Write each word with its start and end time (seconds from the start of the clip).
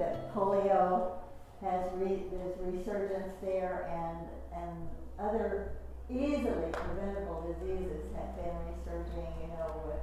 that 0.00 0.34
polio 0.34 1.12
has 1.60 1.84
re- 2.00 2.24
resurgence 2.58 3.34
there, 3.42 3.84
and 3.92 4.62
and 4.62 4.88
other 5.18 5.76
easily 6.08 6.72
preventable 6.72 7.44
diseases 7.52 8.00
have 8.16 8.34
been 8.34 8.56
resurging. 8.72 9.28
You 9.44 9.48
know, 9.54 9.68
with 9.86 10.00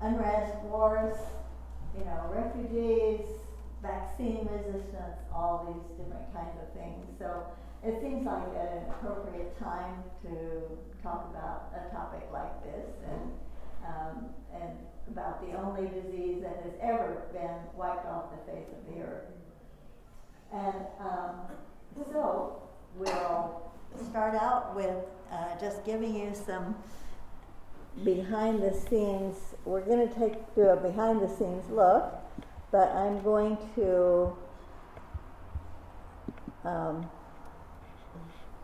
unrest, 0.00 0.64
wars, 0.64 1.18
you 1.98 2.04
know, 2.04 2.30
refugees, 2.30 3.26
vaccine 3.82 4.46
resistance, 4.46 5.18
all 5.34 5.66
these 5.66 5.98
different 5.98 6.32
kinds 6.32 6.56
of 6.62 6.72
things. 6.72 7.04
So 7.18 7.44
it 7.82 8.00
seems 8.00 8.24
like 8.24 8.46
an 8.54 8.86
appropriate 8.88 9.58
time 9.58 10.04
to 10.22 10.62
talk 11.02 11.26
about 11.34 11.74
a 11.74 11.90
topic 11.90 12.22
like 12.32 12.62
this 12.62 12.86
and 13.10 13.32
um, 13.82 14.26
and 14.54 14.70
about 15.12 15.46
the 15.46 15.56
only 15.58 15.88
disease 15.88 16.42
that 16.42 16.62
has 16.64 16.72
ever 16.80 17.22
been 17.32 17.54
wiped 17.76 18.06
off 18.06 18.24
the 18.30 18.52
face 18.52 18.66
of 18.70 18.94
the 18.94 19.02
earth. 19.02 19.24
And 20.52 20.86
um, 21.00 21.36
so 22.10 22.62
we'll 22.96 23.72
start 24.10 24.34
out 24.34 24.74
with 24.74 24.96
uh, 25.30 25.58
just 25.60 25.84
giving 25.84 26.14
you 26.14 26.32
some 26.34 26.74
behind 28.04 28.62
the 28.62 28.72
scenes. 28.72 29.36
We're 29.64 29.82
going 29.82 30.08
to 30.08 30.14
take 30.14 30.54
do 30.54 30.62
a 30.62 30.76
behind 30.76 31.20
the 31.20 31.28
scenes 31.28 31.68
look, 31.70 32.14
but 32.70 32.88
I'm 32.90 33.22
going 33.22 33.58
to. 33.76 34.36
Um, 36.64 37.08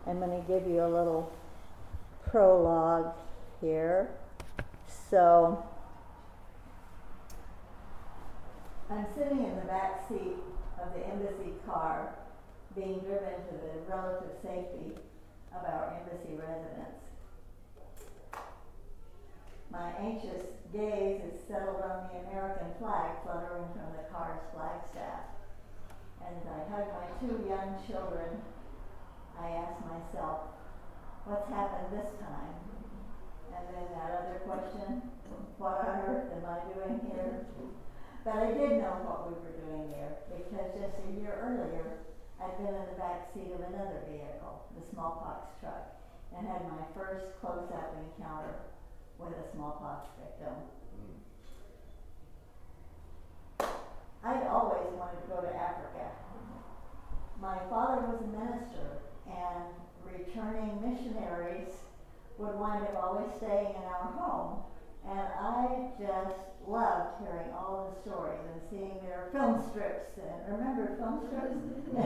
I'm 0.07 0.21
going 0.21 0.31
to 0.31 0.49
give 0.49 0.67
you 0.67 0.83
a 0.83 0.89
little 0.89 1.31
prologue 2.31 3.13
here. 3.61 4.09
So 5.11 5.63
I'm 8.91 9.05
sitting 9.15 9.45
in 9.45 9.55
the 9.57 9.69
back 9.69 10.09
seat 10.09 10.33
of 10.81 10.95
the 10.97 11.05
embassy 11.13 11.53
car 11.67 12.09
being 12.75 13.01
driven 13.01 13.37
to 13.37 13.55
the 13.61 13.85
relative 13.85 14.33
safety 14.43 14.97
of 15.53 15.61
our 15.61 15.93
embassy 16.01 16.33
residence. 16.33 16.97
My 19.71 19.93
anxious 20.01 20.41
gaze 20.73 21.21
is 21.21 21.37
settled 21.47 21.85
on 21.85 22.09
the 22.09 22.33
American 22.33 22.73
flag 22.81 23.13
fluttering 23.23 23.69
from 23.77 23.93
the 23.93 24.09
car's 24.09 24.41
flagstaff. 24.57 25.37
And 26.25 26.33
as 26.41 26.49
I 26.49 26.59
hug 26.73 26.89
my 26.97 27.09
two 27.21 27.45
young 27.45 27.77
children, 27.85 28.41
I 29.39 29.51
ask 29.69 29.85
myself, 29.85 30.49
what's 31.27 31.49
happened 31.51 31.93
this 31.93 32.09
time? 32.25 32.57
And 33.53 33.69
then 33.69 33.85
that 34.01 34.17
other 34.17 34.41
question, 34.49 35.03
what 35.59 35.85
on 35.85 36.01
earth 36.09 36.33
am 36.33 36.49
I 36.49 36.73
doing 36.73 37.01
here? 37.13 37.45
But 38.25 38.35
I 38.37 38.47
did 38.53 38.83
know 38.83 39.01
what 39.07 39.31
we 39.31 39.35
were 39.41 39.57
doing 39.57 39.91
there 39.91 40.19
because 40.29 40.75
just 40.75 40.97
a 41.01 41.11
year 41.21 41.39
earlier, 41.39 42.03
I'd 42.43 42.57
been 42.59 42.75
in 42.75 42.87
the 42.93 42.99
back 42.99 43.31
seat 43.33 43.51
of 43.55 43.61
another 43.61 44.03
vehicle, 44.07 44.63
the 44.79 44.85
smallpox 44.91 45.49
truck, 45.61 45.97
and 46.37 46.47
had 46.47 46.63
my 46.69 46.83
first 46.95 47.25
close-up 47.41 47.97
encounter 47.99 48.55
with 49.19 49.35
a 49.35 49.45
smallpox 49.55 50.07
victim. 50.19 50.55
Hmm. 53.61 53.67
I'd 54.25 54.47
always 54.47 54.87
wanted 54.95 55.23
to 55.23 55.29
go 55.29 55.41
to 55.41 55.55
Africa. 55.55 56.11
My 57.41 57.59
father 57.71 58.03
was 58.03 58.21
a 58.23 58.27
minister, 58.35 58.99
and 59.27 59.75
returning 60.05 60.83
missionaries 60.83 61.71
would 62.39 62.55
wind 62.59 62.83
up 62.85 63.03
always 63.03 63.31
staying 63.37 63.75
in 63.75 63.83
our 63.83 64.13
home. 64.15 64.63
And 65.09 65.21
I 65.21 65.91
just 65.99 66.58
loved 66.69 67.25
hearing 67.25 67.49
all 67.57 67.89
the 67.89 67.97
stories 68.05 68.41
and 68.53 68.61
seeing 68.69 69.01
their 69.03 69.29
film 69.33 69.57
strips. 69.71 70.13
And 70.21 70.53
remember 70.53 70.97
film 71.01 71.25
strips? 71.27 71.57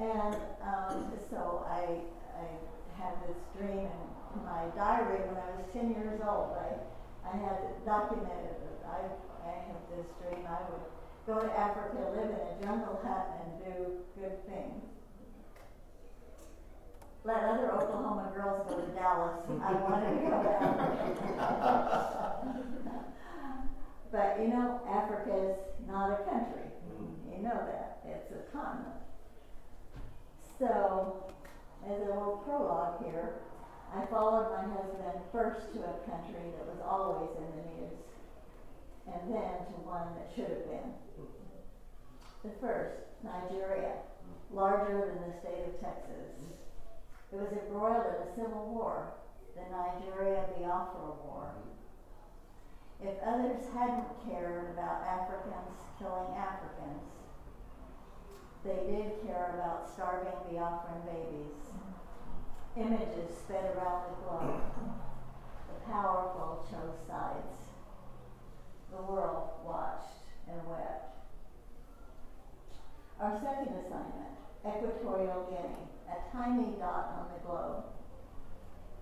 and 0.00 0.34
um, 0.64 1.12
so 1.30 1.64
I, 1.68 2.00
I 2.40 2.48
had 2.96 3.14
this 3.28 3.36
dream 3.56 3.84
in 3.84 4.40
my 4.44 4.64
diary 4.74 5.20
when 5.28 5.36
I 5.36 5.48
was 5.60 5.68
10 5.72 5.92
years 5.92 6.20
old. 6.24 6.56
I, 6.56 6.80
I 7.28 7.36
had 7.36 7.84
documented 7.84 8.56
it. 8.64 8.80
I, 8.88 9.04
I 9.44 9.52
had 9.68 9.80
this 9.92 10.08
dream 10.24 10.48
I 10.48 10.64
would 10.72 10.88
go 11.28 11.44
to 11.44 11.52
Africa, 11.52 12.08
live 12.16 12.32
in 12.32 12.40
a 12.40 12.56
jungle 12.64 12.98
hut, 13.04 13.28
and 13.44 13.48
do 13.60 13.74
good 14.16 14.40
things 14.48 14.88
let 17.24 17.42
other 17.44 17.72
Oklahoma 17.72 18.30
girls 18.34 18.66
go 18.70 18.80
to 18.80 18.86
Dallas. 18.92 19.34
I 19.62 19.72
wanted 19.74 20.16
to 20.16 20.30
go 20.30 20.42
to 20.42 20.48
Africa. 20.48 21.64
but 24.10 24.38
you 24.40 24.48
know, 24.48 24.80
Africa 24.88 25.32
is 25.32 25.56
not 25.86 26.12
a 26.12 26.24
country. 26.24 26.68
Mm-hmm. 26.92 27.32
You 27.36 27.42
know 27.42 27.60
that. 27.66 28.00
It's 28.04 28.32
a 28.32 28.56
continent. 28.56 29.04
So, 30.58 31.30
as 31.84 31.92
a 31.92 32.04
little 32.08 32.42
prologue 32.44 33.04
here, 33.04 33.34
I 33.94 34.04
followed 34.06 34.50
my 34.50 34.64
husband 34.74 35.22
first 35.32 35.72
to 35.74 35.80
a 35.80 35.94
country 36.08 36.50
that 36.56 36.66
was 36.66 36.80
always 36.84 37.30
in 37.36 37.48
the 37.56 37.64
news, 37.72 37.96
and 39.12 39.32
then 39.32 39.54
to 39.70 39.76
one 39.84 40.08
that 40.16 40.32
should 40.34 40.50
have 40.50 40.66
been. 40.66 40.90
Mm-hmm. 41.20 42.48
The 42.48 42.52
first, 42.60 42.96
Nigeria, 43.22 43.92
larger 44.52 45.12
than 45.12 45.30
the 45.30 45.36
state 45.40 45.68
of 45.68 45.80
Texas 45.80 46.26
mm-hmm. 46.32 47.36
it 47.36 47.38
was 47.38 47.52
embroiled 47.52 48.08
in 48.08 48.28
a 48.28 48.34
civil 48.34 48.72
war, 48.72 49.12
the 49.54 49.62
Nigeria 49.68 50.44
Biafra 50.56 51.12
War. 51.24 51.52
If 53.00 53.14
others 53.24 53.64
hadn't 53.72 54.08
cared 54.26 54.70
about 54.72 55.06
Africans 55.06 55.78
killing 55.98 56.34
Africans, 56.36 57.06
they 58.64 58.74
did 58.90 59.26
care 59.26 59.54
about 59.54 59.88
starving 59.88 60.32
the 60.50 60.58
Biafran 60.58 61.04
babies. 61.06 61.58
Images 62.76 63.36
sped 63.38 63.76
around 63.76 64.02
the 64.10 64.16
globe. 64.22 64.62
The 65.68 65.90
powerful 65.92 66.66
chose 66.70 66.98
sides. 67.06 67.74
The 68.90 69.02
world 69.02 69.50
watched 69.64 70.26
and 70.48 70.60
wept. 70.68 71.16
Our 73.20 73.40
second 73.40 73.74
assignment, 73.74 74.34
Equatorial 74.66 75.46
Guinea 75.50 75.88
a 76.08 76.36
tiny 76.36 76.72
dot 76.80 77.12
on 77.20 77.26
the 77.32 77.40
globe. 77.46 77.84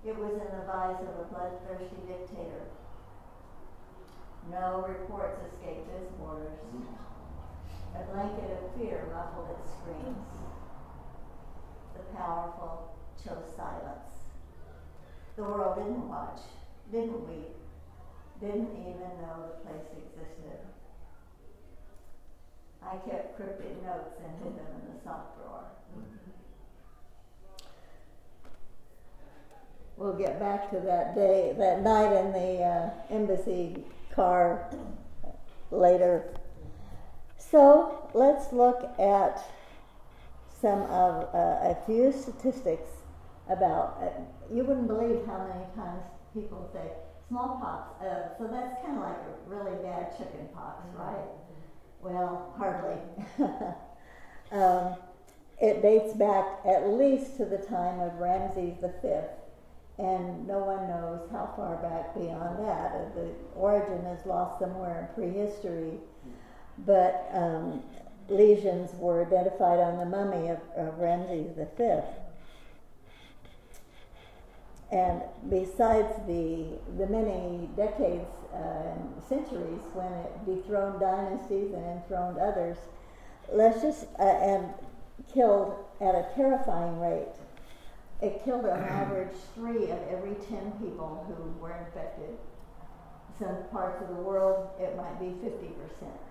It 0.04 0.16
was 0.18 0.32
in 0.32 0.50
the 0.58 0.66
vise 0.66 1.02
of 1.02 1.14
a 1.22 1.28
bloodthirsty 1.30 2.02
dictator. 2.06 2.66
No 4.50 4.86
reports 4.88 5.40
escaped 5.46 5.88
its 5.90 6.10
borders. 6.18 6.58
A 7.94 8.12
blanket 8.12 8.50
of 8.52 8.80
fear 8.80 9.08
muffled 9.12 9.56
its 9.58 9.70
screams. 9.72 10.26
The 11.94 12.16
powerful 12.16 12.96
chose 13.24 13.44
silence. 13.56 14.12
The 15.36 15.42
world 15.42 15.76
didn't 15.76 16.08
watch, 16.08 16.40
didn't 16.92 17.28
weep, 17.28 17.56
didn't 18.40 18.70
even 18.72 19.10
know 19.20 19.48
the 19.48 19.68
place 19.68 19.88
existed. 19.96 20.60
I 22.82 22.96
kept 23.08 23.36
cryptic 23.36 23.82
notes 23.82 24.14
and 24.22 24.32
hid 24.44 24.56
them 24.56 24.66
in 24.80 24.94
the 24.94 25.02
sock 25.02 25.36
drawer. 25.36 25.64
we'll 29.96 30.12
get 30.12 30.38
back 30.38 30.70
to 30.70 30.78
that 30.80 31.14
day, 31.14 31.54
that 31.58 31.82
night 31.82 32.12
in 32.12 32.32
the 32.32 32.62
uh, 32.62 32.90
embassy 33.10 33.84
car 34.16 34.70
later. 35.70 36.34
So 37.36 38.08
let's 38.14 38.52
look 38.52 38.82
at 38.98 39.44
some 40.60 40.82
of 40.84 41.28
uh, 41.34 41.70
a 41.70 41.76
few 41.86 42.12
statistics 42.12 42.90
about. 43.48 43.98
Uh, 44.00 44.54
you 44.54 44.64
wouldn't 44.64 44.88
believe 44.88 45.24
how 45.26 45.46
many 45.46 45.64
times 45.76 46.02
people 46.32 46.68
say 46.72 46.88
smallpox. 47.28 48.02
Uh, 48.02 48.36
so 48.38 48.48
that's 48.50 48.80
kind 48.82 48.96
of 48.96 49.02
like 49.02 49.16
a 49.16 49.54
really 49.54 49.76
bad 49.82 50.16
chicken 50.16 50.48
pox, 50.54 50.82
right? 50.94 51.28
Well, 52.00 52.54
hardly. 52.56 52.98
um, 54.52 54.96
it 55.60 55.82
dates 55.82 56.14
back 56.14 56.46
at 56.64 56.88
least 56.88 57.36
to 57.38 57.44
the 57.44 57.58
time 57.58 58.00
of 58.00 58.14
Ramses 58.14 58.80
the 58.80 58.92
Fifth 59.02 59.45
and 59.98 60.46
no 60.46 60.58
one 60.58 60.88
knows 60.88 61.20
how 61.32 61.52
far 61.56 61.76
back 61.76 62.14
beyond 62.14 62.58
that. 62.66 62.92
Uh, 62.92 63.14
the 63.14 63.30
origin 63.54 64.04
is 64.06 64.26
lost 64.26 64.60
somewhere 64.60 65.08
in 65.08 65.14
prehistory, 65.14 65.92
but 66.84 67.28
um, 67.32 67.82
lesions 68.28 68.90
were 68.98 69.24
identified 69.24 69.78
on 69.78 69.98
the 69.98 70.04
mummy 70.04 70.48
of, 70.48 70.58
of 70.76 70.98
Ramses 70.98 71.56
V. 71.56 72.00
And 74.92 75.22
besides 75.48 76.14
the, 76.26 76.78
the 76.98 77.06
many 77.08 77.68
decades 77.74 78.28
uh, 78.52 78.56
and 78.56 79.22
centuries 79.28 79.82
when 79.94 80.12
it 80.12 80.46
dethroned 80.46 81.00
dynasties 81.00 81.72
and 81.72 81.84
enthroned 81.84 82.38
others, 82.38 82.76
let's 83.50 83.80
just, 83.80 84.04
uh, 84.18 84.22
and 84.22 84.74
killed 85.32 85.74
at 86.00 86.14
a 86.14 86.26
terrifying 86.36 87.00
rate 87.00 87.34
it 88.22 88.42
killed 88.44 88.64
on 88.64 88.82
average 88.82 89.36
three 89.54 89.90
of 89.90 89.98
every 90.10 90.34
ten 90.48 90.72
people 90.80 91.24
who 91.28 91.60
were 91.60 91.76
infected. 91.86 92.36
some 93.38 93.56
parts 93.70 94.00
of 94.00 94.08
the 94.08 94.22
world, 94.22 94.70
it 94.80 94.96
might 94.96 95.20
be 95.20 95.26
50% 95.26 95.52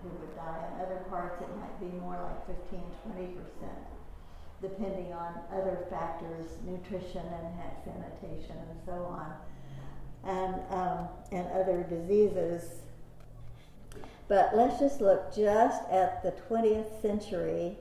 who 0.01 0.09
would 0.09 0.35
die. 0.35 0.57
In 0.73 0.81
other 0.81 1.05
parts, 1.07 1.39
it 1.39 1.49
might 1.59 1.79
be 1.79 1.95
more 1.99 2.17
like 2.19 2.47
15, 2.47 2.81
20%, 3.13 3.37
depending 4.59 5.13
on 5.13 5.35
other 5.53 5.85
factors, 5.91 6.47
nutrition 6.65 7.21
and 7.21 7.53
sanitation 7.83 8.55
and 8.57 8.79
so 8.87 8.93
on, 9.05 9.33
and, 10.23 10.55
um, 10.71 11.07
and 11.31 11.47
other 11.51 11.83
diseases. 11.87 12.81
But 14.27 14.55
let's 14.55 14.79
just 14.79 14.99
look 14.99 15.35
just 15.35 15.87
at 15.91 16.23
the 16.23 16.33
20th 16.49 16.99
century 17.03 17.77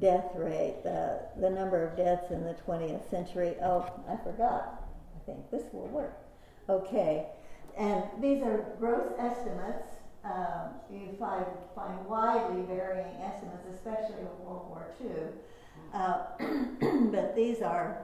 death 0.00 0.30
rate, 0.34 0.82
the, 0.82 1.20
the 1.40 1.50
number 1.50 1.86
of 1.86 1.96
deaths 1.96 2.30
in 2.30 2.44
the 2.44 2.54
20th 2.66 3.08
century. 3.08 3.54
Oh, 3.62 3.88
I 4.08 4.16
forgot. 4.22 4.84
I 5.16 5.24
think 5.26 5.50
this 5.50 5.62
will 5.72 5.88
work. 5.88 6.18
Okay. 6.68 7.26
And 7.76 8.04
these 8.20 8.42
are 8.42 8.74
gross 8.78 9.12
estimates. 9.18 9.88
Um, 10.24 10.74
you 10.90 11.16
find, 11.18 11.44
find 11.74 12.06
widely 12.06 12.62
varying 12.62 13.16
estimates, 13.22 13.66
especially 13.74 14.20
in 14.20 14.44
World 14.44 14.66
War 14.68 14.94
II. 15.00 15.10
Uh, 15.94 16.22
but 17.10 17.34
these 17.34 17.60
are 17.62 18.02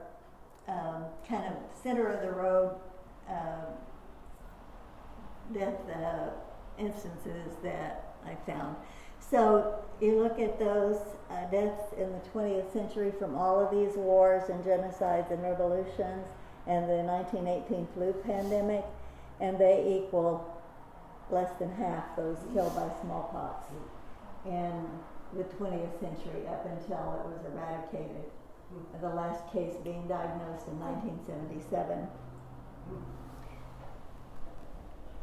um, 0.68 1.04
kind 1.28 1.46
of 1.46 1.54
center 1.82 2.12
of 2.12 2.22
the 2.22 2.30
road 2.30 2.76
uh, 3.28 3.66
death 5.52 5.74
uh, 5.94 6.30
instances 6.78 7.54
that 7.62 8.16
I 8.26 8.34
found. 8.50 8.76
So 9.20 9.82
you 10.00 10.20
look 10.22 10.38
at 10.38 10.58
those 10.58 10.96
uh, 11.30 11.50
deaths 11.50 11.92
in 11.98 12.12
the 12.12 12.20
20th 12.32 12.72
century 12.72 13.12
from 13.18 13.36
all 13.36 13.60
of 13.60 13.70
these 13.70 13.96
wars 13.96 14.48
and 14.48 14.64
genocides 14.64 15.30
and 15.30 15.42
revolutions 15.42 16.26
and 16.66 16.88
the 16.88 17.02
1918 17.02 17.88
flu 17.94 18.12
pandemic, 18.24 18.84
and 19.40 19.58
they 19.58 20.02
equal 20.02 20.46
less 21.30 21.50
than 21.58 21.70
half 21.72 22.16
those 22.16 22.38
killed 22.52 22.74
by 22.74 22.88
smallpox 23.02 23.66
in 24.46 24.86
the 25.36 25.44
20th 25.44 26.00
century 26.00 26.46
up 26.48 26.64
until 26.64 27.20
it 27.20 27.26
was 27.26 27.40
eradicated. 27.52 28.24
The 29.00 29.08
last 29.08 29.50
case 29.52 29.74
being 29.82 30.06
diagnosed 30.08 30.68
in 30.68 30.78
1977. 30.78 32.06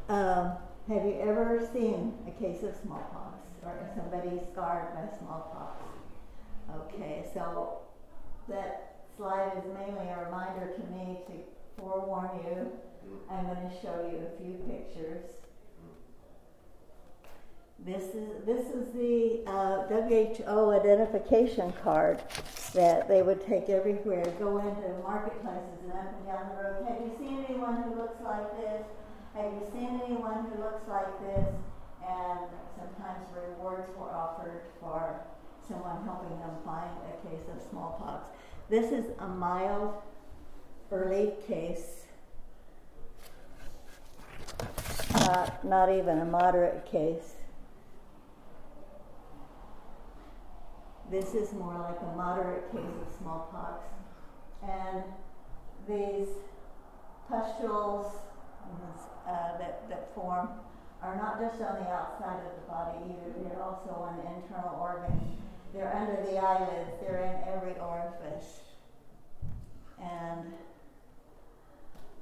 Um, 0.10 0.52
have 0.88 1.06
you 1.06 1.20
ever 1.22 1.68
seen 1.74 2.14
a 2.28 2.32
case 2.42 2.64
of 2.64 2.76
smallpox 2.84 3.35
or 3.66 3.90
somebody 3.96 4.40
scarred 4.52 4.94
by 4.94 5.18
smallpox? 5.18 5.84
Okay, 6.76 7.26
so 7.34 7.80
that 8.48 8.98
slide 9.18 9.52
is 9.58 9.64
mainly 9.74 10.08
a 10.10 10.26
reminder 10.26 10.72
to 10.76 10.82
me 10.92 11.20
to 11.28 11.34
forewarn 11.78 12.30
you 12.46 12.72
I'm 13.30 13.46
going 13.46 13.70
to 13.70 13.82
show 13.82 14.10
you 14.10 14.26
a 14.26 14.42
few 14.42 14.54
pictures. 14.68 15.24
This 17.80 18.16
is 18.16 18.46
this 18.46 18.68
is 18.68 18.88
the 18.94 19.42
uh, 19.46 19.86
WHO 19.88 20.72
identification 20.72 21.74
card 21.84 22.24
that 22.74 23.08
they 23.08 23.22
would 23.22 23.46
take 23.46 23.70
everywhere. 23.70 24.26
Go 24.40 24.58
into 24.58 25.04
marketplaces 25.04 25.84
and 25.84 25.92
up 25.92 26.16
and 26.18 26.26
down 26.26 26.50
the 26.50 26.64
road. 26.64 26.86
Have 26.88 27.02
you 27.02 27.12
seen 27.20 27.46
anyone 27.48 27.84
who 27.84 27.96
looks 27.96 28.22
like 28.24 28.58
this? 28.58 28.86
Have 29.36 29.52
you 29.54 29.68
seen 29.74 30.02
anyone 30.06 30.46
who 30.46 30.64
looks 30.64 30.88
like 30.88 31.20
this? 31.22 31.46
And 32.08 32.40
sometimes 32.78 33.28
rewards 33.34 33.90
were 33.98 34.12
offered 34.12 34.62
for 34.80 35.22
someone 35.68 36.04
helping 36.06 36.38
them 36.40 36.56
find 36.64 36.92
a 37.10 37.28
case 37.28 37.46
of 37.56 37.62
smallpox. 37.70 38.30
This 38.70 38.92
is 38.92 39.06
a 39.20 39.28
mild 39.28 39.96
early 40.92 41.34
case 41.48 42.06
not, 45.28 45.66
not 45.66 45.92
even 45.92 46.20
a 46.20 46.26
moderate 46.26 46.86
case. 46.86 47.34
This 51.12 51.34
is 51.34 51.54
more 51.54 51.78
like 51.80 52.02
a 52.02 52.18
moderate 52.18 52.72
case 52.72 52.82
of 52.82 53.16
smallpox. 53.20 53.86
And 54.64 55.04
these 55.88 56.30
pustules 57.30 58.08
uh, 59.28 59.58
that, 59.58 59.88
that 59.90 60.14
form 60.16 60.50
are 61.06 61.16
not 61.16 61.40
just 61.40 61.62
on 61.62 61.76
the 61.80 61.90
outside 61.90 62.40
of 62.46 62.56
the 62.56 62.68
body 62.68 63.16
they're 63.44 63.62
also 63.62 63.92
on 63.92 64.18
the 64.18 64.26
internal 64.36 64.78
organs. 64.80 65.38
They're 65.74 65.94
under 65.96 66.22
the 66.30 66.38
eyelids, 66.38 66.92
they're 67.02 67.22
in 67.22 67.54
every 67.54 67.80
orifice. 67.80 68.62
And 70.02 70.54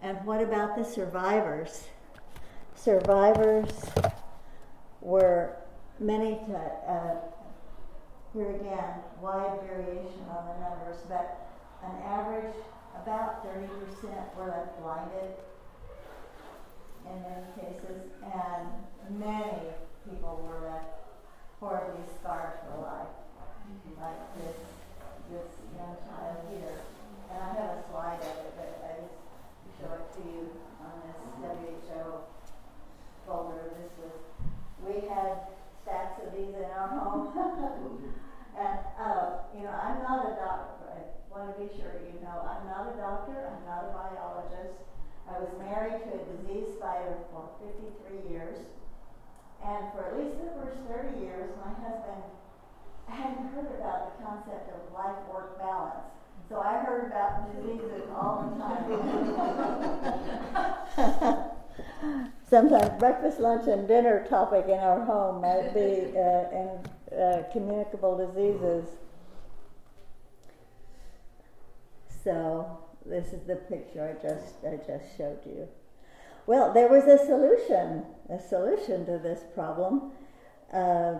and 0.01 0.25
what 0.25 0.41
about 0.41 0.75
the 0.75 0.83
survivors? 0.83 1.88
survivors 2.83 3.71
were 5.00 5.56
many, 6.00 6.36
to, 6.36 6.57
uh, 6.88 7.15
here 8.33 8.51
again, 8.56 9.00
wide 9.21 9.59
variation 9.65 10.25
on 10.29 10.47
the 10.47 10.59
numbers, 10.59 10.97
but 11.07 11.47
an 11.83 11.95
average 12.03 12.56
about 13.01 13.45
30% 13.45 13.69
were 14.36 14.47
left 14.47 14.81
blinded 14.81 15.36
in 17.07 17.17
many 17.21 17.47
cases, 17.55 18.11
and 18.23 19.19
many 19.19 19.73
people 20.07 20.44
were 20.44 20.69
left 20.69 21.03
horribly 21.59 22.03
scarred 22.19 22.59
for 22.67 22.81
life, 22.81 23.13
like 24.00 24.19
this 24.38 24.57
this 25.31 25.50
young 25.73 25.95
child 26.05 26.38
here. 26.51 26.77
And 27.31 27.39
I 27.41 27.50
have 27.57 27.71
a 27.79 27.83
slide 27.89 28.21
of 28.21 28.38
it, 28.44 28.53
but 28.53 28.71
I 28.85 28.91
just 29.01 29.17
show 29.79 29.89
it 29.97 30.05
to 30.13 30.21
you 30.21 30.51
on 30.83 30.94
this 31.01 31.17
WHO 31.41 32.21
folder. 33.25 33.73
This 33.79 33.91
was, 33.97 34.15
we 34.83 35.07
had 35.07 35.50
stacks 35.81 36.19
of 36.21 36.35
these 36.35 36.53
in 36.53 36.69
our 36.69 36.88
home. 36.88 37.33
and, 38.59 38.79
uh, 39.00 39.47
you 39.55 39.63
know, 39.63 39.73
I'm 39.73 40.03
not 40.03 40.27
a 40.27 40.35
doctor. 40.35 40.91
I 40.94 41.01
want 41.31 41.55
to 41.55 41.65
be 41.65 41.69
sure 41.73 41.97
you 41.97 42.21
know 42.21 42.45
I'm 42.45 42.69
not 42.69 42.94
a 42.94 42.95
doctor. 42.97 43.50
I'm 43.50 43.65
not 43.65 43.89
a 43.89 43.91
biologist. 43.95 44.85
I 45.25 45.39
was 45.39 45.50
married 45.57 46.03
to 46.03 46.09
a 46.13 46.21
disease 46.29 46.77
fighter 46.77 47.17
for 47.31 47.50
53 47.63 48.29
years. 48.29 48.59
And 49.65 49.89
for 49.95 50.12
at 50.12 50.19
least 50.19 50.38
the 50.38 50.51
first 50.73 50.87
30 50.89 51.19
years, 51.19 51.51
my 51.63 51.71
husband 51.83 52.23
hadn't 53.07 53.45
heard 53.53 53.67
about 53.79 54.17
the 54.17 54.23
concept 54.23 54.71
of 54.73 54.79
life 54.93 55.15
work 55.31 55.59
balance. 55.59 56.07
So 56.49 56.59
I 56.59 56.79
heard 56.79 57.05
about 57.07 57.55
diseases 57.55 58.03
all 58.15 58.49
the 58.49 58.55
time. 58.63 58.83
sometimes 62.50 63.00
breakfast, 63.00 63.39
lunch, 63.39 63.67
and 63.67 63.88
dinner 63.88 64.25
topic 64.29 64.65
in 64.65 64.77
our 64.77 65.05
home 65.05 65.41
might 65.41 65.74
be 65.74 66.12
uh, 66.15 66.45
in, 66.51 66.69
uh, 67.17 67.43
communicable 67.51 68.15
diseases. 68.17 68.86
So 72.24 72.77
this 73.05 73.33
is 73.33 73.43
the 73.48 73.55
picture 73.55 74.07
I 74.07 74.13
just 74.21 74.63
I 74.63 74.77
just 74.77 75.17
showed 75.17 75.43
you. 75.45 75.67
Well, 76.45 76.74
there 76.74 76.89
was 76.89 77.05
a 77.05 77.17
solution, 77.25 78.03
a 78.29 78.38
solution 78.39 79.05
to 79.05 79.17
this 79.17 79.43
problem. 79.55 80.12
Uh, 80.74 81.20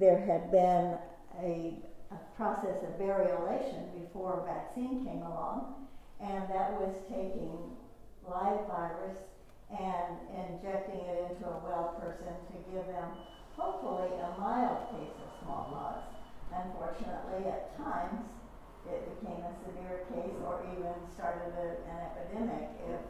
there 0.00 0.16
had 0.24 0.50
been 0.50 0.96
a, 1.44 1.76
a 2.10 2.18
process 2.34 2.80
of 2.80 2.96
variolation 2.96 3.92
before 4.00 4.40
a 4.40 4.44
vaccine 4.48 5.04
came 5.04 5.20
along, 5.20 5.86
and 6.18 6.48
that 6.48 6.72
was 6.80 6.96
taking 7.12 7.76
live 8.24 8.64
virus 8.72 9.20
and 9.68 10.16
injecting 10.32 10.96
it 10.96 11.28
into 11.28 11.44
a 11.44 11.60
well 11.60 12.00
person 12.00 12.32
to 12.48 12.56
give 12.72 12.86
them 12.88 13.12
hopefully 13.52 14.16
a 14.16 14.40
mild 14.40 14.88
case 14.96 15.12
of 15.12 15.28
smallpox. 15.44 16.00
Unfortunately, 16.48 17.52
at 17.52 17.76
times 17.76 18.24
it 18.88 19.20
became 19.20 19.44
a 19.44 19.52
severe 19.60 20.08
case 20.08 20.40
or 20.48 20.64
even 20.72 20.96
started 21.12 21.52
a, 21.52 21.68
an 21.84 21.98
epidemic 22.16 22.64
if, 22.88 23.00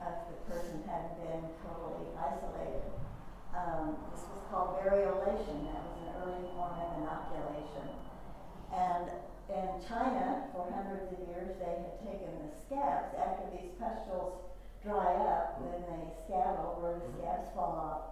if 0.00 0.16
the 0.32 0.36
person 0.48 0.80
hadn't 0.88 1.20
been 1.20 1.44
totally 1.60 2.08
isolated. 2.16 2.88
Um, 3.52 3.96
called 4.54 4.78
variolation. 4.78 5.66
That 5.66 5.82
was 5.82 5.98
an 6.06 6.10
early 6.22 6.46
form 6.54 6.78
of 6.78 6.90
inoculation. 7.02 7.90
And 8.70 9.10
in 9.50 9.66
China, 9.82 10.46
for 10.54 10.70
hundreds 10.70 11.10
of 11.10 11.18
years, 11.26 11.58
they 11.58 11.74
had 11.74 11.98
taken 12.06 12.30
the 12.38 12.50
scabs 12.62 13.10
after 13.18 13.50
these 13.50 13.74
pustules 13.82 14.46
dry 14.86 15.10
up, 15.26 15.58
then 15.58 15.82
they 15.90 16.06
scab 16.22 16.62
over, 16.62 17.02
the 17.02 17.10
mm-hmm. 17.10 17.18
scabs 17.18 17.50
fall 17.58 17.74
off. 17.74 18.02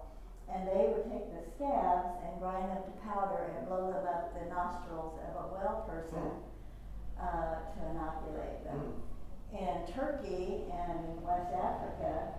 And 0.51 0.67
they 0.67 0.91
would 0.91 1.07
take 1.07 1.31
the 1.31 1.47
scabs 1.55 2.11
and 2.27 2.43
grind 2.43 2.75
them 2.75 2.83
to 2.91 2.93
powder 3.07 3.55
and 3.55 3.69
blow 3.71 3.95
them 3.95 4.03
up 4.03 4.35
the 4.35 4.51
nostrils 4.51 5.15
of 5.31 5.33
a 5.39 5.47
well 5.55 5.87
person 5.87 6.27
mm-hmm. 6.27 7.23
uh, 7.23 7.55
to 7.71 7.79
inoculate 7.95 8.67
them. 8.67 8.83
Mm-hmm. 8.83 9.63
In 9.63 9.95
Turkey 9.95 10.65
and 10.73 10.97
in 11.07 11.23
West 11.23 11.53
Africa, 11.55 12.35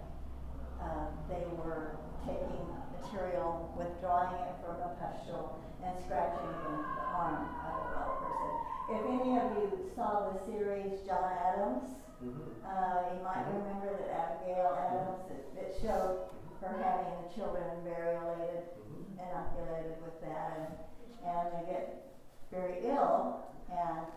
uh, 0.82 1.08
they 1.30 1.46
were 1.62 1.96
taking 2.26 2.74
material, 3.14 3.74
withdrawing 3.78 4.34
it 4.42 4.56
from 4.66 4.76
a 4.82 4.90
pustule, 4.98 5.62
and 5.86 5.94
scratching 6.06 6.50
the 6.66 7.02
arm 7.14 7.46
of 7.62 7.74
a 7.78 7.86
well 7.94 8.14
person. 8.26 8.52
If 8.90 9.02
any 9.06 9.38
of 9.38 9.46
you 9.58 9.92
saw 9.96 10.32
the 10.34 10.40
series 10.52 11.00
John 11.06 11.32
Adams, 11.32 11.90
Mm-hmm. 12.24 12.64
Uh, 12.66 13.14
you 13.18 13.22
might 13.22 13.44
remember 13.52 13.92
that 14.00 14.10
Abigail 14.16 14.78
Adams 14.80 15.28
that, 15.28 15.44
that 15.60 15.76
showed 15.82 16.30
her 16.62 16.82
having 16.82 17.12
the 17.28 17.36
children 17.36 17.84
variolated, 17.84 18.64
Mhm. 18.80 19.20
inoculated 19.20 20.02
with 20.02 20.22
that, 20.22 20.56
and, 20.56 21.28
and 21.28 21.52
they 21.52 21.70
get 21.74 22.16
very 22.50 22.86
ill 22.88 23.44
and 23.70 24.08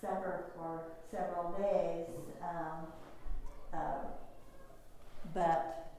suffer 0.00 0.44
for 0.54 0.92
several 1.10 1.50
days. 1.58 2.06
Um, 2.40 2.86
uh, 3.74 4.04
but 5.34 5.89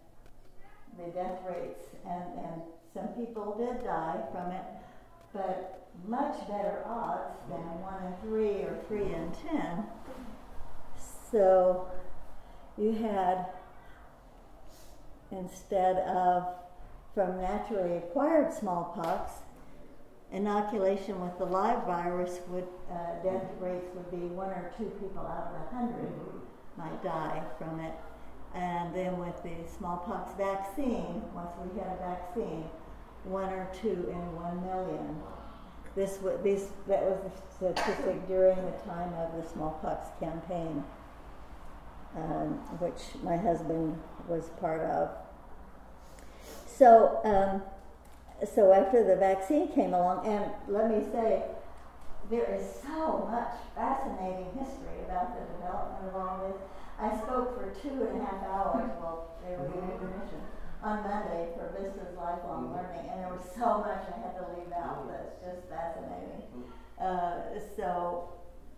the 1.05 1.11
death 1.11 1.39
rates, 1.47 1.79
and, 2.05 2.23
and 2.45 2.61
some 2.93 3.07
people 3.09 3.55
did 3.57 3.83
die 3.83 4.21
from 4.31 4.51
it, 4.51 4.63
but 5.33 5.87
much 6.07 6.39
better 6.47 6.83
odds 6.85 7.35
than 7.49 7.59
one 7.81 8.03
in 8.03 8.13
three 8.27 8.63
or 8.63 8.77
three 8.87 9.13
in 9.13 9.31
ten. 9.47 9.83
So 11.31 11.87
you 12.77 12.91
had, 12.93 13.45
instead 15.31 15.97
of 15.97 16.47
from 17.13 17.41
naturally 17.41 17.97
acquired 17.97 18.53
smallpox, 18.53 19.31
inoculation 20.31 21.19
with 21.19 21.37
the 21.37 21.45
live 21.45 21.85
virus 21.85 22.39
would 22.47 22.67
uh, 22.89 23.21
death 23.23 23.45
rates 23.59 23.85
would 23.95 24.09
be 24.11 24.27
one 24.27 24.49
or 24.49 24.71
two 24.77 24.85
people 25.01 25.19
out 25.19 25.53
of 25.53 25.61
a 25.61 25.75
hundred 25.75 26.11
might 26.77 27.03
die 27.03 27.43
from 27.57 27.79
it. 27.79 27.93
And 28.53 28.93
then 28.93 29.17
with 29.17 29.41
the 29.43 29.69
smallpox 29.77 30.33
vaccine, 30.37 31.21
once 31.33 31.51
we 31.63 31.79
had 31.79 31.93
a 31.93 31.97
vaccine, 31.97 32.65
one 33.23 33.49
or 33.49 33.69
two 33.73 34.09
in 34.09 34.35
one 34.35 34.65
million. 34.65 35.21
This 35.95 36.19
was 36.21 36.39
this 36.43 36.69
that 36.87 37.03
was 37.03 37.19
the 37.59 37.73
statistic 37.73 38.27
during 38.27 38.55
the 38.55 38.71
time 38.85 39.13
of 39.13 39.35
the 39.35 39.47
smallpox 39.47 40.07
campaign, 40.19 40.83
um, 42.15 42.53
which 42.79 43.01
my 43.23 43.37
husband 43.37 43.99
was 44.27 44.49
part 44.59 44.81
of. 44.81 45.09
So, 46.65 47.19
um, 47.23 47.61
so 48.47 48.71
after 48.71 49.03
the 49.03 49.17
vaccine 49.17 49.67
came 49.71 49.93
along, 49.93 50.25
and 50.25 50.45
let 50.67 50.89
me 50.89 51.03
say, 51.11 51.43
there 52.29 52.55
is 52.55 52.65
so 52.81 53.27
much 53.29 53.53
fascinating 53.75 54.47
history 54.57 55.03
about 55.05 55.35
the 55.35 55.45
development 55.53 56.07
of 56.07 56.15
all 56.15 56.47
this. 56.47 56.61
I 57.01 57.17
spoke 57.17 57.55
for 57.57 57.73
two 57.81 58.03
and 58.05 58.21
a 58.21 58.25
half 58.25 58.43
hours 58.45 58.91
while 59.01 59.33
they 59.43 59.55
were 59.57 59.69
permission 59.97 60.41
on 60.83 61.01
Monday 61.03 61.49
for 61.57 61.73
Vista's 61.79 62.15
Lifelong 62.15 62.69
Mhm. 62.69 62.75
Learning, 62.75 63.09
and 63.09 63.23
there 63.23 63.31
was 63.33 63.43
so 63.57 63.79
much 63.79 64.03
I 64.07 64.19
had 64.19 64.37
to 64.37 64.45
leave 64.55 64.71
out 64.71 65.07
that's 65.07 65.41
just 65.43 65.67
fascinating. 65.67 66.43
Uh, 66.99 67.59
so 67.75 68.29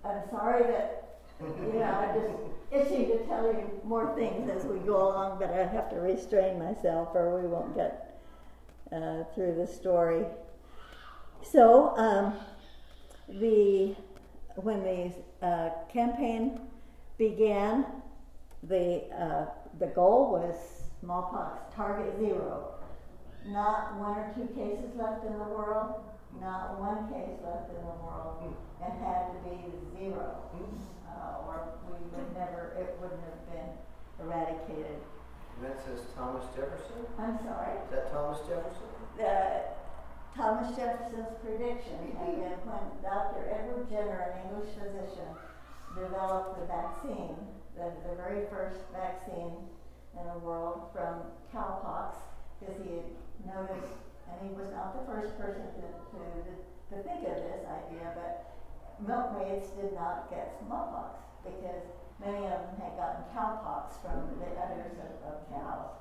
I'm 0.06 0.22
sorry 0.30 0.63
that 0.63 1.03
you 1.42 1.74
know 1.80 1.84
I'm 1.84 2.13
just 2.22 2.34
itching 2.72 3.08
to 3.08 3.25
tell 3.25 3.46
you 3.48 3.82
more 3.84 4.13
things 4.15 4.50
as 4.50 4.65
we 4.65 4.80
go 4.80 4.96
along, 5.10 5.39
but 5.39 5.50
I 5.51 5.65
have 5.65 5.89
to 5.89 5.98
restrain 5.98 6.58
myself 6.60 7.10
or 7.15 7.39
we 7.42 7.48
won't 7.48 7.75
get 7.75 8.20
uh, 8.92 9.24
through 9.36 9.56
the 9.56 9.68
story. 9.68 10.25
So 11.42 11.94
um, 11.98 12.36
the 13.27 13.96
when 14.56 14.84
the 14.84 15.12
uh, 15.46 15.70
campaign 15.89 16.60
began, 17.18 17.86
the 18.67 19.03
uh, 19.13 19.46
the 19.79 19.88
goal 19.88 20.32
was 20.32 20.55
smallpox 21.00 21.60
target 21.75 22.15
zero. 22.20 22.75
Not 23.46 24.00
one 24.00 24.15
or 24.17 24.32
two 24.34 24.48
cases 24.55 24.96
left 24.96 25.25
in 25.25 25.34
the 25.34 25.51
world, 25.51 26.00
not 26.39 26.79
one 26.79 27.12
case 27.12 27.36
left 27.43 27.67
in 27.75 27.82
the 27.84 27.98
world. 28.00 28.55
It 28.79 28.93
had 29.03 29.36
to 29.36 29.38
be 29.43 29.60
zero, 30.00 30.48
uh, 31.12 31.43
or 31.48 31.75
we 31.91 32.00
would 32.15 32.32
never, 32.32 32.72
it 32.79 32.96
wouldn't 33.00 33.20
have 33.20 33.43
been 33.51 33.72
eradicated. 34.24 35.00
And 35.60 35.62
that 35.67 35.84
says 35.84 36.08
Thomas 36.15 36.43
Jefferson? 36.55 37.03
I'm 37.20 37.38
sorry. 37.43 37.75
Is 37.84 37.91
that 37.91 38.12
Thomas 38.12 38.39
Jefferson? 38.48 38.89
the 39.17 39.62
Thomas 40.36 40.75
Jefferson's 40.75 41.36
prediction 41.43 42.15
had 42.17 42.34
been 42.36 42.58
when 42.65 42.84
Dr. 43.03 43.46
Edward 43.53 43.86
Jenner, 43.89 44.34
an 44.34 44.50
English 44.50 44.74
physician, 44.74 45.29
developed 45.93 46.60
the 46.60 46.65
vaccine, 46.65 47.38
the, 47.75 47.92
the 48.10 48.15
very 48.15 48.46
first 48.50 48.80
vaccine 48.94 49.53
in 50.13 50.24
the 50.34 50.39
world 50.39 50.94
from 50.94 51.25
cowpox, 51.53 52.18
because 52.60 52.77
he 52.86 53.01
had 53.01 53.10
noticed, 53.44 53.98
and 54.30 54.38
he 54.46 54.53
was 54.53 54.70
not 54.72 54.94
the 54.94 55.03
first 55.10 55.34
person 55.38 55.65
to, 55.82 55.86
to, 56.13 56.22
to 56.94 56.96
think 57.03 57.25
of 57.25 57.38
this 57.42 57.65
idea, 57.65 58.13
but 58.13 58.53
milkmaids 59.01 59.74
did 59.75 59.94
not 59.94 60.30
get 60.30 60.53
smallpox 60.62 61.20
because 61.44 61.84
many 62.22 62.46
of 62.46 62.62
them 62.62 62.77
had 62.80 62.96
gotten 62.96 63.25
cowpox 63.34 64.00
from 64.00 64.38
the 64.39 64.50
udders 64.56 64.96
of, 65.01 65.12
of 65.27 65.36
cows. 65.50 65.92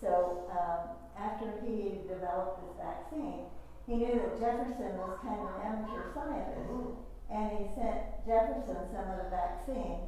So 0.00 0.44
um, 0.52 0.92
after 1.16 1.54
he 1.64 2.02
developed 2.04 2.60
this 2.60 2.76
vaccine, 2.76 3.46
he 3.86 3.94
knew 3.96 4.12
that 4.18 4.36
Jefferson 4.36 4.98
was 4.98 5.16
kind 5.22 5.40
of 5.40 5.48
an 5.54 5.60
amateur 5.64 6.12
scientist, 6.12 6.98
and 7.30 7.46
he 7.56 7.64
sent 7.78 8.26
Jefferson 8.26 8.76
some 8.92 9.06
of 9.08 9.22
the 9.22 9.30
vaccine 9.30 10.02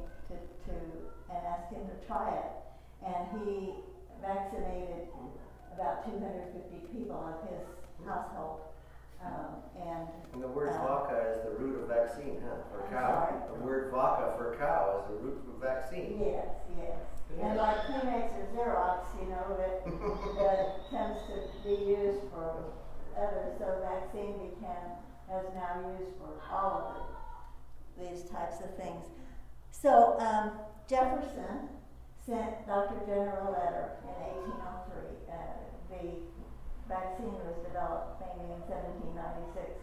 to, 0.65 0.73
and 1.33 1.39
asked 1.47 1.71
him 1.73 1.81
to 1.87 1.95
try 2.07 2.33
it, 2.33 2.51
and 3.05 3.27
he 3.39 3.73
vaccinated 4.21 5.07
about 5.73 6.03
250 6.05 6.87
people 6.91 7.15
of 7.15 7.49
his 7.49 7.63
household, 8.05 8.61
um, 9.23 9.63
and 9.79 10.07
And 10.33 10.43
the 10.43 10.47
word 10.47 10.69
Uh, 10.69 10.83
vaca 10.85 11.17
is 11.31 11.43
the 11.43 11.51
root 11.63 11.81
of 11.81 11.87
vaccine, 11.87 12.41
huh? 12.43 12.55
For 12.71 12.83
I'm 12.83 12.89
cow. 12.91 13.27
sorry? 13.27 13.59
The 13.59 13.65
word 13.65 13.91
vaca 13.91 14.35
for 14.37 14.55
cow 14.57 14.99
is 15.01 15.07
the 15.09 15.17
root 15.23 15.39
of 15.47 15.61
vaccine. 15.61 16.19
yes, 16.19 16.47
yes, 16.77 16.99
and 17.41 17.57
like 17.57 17.77
Kleenex 17.87 18.33
or 18.39 18.45
Xerox, 18.55 18.99
you 19.21 19.29
know 19.29 19.55
that 19.57 19.85
that 20.37 20.89
tends 20.89 21.19
to 21.27 21.35
be 21.63 21.83
used 21.85 22.21
for 22.31 22.73
others, 23.17 23.57
so 23.59 23.79
vaccine 23.81 24.33
became, 24.49 24.89
is 25.31 25.53
now 25.55 25.95
used 25.99 26.11
for 26.17 26.29
all 26.51 26.71
of 26.89 26.95
it, 26.97 28.11
these 28.11 28.29
types 28.29 28.61
of 28.61 28.75
things. 28.75 29.05
So 29.71 30.17
um, 30.19 30.51
Jefferson 30.87 31.69
sent 32.25 32.67
Dr. 32.67 32.99
Jenner 33.05 33.39
a 33.47 33.51
letter 33.51 33.97
in 34.03 34.15
1803. 34.53 35.29
Uh, 35.29 35.59
the 35.89 36.29
vaccine 36.87 37.33
was 37.45 37.57
developed 37.65 38.21
mainly 38.21 38.53
in 38.53 38.61
1796. 38.67 39.81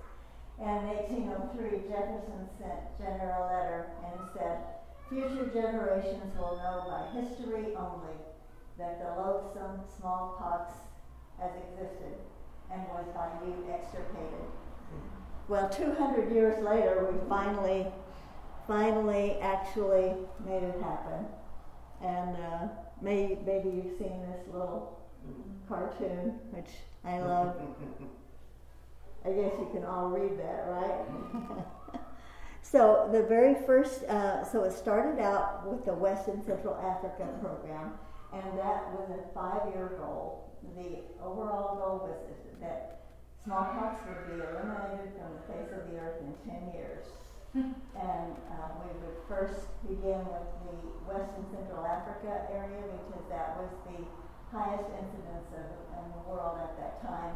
And 0.59 0.88
in 0.88 0.97
1803, 1.11 1.90
Jefferson 1.90 2.49
sent 2.59 2.81
Jenner 2.99 3.35
a 3.37 3.43
letter 3.47 3.81
and 4.05 4.19
said, 4.33 4.76
Future 5.09 5.47
generations 5.55 6.35
will 6.37 6.59
know 6.59 6.83
by 6.90 7.07
history 7.14 7.76
only 7.78 8.19
that 8.78 8.99
the 8.99 9.11
loathsome 9.21 9.81
smallpox 9.99 10.73
has 11.38 11.52
existed 11.62 12.19
and 12.73 12.83
was 12.88 13.07
by 13.14 13.28
you 13.47 13.55
extirpated. 13.73 14.50
Well, 15.49 15.69
200 15.69 16.33
years 16.33 16.62
later, 16.62 17.09
we 17.12 17.28
finally, 17.28 17.87
finally 18.66 19.37
actually 19.40 20.12
made 20.44 20.62
it 20.62 20.80
happen. 20.82 21.26
And 22.02 22.37
uh, 22.37 22.68
may, 23.00 23.38
maybe 23.46 23.68
you've 23.68 23.99
seen 23.99 24.20
this 24.30 24.46
little 24.52 25.00
cartoon, 25.68 26.38
which 26.50 26.70
I 27.04 27.20
love. 27.20 27.56
I 29.25 29.28
guess 29.30 29.52
you 29.58 29.68
can 29.73 29.85
all 29.85 30.08
read 30.08 30.38
that, 30.38 30.66
right? 30.68 31.64
so 32.62 33.08
the 33.11 33.23
very 33.23 33.56
first, 33.66 34.04
uh, 34.04 34.44
so 34.44 34.62
it 34.62 34.73
started 34.73 35.20
out 35.20 35.66
with 35.66 35.85
the 35.85 35.94
West 35.94 36.28
and 36.28 36.42
Central 36.44 36.76
Africa 36.76 37.26
program, 37.40 37.92
and 38.32 38.58
that 38.58 38.87
was 38.92 39.11
a 39.11 39.35
five-year 39.35 39.96
goal. 39.99 40.52
The 40.76 40.99
overall 41.25 41.76
goal 41.76 42.08
was 42.08 42.37
that 42.61 43.00
smallpox 43.44 44.00
would 44.06 44.26
be 44.26 44.42
eliminated 44.42 45.12
from 45.18 45.35
the 45.35 45.52
face 45.52 45.73
of 45.73 45.90
the 45.90 45.99
earth 45.99 46.20
in 46.20 46.50
10 46.50 46.73
years. 46.75 47.06
And 47.56 48.32
uh, 48.52 48.68
we 48.84 48.92
would 49.00 49.16
first 49.28 49.66
begin 49.88 50.20
with 50.28 50.48
the 50.66 50.76
West 51.08 51.30
and 51.36 51.46
Central 51.56 51.86
Africa 51.86 52.46
area 52.52 52.82
because 53.08 53.25
that 53.30 53.56
was 53.56 53.70
the 53.88 54.04
highest 54.56 54.84
incidence 54.92 55.48
of, 55.56 56.04
in 56.04 56.12
the 56.12 56.30
world 56.30 56.58
at 56.62 56.76
that 56.78 57.02
time. 57.02 57.34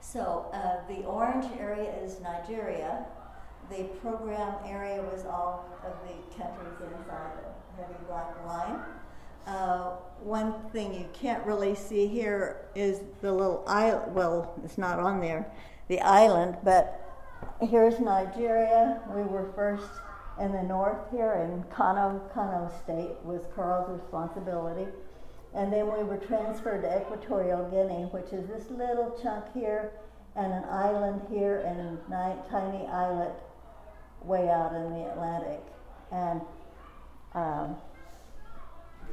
So 0.00 0.46
uh, 0.52 0.86
the 0.88 1.04
orange 1.04 1.46
area 1.58 1.90
is 2.02 2.20
Nigeria. 2.20 3.04
The 3.68 3.84
program 4.00 4.54
area 4.64 5.02
was 5.02 5.26
all 5.26 5.66
of 5.84 5.92
the 6.06 6.14
countries 6.36 6.78
inside 6.80 7.32
the 7.42 7.82
heavy 7.82 7.94
black 8.06 8.34
line. 8.46 8.80
Uh, 9.46 9.96
one 10.22 10.54
thing 10.72 10.94
you 10.94 11.06
can't 11.12 11.44
really 11.44 11.74
see 11.74 12.06
here 12.06 12.68
is 12.74 13.00
the 13.22 13.32
little 13.32 13.64
island. 13.66 14.14
Well, 14.14 14.54
it's 14.64 14.78
not 14.78 14.98
on 14.98 15.20
there, 15.20 15.50
the 15.88 16.00
island, 16.00 16.58
but 16.62 16.97
here's 17.60 17.98
Nigeria. 17.98 19.00
We 19.14 19.22
were 19.22 19.50
first 19.54 19.88
in 20.40 20.52
the 20.52 20.62
north 20.62 21.10
here 21.10 21.32
in 21.34 21.64
Kano, 21.74 22.20
Kano 22.32 22.70
State 22.82 23.16
was 23.24 23.42
Carl's 23.54 23.90
responsibility. 24.00 24.86
And 25.54 25.72
then 25.72 25.86
we 25.86 26.04
were 26.04 26.18
transferred 26.18 26.82
to 26.82 27.00
Equatorial 27.00 27.68
Guinea, 27.70 28.04
which 28.12 28.32
is 28.32 28.46
this 28.48 28.70
little 28.70 29.18
chunk 29.20 29.44
here, 29.54 29.92
and 30.36 30.52
an 30.52 30.64
island 30.64 31.22
here, 31.30 31.60
and 31.66 31.80
a 31.80 32.48
tiny 32.48 32.86
islet 32.86 33.34
way 34.22 34.48
out 34.50 34.74
in 34.74 34.90
the 34.92 35.10
Atlantic. 35.10 35.62
And 36.12 36.40
um, 37.34 37.76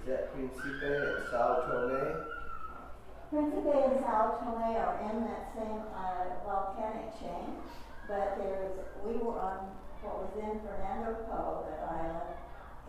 Is 0.02 0.08
that 0.08 0.34
Principe 0.34 0.86
and 0.86 1.24
Sao 1.32 1.66
Tome? 1.68 2.26
Principe 3.32 3.72
and 3.72 4.00
Sao 4.02 4.38
Tome 4.44 4.76
are 4.76 5.00
in 5.10 5.22
that 5.24 5.52
same 5.56 5.82
uh, 5.96 6.26
volcanic 6.46 7.18
chain, 7.20 7.56
but 8.08 8.38
there's 8.38 8.72
we 9.06 9.14
were 9.18 9.40
on 9.40 9.70
what 10.02 10.22
was 10.22 10.32
then 10.38 10.60
Fernando 10.62 11.18
Po, 11.30 11.66
that 11.70 11.90
island. 11.90 12.36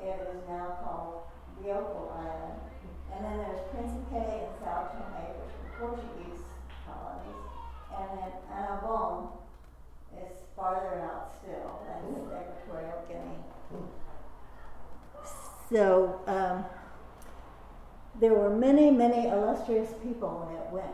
It 0.03 0.21
is 0.29 0.43
now 0.49 0.77
called 0.85 1.25
Bioko 1.57 2.13
Island. 2.13 2.61
And 3.15 3.25
then 3.25 3.39
there's 3.39 3.61
Principe 3.73 4.21
and 4.21 4.53
Sao 4.61 4.93
Tome, 4.93 5.25
which 5.41 5.55
were 5.57 5.89
Portuguese 5.89 6.45
colonies. 6.85 7.43
And 7.97 8.07
then 8.19 8.33
Annobon 8.53 9.33
is 10.21 10.37
farther 10.55 11.01
out 11.01 11.33
still. 11.41 11.81
That's 11.89 12.05
Equatorial 12.05 13.05
Guinea. 13.09 13.41
So 15.73 16.21
um, 16.27 16.65
there 18.21 18.35
were 18.35 18.55
many, 18.55 18.91
many 18.91 19.29
illustrious 19.29 19.91
people 20.03 20.49
that 20.53 20.73
went 20.73 20.93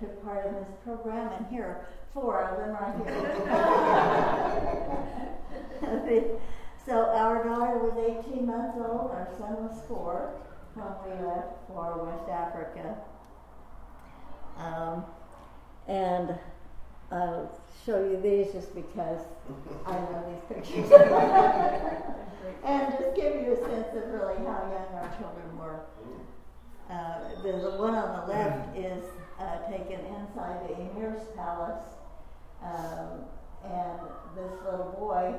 took 0.00 0.24
part 0.24 0.46
in 0.46 0.54
this 0.54 0.68
program, 0.84 1.32
and 1.32 1.46
here 1.46 1.86
four 2.14 2.44
of 2.44 2.56
them 2.58 2.72
right 2.72 2.94
here. 6.08 6.38
so 6.86 7.10
our 7.10 7.44
daughter 7.44 7.78
was 7.78 7.92
18 8.26 8.46
months 8.46 8.78
old. 8.78 9.10
Our 9.10 9.28
son 9.36 9.64
was 9.64 9.82
four 9.88 10.32
when 10.74 10.86
we 11.04 11.10
left 11.26 11.66
for 11.66 12.04
West 12.04 12.28
Africa. 12.30 12.96
Um, 14.56 15.04
and 15.88 16.38
I'll 17.10 17.50
show 17.84 18.02
you 18.02 18.18
these 18.20 18.52
just 18.52 18.72
because 18.74 19.20
I 19.86 19.92
love 19.92 20.24
these 20.28 20.42
pictures. 20.48 20.90
and 22.64 22.92
just 22.98 23.14
give 23.16 23.34
you 23.34 23.52
a 23.52 23.56
sense 23.56 23.94
of 23.96 24.10
really 24.12 24.36
how 24.38 24.70
young 24.70 24.94
our 24.94 25.08
children 25.18 25.58
were. 25.58 25.80
Uh, 26.90 27.18
the, 27.42 27.52
the, 27.52 27.70
one 27.78 27.94
on 27.94 28.20
the 28.20 28.26
left 28.32 28.76
is 28.76 29.04
uh, 29.40 29.58
taken 29.70 30.00
inside 30.00 30.68
the 30.68 30.74
emir's 30.76 31.22
palace, 31.34 31.82
um, 32.64 33.24
and 33.64 34.00
this 34.36 34.52
little 34.64 34.94
boy 34.98 35.34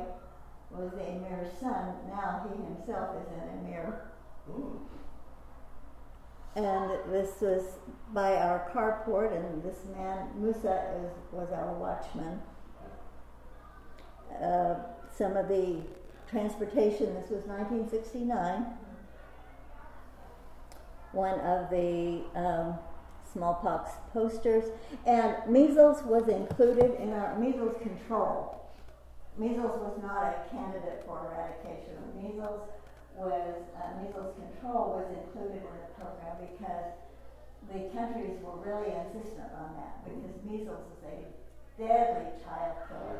was 0.71 0.91
the 0.91 1.03
emir's 1.03 1.51
son. 1.59 1.95
Now 2.07 2.47
he 2.49 2.63
himself 2.63 3.15
is 3.21 3.27
an 3.33 3.59
emir. 3.59 4.11
Mm. 4.49 4.79
And 6.55 7.13
this 7.13 7.41
was 7.41 7.63
by 8.13 8.37
our 8.37 8.71
carport, 8.73 9.35
and 9.35 9.61
this 9.61 9.79
man, 9.97 10.29
Musa, 10.37 11.01
is, 11.03 11.11
was 11.33 11.51
our 11.51 11.73
watchman. 11.73 12.39
Uh, 14.41 14.75
some 15.17 15.35
of 15.35 15.49
the 15.49 15.81
transportation, 16.29 17.13
this 17.13 17.29
was 17.29 17.43
1969. 17.45 18.65
One 21.11 21.39
of 21.41 21.69
the 21.69 22.21
um, 22.35 22.79
smallpox 23.35 23.91
posters, 24.13 24.71
and 25.05 25.35
measles 25.47 26.01
was 26.03 26.27
included 26.29 26.95
in 27.01 27.11
our 27.11 27.37
measles 27.37 27.75
control. 27.83 28.63
Measles 29.37 29.75
was 29.83 29.99
not 30.01 30.23
a 30.23 30.35
candidate 30.49 31.03
for 31.05 31.19
eradication. 31.27 31.99
Measles 32.15 32.63
was 33.19 33.59
uh, 33.75 33.91
measles 33.99 34.31
control 34.39 34.95
was 34.95 35.07
included 35.11 35.59
in 35.59 35.75
the 35.83 35.91
program 35.99 36.35
because 36.47 36.95
the 37.67 37.91
countries 37.91 38.39
were 38.39 38.55
really 38.63 38.95
insistent 38.95 39.51
on 39.59 39.75
that 39.75 39.99
because 40.07 40.35
measles 40.47 40.83
is 40.95 41.03
a 41.03 41.19
deadly 41.75 42.31
child 42.39 42.79
killer 42.87 43.19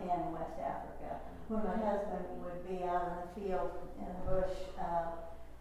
in 0.00 0.32
West 0.32 0.56
Africa. 0.56 1.20
When 1.48 1.60
my 1.60 1.76
husband 1.76 2.24
would 2.40 2.64
be 2.64 2.84
out 2.84 3.12
in 3.12 3.14
the 3.20 3.28
field 3.36 3.70
in 4.00 4.08
the 4.08 4.24
bush, 4.24 4.56
uh, 4.80 5.12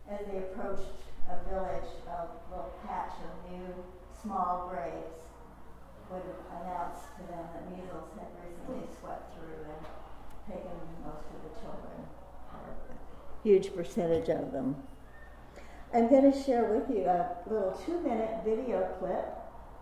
as 0.08 0.20
they 0.32 0.40
approached 0.40 1.04
a 1.30 1.38
village, 1.50 1.89
a 2.08 2.27
little 2.50 2.74
patch 2.88 3.13
of 3.24 3.52
new 3.52 3.69
small 4.21 4.69
graves 4.69 5.24
would 6.12 6.24
announce 6.62 7.08
to 7.17 7.24
them 7.28 7.45
that 7.54 7.69
measles 7.71 8.12
had 8.19 8.30
recently 8.43 8.88
swept 9.00 9.34
through 9.36 9.65
and 9.67 9.84
taken 10.47 10.78
most 11.04 11.28
of 11.32 11.39
the 11.47 11.54
children 11.60 12.04
huge 13.43 13.76
percentage 13.76 14.30
of 14.30 14.52
them. 14.52 14.76
I'm 15.93 16.10
going 16.10 16.32
to 16.32 16.43
share 16.43 16.74
with 16.74 16.89
you 16.89 17.06
a 17.06 17.38
little 17.45 17.80
two 17.86 18.00
minute 18.02 18.39
video 18.43 18.88
clip 19.00 19.28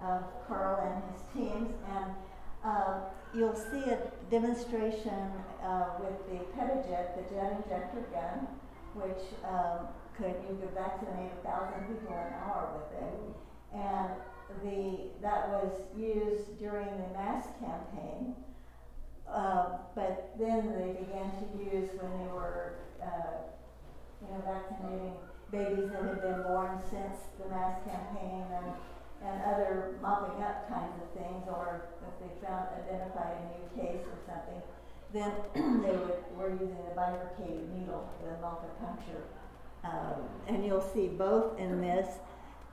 of 0.03 0.23
Carl 0.47 0.81
and 0.81 1.03
his 1.13 1.21
teams, 1.33 1.73
and 1.93 2.11
uh, 2.65 2.99
you'll 3.33 3.55
see 3.55 3.89
a 3.89 3.99
demonstration 4.29 5.31
uh, 5.63 5.85
with 5.99 6.17
the 6.29 6.43
Ped-O-Jet, 6.53 7.15
the 7.15 7.35
jet 7.35 7.63
injector 7.63 8.01
gun, 8.11 8.47
which 8.93 9.23
um, 9.45 9.87
could 10.17 10.35
you 10.49 10.57
could 10.59 10.73
vaccinate 10.73 11.31
a 11.31 11.43
thousand 11.43 11.87
people 11.87 12.15
an 12.15 12.33
hour 12.43 12.77
with 12.77 12.91
it, 13.01 13.13
and 13.73 14.09
the 14.63 15.09
that 15.21 15.49
was 15.49 15.71
used 15.95 16.59
during 16.59 16.87
the 16.87 17.09
mass 17.13 17.47
campaign. 17.59 18.35
Uh, 19.27 19.77
but 19.95 20.35
then 20.37 20.75
they 20.75 20.91
began 20.99 21.31
to 21.39 21.45
use 21.55 21.89
when 21.95 22.11
they 22.19 22.31
were 22.33 22.75
uh, 23.01 23.47
you 24.21 24.27
know, 24.27 24.43
vaccinating 24.43 25.15
babies 25.51 25.89
that 25.91 26.03
had 26.03 26.21
been 26.21 26.43
born 26.43 26.79
since 26.89 27.31
the 27.39 27.47
mass 27.49 27.79
campaign 27.87 28.43
and, 28.51 28.67
and 29.23 29.41
other 29.43 29.95
mopping 30.01 30.43
up 30.43 30.67
kinds 30.67 30.95
of 31.01 31.07
things, 31.15 31.43
or 31.47 31.87
if 32.07 32.13
they 32.19 32.45
found 32.45 32.67
identified 32.75 33.35
a 33.35 33.43
new 33.55 33.65
case 33.75 34.03
or 34.03 34.17
something, 34.27 34.61
then 35.13 35.31
they 35.83 35.95
would, 35.95 36.19
were 36.35 36.51
using 36.51 36.79
the 36.87 36.95
bifurcated 36.95 37.67
needle, 37.75 38.09
the 38.23 38.35
multipuncture. 38.43 39.23
Um, 39.83 40.21
and 40.47 40.65
you'll 40.65 40.87
see 40.93 41.07
both 41.07 41.57
in 41.57 41.81
this, 41.81 42.07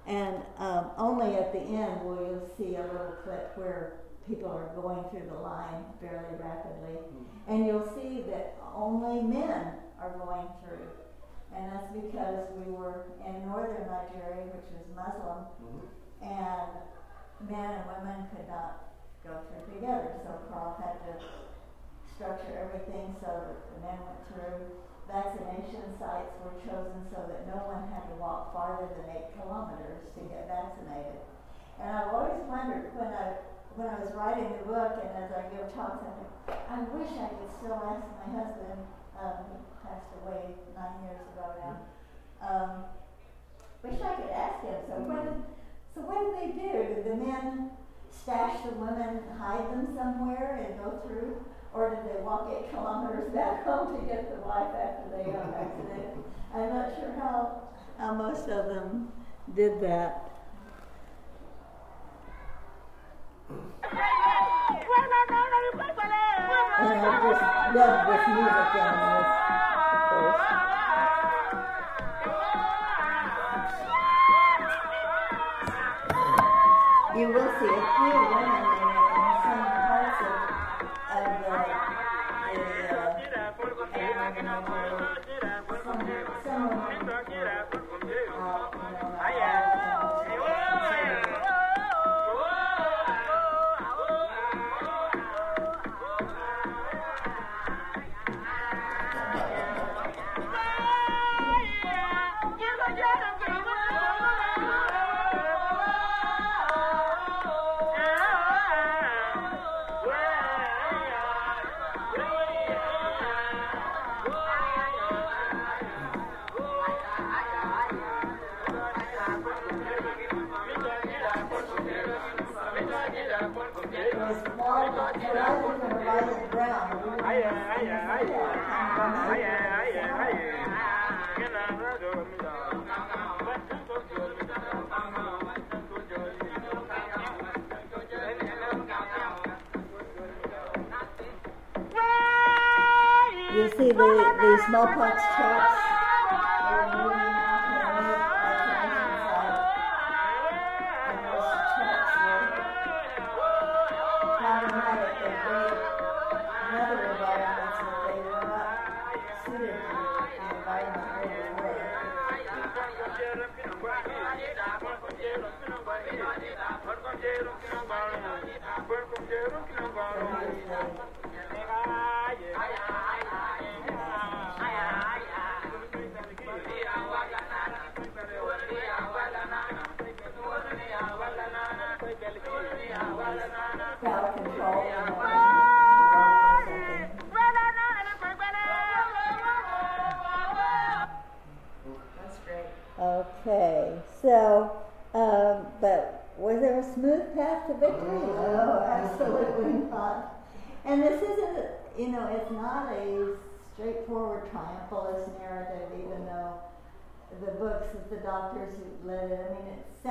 and 0.07 0.37
um, 0.59 0.91
only 0.97 1.37
at 1.37 1.53
the 1.53 1.61
end 1.61 2.03
will 2.05 2.17
you 2.17 2.43
see 2.57 2.77
a 2.77 2.83
little 2.83 3.15
clip 3.25 3.53
where 3.57 4.01
people 4.29 4.49
are 4.49 4.71
going 4.77 5.05
through 5.11 5.29
the 5.29 5.41
line 5.41 5.85
fairly 6.01 6.37
rapidly. 6.37 7.01
Mm-hmm. 7.01 7.53
And 7.53 7.67
you'll 7.67 7.89
see 7.97 8.25
that 8.29 8.57
only 8.75 9.23
men 9.23 9.73
are 10.01 10.13
going 10.21 10.47
through. 10.61 10.85
And 11.57 11.73
that's 11.73 11.89
because 11.93 12.45
we 12.61 12.71
were 12.71 13.09
in 13.25 13.47
northern 13.49 13.89
Nigeria, 13.89 14.45
which 14.53 14.69
was 14.69 14.85
Muslim, 14.93 15.49
mm-hmm. 15.65 16.29
and 16.29 16.71
men 17.49 17.71
and 17.73 17.85
women 17.89 18.29
could 18.37 18.49
not 18.49 18.93
go 19.25 19.33
through 19.49 19.81
together. 19.81 20.13
So 20.25 20.37
Carl 20.53 20.77
had 20.77 21.01
to 21.09 21.25
structure 22.15 22.69
everything 22.69 23.17
so 23.21 23.33
that 23.33 23.59
the 23.73 23.81
men 23.81 23.99
went 24.05 24.23
through. 24.29 24.61
Vaccination 25.09 25.89
sites 25.97 26.37
were 26.45 26.53
chosen 26.61 27.01
so 27.09 27.25
that 27.25 27.49
no 27.49 27.65
one 27.65 27.81
had 27.89 28.05
to 28.13 28.15
walk 28.21 28.53
farther 28.53 28.93
than 28.93 29.17
eight 29.17 29.33
kilometers 29.41 30.05
to 30.13 30.21
get 30.29 30.45
vaccinated. 30.47 31.25
And 31.81 31.89
I've 31.89 32.13
always 32.13 32.45
wondered 32.45 32.93
when 32.93 33.09
I 33.09 33.41
when 33.79 33.89
I 33.89 34.01
was 34.03 34.11
writing 34.13 34.51
the 34.59 34.67
book 34.67 34.99
and 35.01 35.13
as 35.23 35.31
I 35.31 35.47
give 35.55 35.71
talks, 35.73 36.03
I 36.03 36.11
think, 36.19 36.31
I 36.67 36.83
wish 36.99 37.15
I 37.15 37.31
could 37.31 37.53
still 37.63 37.79
ask 37.79 38.03
my 38.19 38.29
husband, 38.35 38.83
um, 39.15 39.39
he 39.55 39.57
passed 39.87 40.11
away 40.19 40.51
nine 40.75 40.99
years 41.07 41.23
ago 41.31 41.47
now. 41.63 41.75
Um, 42.43 42.71
wish 43.87 44.03
I 44.03 44.15
could 44.19 44.35
ask 44.35 44.67
him. 44.67 44.83
So 44.91 44.95
what 45.07 45.23
did, 45.23 45.39
so 45.95 46.01
what 46.03 46.19
did 46.27 46.35
they 46.43 46.51
do? 46.59 46.75
Did 46.95 47.05
the 47.07 47.17
men 47.23 47.71
stash 48.11 48.67
the 48.67 48.75
women, 48.75 49.23
hide 49.39 49.71
them 49.71 49.95
somewhere, 49.95 50.67
and 50.67 50.75
go 50.83 50.99
through, 51.07 51.39
or 51.75 51.91
did 51.91 52.05
they 52.05 52.21
walk 52.23 52.51
eight 52.51 52.71
kilometers 52.75 53.33
back 53.35 53.65
home 53.65 54.01
to 54.01 54.07
get 54.07 54.31
the 54.31 54.41
wife 54.47 54.75
after 54.75 55.09
they 55.17 55.31
got 55.31 55.51
vaccinated? 55.53 56.25
I'm 56.55 56.75
not 56.75 56.95
sure 56.99 57.13
how 57.19 57.69
how 57.99 58.15
most 58.15 58.49
of 58.49 58.67
them 58.67 59.13
did 59.55 59.81
that. 59.81 60.25
And 66.81 67.01
I 67.01 67.19
just 67.27 67.43
love 67.75 68.07
this 68.07 68.25
music 68.29 68.69
this. 68.75 69.49
You 77.19 77.27
will 77.35 77.51
see 77.59 77.67
a 77.67 77.83
few 77.99 78.48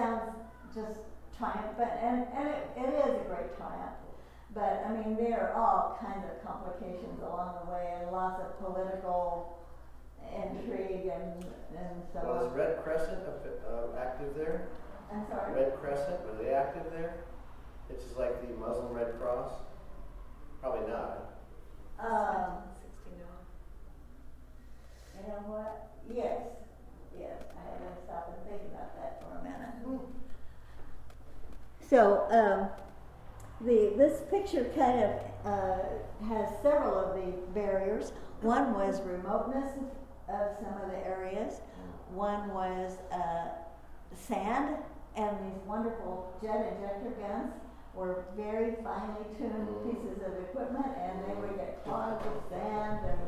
sounds 0.07 0.31
just 0.73 0.99
triumphant, 1.37 1.91
and, 2.01 2.25
and 2.35 2.47
it, 2.47 2.63
it 2.77 2.89
is 3.05 3.21
a 3.21 3.25
great 3.27 3.55
triumph. 3.57 3.99
But, 4.53 4.83
I 4.87 4.93
mean, 4.93 5.17
there 5.17 5.51
are 5.51 5.53
all 5.53 5.99
kinds 6.01 6.23
of 6.25 6.41
complications 6.45 7.19
along 7.21 7.59
the 7.65 7.71
way, 7.71 7.93
and 7.99 8.11
lots 8.11 8.41
of 8.41 8.57
political 8.59 9.59
intrigue 10.33 11.11
and, 11.13 11.45
and 11.77 12.01
so 12.13 12.19
on. 12.19 12.27
Was 12.27 12.53
Red 12.55 12.83
Crescent 12.83 13.19
uh, 13.27 13.99
active 13.99 14.33
there? 14.35 14.67
I'm 15.13 15.25
sorry. 15.29 15.53
Red 15.53 15.75
Crescent, 15.79 16.19
were 16.25 16.43
they 16.43 16.53
active 16.53 16.91
there? 16.91 17.23
It's 17.89 18.03
just 18.03 18.17
like 18.17 18.41
the 18.47 18.53
Muslim 18.55 18.93
Red 18.93 19.19
Cross? 19.19 19.51
Probably 20.61 20.87
not. 20.89 21.33
Um, 21.99 22.63
Sixty-nine. 22.81 23.45
you 25.15 25.27
know 25.29 25.41
what? 25.47 25.91
Yes, 26.11 26.41
yes. 27.19 27.41
I 27.55 27.61
had 27.71 27.79
to 27.79 28.01
stop 28.05 28.33
and 28.33 28.49
think 28.49 28.61
about 28.73 28.95
that 28.95 29.21
for 29.21 29.37
a 29.39 29.43
minute. 29.43 30.01
So, 31.89 32.27
um, 32.31 32.67
the 33.61 33.93
this 33.95 34.21
picture 34.29 34.65
kind 34.75 34.99
of 34.99 35.11
uh, 35.45 36.25
has 36.27 36.49
several 36.61 36.99
of 36.99 37.15
the 37.15 37.31
barriers. 37.53 38.11
One 38.41 38.73
was 38.73 39.01
remoteness 39.01 39.71
of, 40.27 40.35
of 40.35 40.57
some 40.59 40.81
of 40.81 40.91
the 40.91 40.97
areas. 40.97 41.61
One 42.13 42.53
was 42.53 42.97
uh, 43.11 43.47
sand, 44.15 44.75
and 45.15 45.37
these 45.39 45.61
wonderful 45.65 46.33
jet 46.41 46.73
injector 46.73 47.11
guns 47.21 47.53
were 47.93 48.25
very 48.35 48.75
finely 48.83 49.25
tuned 49.37 49.67
pieces 49.83 50.21
of 50.27 50.33
equipment, 50.43 50.91
and 51.01 51.19
they 51.25 51.39
would 51.39 51.55
get 51.55 51.83
clogged 51.83 52.25
with 52.25 52.43
sand, 52.49 52.99
and 53.05 53.19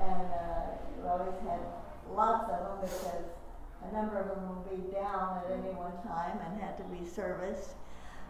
and 0.00 0.26
uh, 0.32 0.72
you 0.96 1.06
always 1.06 1.36
had 1.46 1.60
lots 2.14 2.50
of 2.50 2.58
them 2.58 2.78
because 2.80 3.24
a 3.88 3.92
number 3.94 4.20
of 4.20 4.28
them 4.28 4.48
will 4.48 4.66
be 4.70 4.92
down 4.92 5.38
at 5.44 5.50
any 5.52 5.72
one 5.74 5.92
time 6.06 6.38
and 6.44 6.60
had 6.60 6.76
to 6.76 6.84
be 6.84 7.06
serviced. 7.08 7.70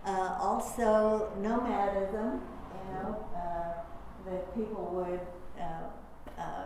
Uh, 0.07 0.37
also, 0.41 1.31
nomadism, 1.41 2.41
you 2.41 2.95
know, 2.95 3.27
uh, 3.37 4.31
that 4.31 4.55
people 4.55 4.91
would, 4.93 5.21
uh, 5.61 6.41
uh, 6.41 6.65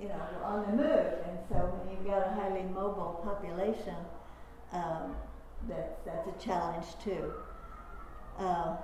you 0.00 0.08
know, 0.08 0.20
on 0.44 0.62
the 0.62 0.76
move, 0.76 1.14
and 1.26 1.38
so 1.48 1.56
when 1.56 1.96
you've 1.96 2.06
got 2.06 2.26
a 2.26 2.30
highly 2.30 2.62
mobile 2.62 3.20
population, 3.24 3.96
um, 4.72 5.16
that's 5.68 5.96
that's 6.06 6.28
a 6.28 6.44
challenge 6.44 6.86
too. 7.02 7.32
Uh, 8.38 8.76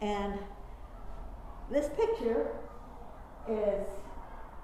and 0.00 0.38
this 1.70 1.88
picture 1.96 2.48
is 3.48 3.86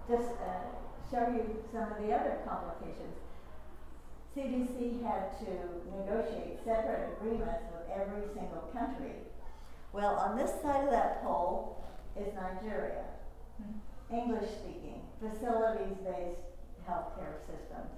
just 0.08 0.28
uh, 0.28 0.79
show 1.10 1.26
you 1.34 1.42
some 1.72 1.90
of 1.90 1.98
the 1.98 2.14
other 2.14 2.38
complications. 2.46 3.18
CDC 4.30 5.02
had 5.02 5.34
to 5.42 5.50
negotiate 5.90 6.62
separate 6.64 7.18
agreements 7.18 7.66
with 7.74 7.90
every 7.90 8.22
single 8.32 8.70
country. 8.72 9.26
Well, 9.92 10.14
on 10.14 10.36
this 10.38 10.50
side 10.62 10.84
of 10.84 10.90
that 10.90 11.24
pole 11.24 11.82
is 12.14 12.32
Nigeria, 12.34 13.02
English 14.12 14.48
speaking, 14.62 15.02
facilities 15.18 15.98
based 16.06 16.46
healthcare 16.86 17.42
systems. 17.42 17.90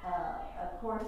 Uh, 0.00 0.64
of 0.64 0.80
course, 0.80 1.04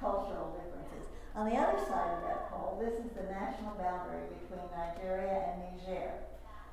cultural 0.00 0.52
differences. 0.52 1.08
On 1.34 1.48
the 1.48 1.56
other 1.56 1.78
side 1.88 2.12
of 2.12 2.22
that 2.28 2.50
pole, 2.50 2.76
this 2.78 2.92
is 3.00 3.10
the 3.16 3.24
national 3.32 3.72
boundary 3.80 4.28
between 4.36 4.68
Nigeria 4.76 5.48
and 5.48 5.80
Niger. 5.80 6.12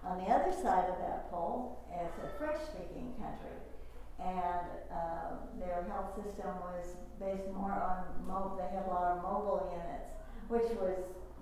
On 0.03 0.17
the 0.19 0.27
other 0.27 0.51
side 0.51 0.89
of 0.91 0.99
that 0.99 1.31
pole 1.31 1.79
is 1.95 2.11
a 2.25 2.37
French 2.37 2.59
speaking 2.67 3.13
country 3.21 3.55
and 4.21 4.65
uh, 4.93 5.41
their 5.59 5.85
health 5.89 6.13
system 6.15 6.53
was 6.61 6.95
based 7.19 7.49
more 7.53 7.73
on 7.73 8.05
mo- 8.27 8.53
they 8.57 8.69
had 8.75 8.85
a 8.85 8.89
lot 8.89 9.17
of 9.17 9.23
mobile 9.23 9.69
units, 9.73 10.09
which 10.47 10.69
was 10.77 10.97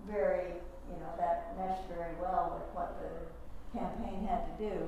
very 0.07 0.55
you 0.89 0.97
know 0.97 1.11
that 1.17 1.55
meshed 1.57 1.87
very 1.89 2.15
well 2.21 2.55
with 2.55 2.67
what 2.73 2.97
the 3.03 3.77
campaign 3.77 4.25
had 4.27 4.45
to 4.47 4.53
do. 4.63 4.87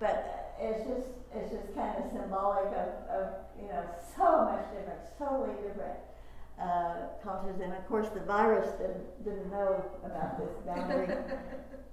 But 0.00 0.54
it's 0.58 0.86
just 0.88 1.08
it's 1.34 1.52
just 1.52 1.74
kind 1.74 1.96
of 2.02 2.10
symbolic 2.10 2.72
of, 2.72 2.88
of 3.12 3.26
you 3.60 3.68
know 3.68 3.84
so 4.16 4.44
much 4.44 4.64
different, 4.72 5.00
totally 5.18 5.54
different 5.60 6.00
uh, 6.60 7.20
cultures, 7.22 7.60
and 7.60 7.72
of 7.72 7.86
course 7.88 8.08
the 8.10 8.20
virus 8.20 8.68
didn't 8.80 9.24
didn't 9.24 9.50
know 9.50 9.84
about 10.04 10.38
this 10.38 10.52
boundary. 10.64 11.08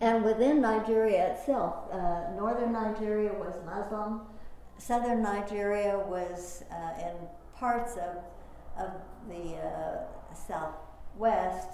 And 0.00 0.24
within 0.24 0.62
Nigeria 0.62 1.32
itself, 1.32 1.92
uh, 1.92 2.30
northern 2.34 2.72
Nigeria 2.72 3.32
was 3.34 3.54
Muslim, 3.66 4.22
southern 4.78 5.22
Nigeria 5.22 5.98
was 5.98 6.64
uh, 6.72 7.00
in 7.00 7.14
parts 7.54 7.96
of, 7.96 8.16
of 8.78 8.90
the 9.28 9.56
uh, 9.56 10.04
southwest. 10.34 11.68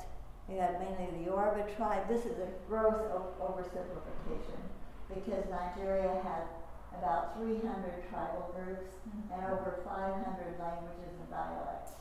You 0.50 0.58
had 0.58 0.80
mainly 0.80 1.18
the 1.18 1.24
Yoruba 1.30 1.70
tribe. 1.76 2.08
This 2.08 2.24
is 2.24 2.38
a 2.38 2.48
gross 2.68 2.94
o- 3.14 3.32
oversimplification 3.40 4.58
because 5.14 5.44
Nigeria 5.48 6.20
had 6.24 6.42
about 6.98 7.36
300 7.38 7.62
tribal 8.10 8.52
groups 8.56 8.90
and 9.32 9.44
over 9.44 9.80
500 9.84 10.58
languages 10.58 11.14
and 11.20 11.30
dialects. 11.30 11.92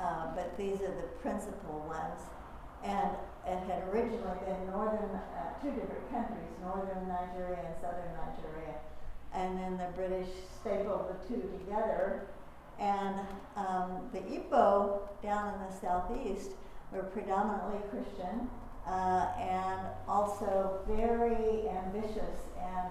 Uh, 0.00 0.34
but 0.34 0.56
these 0.56 0.80
are 0.80 0.94
the 0.94 1.08
principal 1.20 1.84
ones 1.88 2.20
and 2.84 3.10
it 3.48 3.64
had 3.64 3.82
originally 3.88 4.36
been 4.44 4.66
northern, 4.70 5.08
uh, 5.16 5.56
two 5.62 5.70
different 5.72 6.04
countries, 6.12 6.52
northern 6.60 7.08
Nigeria 7.08 7.64
and 7.64 7.74
southern 7.80 8.12
Nigeria. 8.20 8.76
And 9.32 9.58
then 9.58 9.78
the 9.78 9.88
British 9.96 10.28
stapled 10.60 11.08
the 11.08 11.18
two 11.28 11.40
together. 11.64 12.28
And 12.78 13.20
um, 13.56 14.08
the 14.12 14.20
Igbo 14.20 15.00
down 15.22 15.54
in 15.54 15.60
the 15.66 15.72
southeast 15.80 16.52
were 16.92 17.02
predominantly 17.04 17.80
Christian 17.90 18.48
uh, 18.86 19.32
and 19.40 19.80
also 20.06 20.80
very 20.86 21.68
ambitious 21.68 22.36
and 22.60 22.86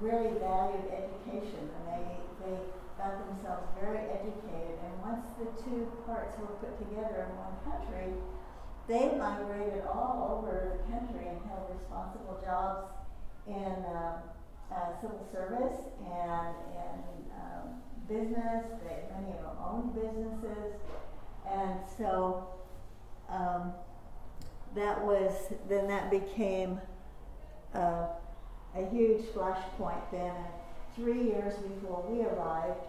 really 0.00 0.36
valued 0.38 0.84
education. 0.92 1.64
And 1.72 1.84
they, 1.88 2.04
they 2.44 2.56
got 2.98 3.16
themselves 3.26 3.66
very 3.80 4.04
educated. 4.12 4.76
And 4.84 4.92
once 5.00 5.24
the 5.40 5.48
two 5.64 5.90
parts 6.06 6.38
were 6.38 6.52
put 6.60 6.76
together 6.78 7.28
in 7.28 7.32
one 7.40 7.56
country, 7.64 8.12
they 8.88 9.12
migrated 9.16 9.84
all 9.86 10.38
over 10.38 10.72
the 10.72 10.92
country 10.92 11.28
and 11.28 11.38
held 11.48 11.70
responsible 11.72 12.40
jobs 12.44 12.90
in 13.46 13.54
uh, 13.54 14.18
uh, 14.74 15.00
civil 15.00 15.26
service 15.32 15.78
and 16.00 16.54
in 16.74 17.02
um, 17.38 17.82
business. 18.08 18.64
They, 18.84 19.02
many 19.14 19.36
of 19.36 19.42
them 19.42 19.56
owned 19.62 19.94
businesses, 19.94 20.74
and 21.48 21.78
so 21.96 22.48
um, 23.28 23.72
that 24.74 25.04
was 25.04 25.32
then 25.68 25.86
that 25.88 26.10
became 26.10 26.80
uh, 27.74 28.06
a 28.74 28.90
huge 28.90 29.22
flashpoint. 29.26 30.10
Then, 30.10 30.34
three 30.96 31.24
years 31.24 31.54
before 31.58 32.04
we 32.08 32.22
arrived, 32.22 32.80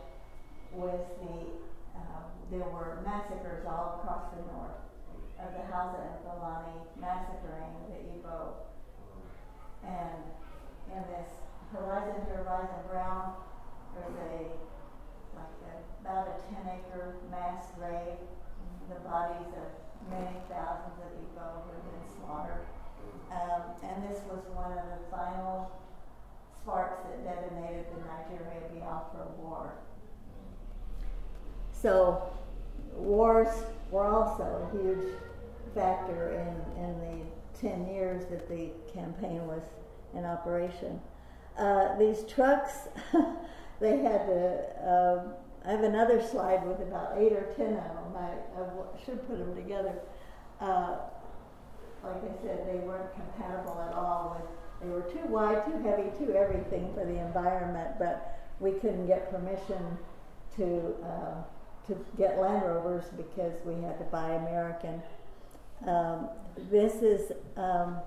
was 0.71 0.99
the 1.21 1.99
um, 1.99 2.23
there 2.49 2.67
were 2.69 2.99
massacres 3.05 3.65
all 3.67 3.99
across 4.01 4.23
the 4.35 4.41
north 4.51 4.71
of 5.43 5.51
the 5.53 5.63
Hausa 5.71 5.99
and 5.99 6.17
Fulani 6.23 6.77
massacring 6.99 7.71
the 7.91 7.99
Igbo 8.15 8.63
and 9.83 10.23
in 10.95 11.03
this 11.11 11.29
Horizon 11.73 12.23
to 12.27 12.33
Horizon 12.43 12.81
Brown, 12.89 13.33
there's 13.95 14.15
a, 14.15 14.47
like 15.35 15.55
a, 15.67 15.73
about 16.01 16.27
a 16.31 16.35
ten 16.47 16.63
acre 16.71 17.15
mass 17.31 17.65
grave, 17.77 18.21
the 18.89 18.99
bodies 19.07 19.51
of 19.57 19.69
many 20.09 20.37
thousands 20.49 20.95
of 21.03 21.09
people 21.19 21.65
who 21.65 21.71
have 21.73 21.83
been 21.83 22.07
slaughtered. 22.19 22.65
Um, 23.31 23.61
and 23.83 24.03
this 24.09 24.21
was 24.29 24.43
one 24.53 24.71
of 24.71 24.85
the 24.87 25.01
final 25.09 25.71
sparks 26.61 27.01
that 27.03 27.23
detonated 27.23 27.85
the 27.91 27.99
Nigeria 28.05 28.61
Biafra 28.71 29.27
War. 29.41 29.73
So, 31.71 32.31
wars 32.95 33.49
were 33.91 34.05
also 34.05 34.43
a 34.43 34.77
huge 34.77 35.13
factor 35.73 36.31
in, 36.31 36.83
in 36.83 36.99
the 36.99 37.59
10 37.59 37.87
years 37.87 38.25
that 38.29 38.47
the 38.49 38.69
campaign 38.93 39.45
was 39.47 39.61
in 40.15 40.25
operation. 40.25 40.99
Uh, 41.57 41.97
these 41.97 42.23
trucks, 42.23 42.87
they 43.79 43.97
had 43.97 44.25
to, 44.25 44.85
uh, 44.85 45.23
I 45.65 45.71
have 45.71 45.83
another 45.83 46.21
slide 46.21 46.65
with 46.65 46.81
about 46.81 47.17
eight 47.17 47.31
or 47.31 47.53
ten 47.55 47.73
of 47.73 47.83
them. 47.83 48.17
I, 48.17 48.61
I 48.61 49.05
should 49.05 49.25
put 49.27 49.37
them 49.37 49.55
together. 49.55 49.93
Uh, 50.59 50.97
like 52.03 52.15
I 52.15 52.43
said, 52.43 52.67
they 52.67 52.79
weren't 52.79 53.13
compatible 53.13 53.79
at 53.87 53.93
all 53.93 54.37
with, 54.37 54.49
they 54.81 54.93
were 54.93 55.09
too 55.09 55.25
wide, 55.31 55.63
too 55.65 55.81
heavy, 55.83 56.09
too 56.17 56.33
everything 56.33 56.91
for 56.93 57.05
the 57.05 57.17
environment, 57.19 57.91
but 57.97 58.39
we 58.59 58.71
couldn't 58.71 59.07
get 59.07 59.31
permission 59.31 59.97
to, 60.57 60.93
uh, 61.05 61.87
to 61.87 61.97
get 62.17 62.39
Land 62.39 62.63
Rovers 62.65 63.05
because 63.15 63.53
we 63.65 63.81
had 63.81 63.97
to 63.99 64.05
buy 64.05 64.31
American. 64.31 65.01
Um, 65.87 66.29
this 66.71 66.95
is, 67.01 67.31
um, 67.57 67.97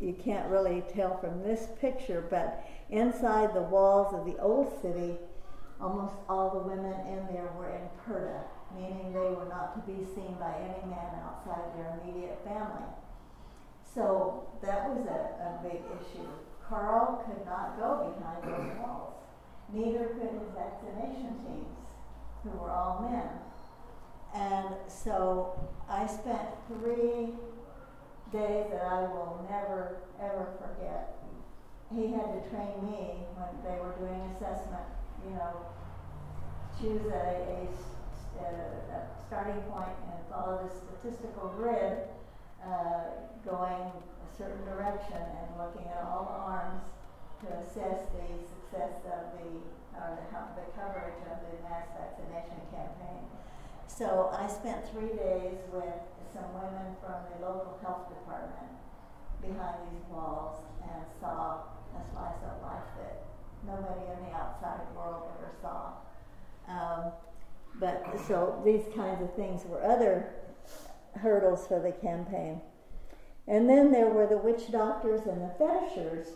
you 0.00 0.14
can't 0.14 0.48
really 0.48 0.82
tell 0.94 1.18
from 1.18 1.42
this 1.42 1.68
picture, 1.80 2.24
but 2.30 2.64
inside 2.90 3.54
the 3.54 3.62
walls 3.62 4.14
of 4.14 4.24
the 4.24 4.40
old 4.40 4.72
city, 4.80 5.16
almost 5.80 6.14
all 6.28 6.50
the 6.50 6.68
women 6.68 6.94
in 7.06 7.26
there 7.34 7.50
were 7.56 7.70
in 7.70 7.84
purdah, 8.04 8.42
meaning 8.74 9.12
they 9.12 9.30
were 9.30 9.48
not 9.48 9.74
to 9.74 9.92
be 9.92 10.04
seen 10.14 10.36
by 10.40 10.54
any 10.58 10.90
man 10.90 11.12
outside 11.22 11.76
their 11.76 12.00
immediate 12.02 12.38
family. 12.44 12.88
So 13.94 14.48
that 14.62 14.88
was 14.88 15.06
a, 15.06 15.20
a 15.42 15.60
big 15.62 15.82
issue. 16.00 16.28
Carl 16.68 17.24
could 17.26 17.44
not 17.46 17.78
go 17.78 18.12
behind 18.14 18.42
those 18.44 18.78
walls. 18.78 19.14
Neither 19.72 20.06
could 20.08 20.32
his 20.32 20.48
vaccination 20.54 21.36
teams, 21.44 21.78
who 22.42 22.50
were 22.58 22.70
all 22.70 23.08
men. 23.10 23.28
And 24.34 24.74
so 24.88 25.58
I 25.88 26.06
spent 26.06 26.48
three 26.68 27.32
days 28.30 28.66
that 28.70 28.84
I 28.84 29.02
will 29.02 29.46
never, 29.50 29.96
ever 30.20 30.48
forget. 30.60 31.16
He 31.94 32.12
had 32.12 32.28
to 32.36 32.40
train 32.50 32.76
me 32.84 33.24
when 33.32 33.48
they 33.64 33.80
were 33.80 33.96
doing 33.96 34.20
assessment, 34.36 34.84
you 35.24 35.32
know, 35.32 35.64
choose 36.78 37.06
a, 37.10 37.66
a, 38.38 38.44
a 38.44 39.00
starting 39.26 39.60
point 39.72 39.96
and 40.12 40.20
follow 40.30 40.60
the 40.62 40.70
statistical 40.70 41.48
grid 41.56 42.04
uh, 42.60 43.24
going 43.48 43.88
a 43.88 44.28
certain 44.36 44.64
direction 44.66 45.16
and 45.16 45.48
looking 45.56 45.88
at 45.88 46.04
all 46.04 46.28
arms 46.28 46.84
to 47.40 47.46
assess 47.64 48.04
the 48.12 48.28
success 48.44 49.00
of 49.08 49.32
the, 49.40 49.48
or 49.96 50.18
the, 50.20 50.26
the 50.60 50.66
coverage 50.76 51.18
of 51.32 51.38
the 51.48 51.54
mass 51.64 51.86
vaccination 51.96 52.60
campaign. 52.70 53.24
So 53.88 54.30
I 54.32 54.46
spent 54.46 54.86
three 54.92 55.08
days 55.08 55.58
with 55.72 55.96
some 56.32 56.52
women 56.54 56.94
from 57.00 57.18
the 57.32 57.46
local 57.46 57.78
health 57.82 58.08
department 58.08 58.70
behind 59.40 59.76
these 59.90 60.04
walls 60.10 60.60
and 60.82 61.02
saw 61.20 61.62
a 61.96 62.02
slice 62.12 62.38
of 62.44 62.62
life 62.62 62.84
that 63.00 63.24
nobody 63.66 64.06
in 64.12 64.30
the 64.30 64.36
outside 64.36 64.80
world 64.94 65.24
ever 65.38 65.52
saw. 65.62 65.92
Um, 66.68 67.12
but 67.80 68.04
so 68.26 68.60
these 68.64 68.84
kinds 68.94 69.22
of 69.22 69.34
things 69.34 69.64
were 69.64 69.82
other 69.82 70.34
hurdles 71.16 71.66
for 71.66 71.80
the 71.80 71.92
campaign. 71.92 72.60
And 73.46 73.68
then 73.68 73.90
there 73.90 74.10
were 74.10 74.26
the 74.26 74.36
witch 74.36 74.70
doctors 74.70 75.22
and 75.26 75.40
the 75.40 75.54
fetishers. 75.58 76.26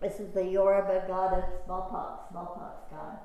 This 0.00 0.20
is 0.20 0.32
the 0.32 0.44
Yoruba 0.44 1.04
god 1.08 1.34
of 1.34 1.44
smallpox, 1.64 2.30
smallpox 2.30 2.84
god. 2.90 3.18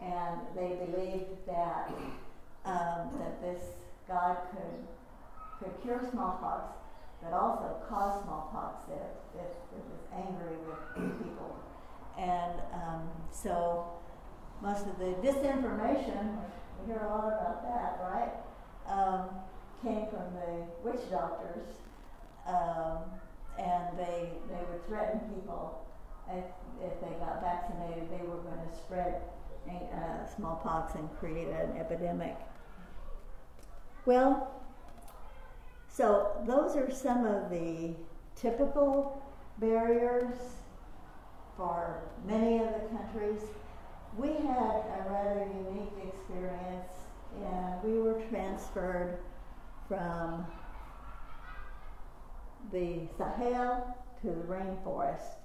And 0.00 0.40
they 0.56 0.76
believed 0.86 1.46
that 1.46 1.90
um, 2.64 3.10
that 3.18 3.40
this 3.40 3.62
god 4.08 4.36
could 4.50 4.86
could 5.58 5.82
cure 5.82 6.00
smallpox, 6.10 6.74
but 7.22 7.32
also 7.32 7.76
cause 7.88 8.22
smallpox 8.24 8.88
if, 8.90 9.40
if 9.40 9.50
it 9.78 9.84
was 9.86 10.02
angry 10.12 10.56
with 10.66 11.18
people. 11.18 11.56
And 12.18 12.60
um, 12.72 13.08
so 13.30 13.86
most 14.60 14.86
of 14.86 14.98
the 14.98 15.14
disinformation, 15.22 16.38
we 16.80 16.92
hear 16.92 17.02
a 17.02 17.08
lot 17.08 17.26
about 17.26 17.62
that, 17.62 18.00
right? 18.02 18.32
Um, 18.88 19.28
came 19.82 20.06
from 20.08 20.34
the 20.34 20.66
witch 20.82 21.10
doctors, 21.10 21.66
um, 22.46 22.98
and 23.58 23.98
they 23.98 24.30
they 24.48 24.60
would 24.70 24.86
threaten 24.86 25.20
people 25.34 25.84
if 26.30 26.44
if 26.82 27.00
they 27.00 27.14
got 27.20 27.40
vaccinated, 27.40 28.10
they 28.10 28.24
were 28.26 28.42
going 28.42 28.60
to 28.68 28.76
spread 28.76 29.22
uh, 29.68 30.26
smallpox 30.36 30.94
and 30.94 31.08
create 31.18 31.48
an 31.48 31.76
epidemic. 31.78 32.36
Well, 34.06 34.50
so 35.88 36.32
those 36.46 36.76
are 36.76 36.90
some 36.90 37.24
of 37.24 37.48
the 37.48 37.94
typical 38.36 39.22
barriers 39.58 40.36
for 41.56 42.02
many 42.26 42.58
of 42.58 42.66
the 42.66 42.96
countries. 42.96 43.40
We 44.18 44.28
had 44.28 44.82
a 44.98 45.06
rather 45.08 45.48
unique 45.70 46.12
experience, 46.12 46.92
and 47.42 47.82
we 47.82 47.98
were 47.98 48.20
transferred 48.28 49.18
from 49.88 50.46
the 52.72 53.08
Sahel 53.16 53.96
to 54.20 54.26
the 54.26 54.44
rainforest. 54.52 55.38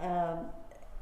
Um, 0.00 0.46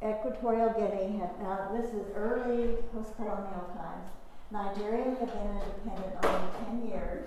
Equatorial 0.03 0.71
Guinea 0.71 1.19
had, 1.19 1.41
now 1.41 1.71
this 1.73 1.93
is 1.93 2.07
early 2.15 2.77
post-colonial 2.93 3.71
times. 3.75 4.11
Nigeria 4.51 5.17
had 5.19 5.27
been 5.27 5.59
independent 5.59 6.25
only 6.25 6.83
10 6.83 6.89
years 6.89 7.25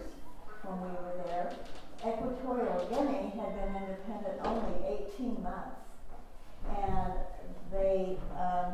when 0.63 0.81
we 0.81 0.87
were 0.87 1.23
there. 1.25 1.51
Equatorial 1.99 2.87
Guinea 2.87 3.33
had 3.35 3.55
been 3.55 3.75
independent 3.75 4.39
only 4.45 5.03
18 5.17 5.43
months. 5.43 5.83
And 6.77 7.13
they, 7.71 8.17
um, 8.39 8.73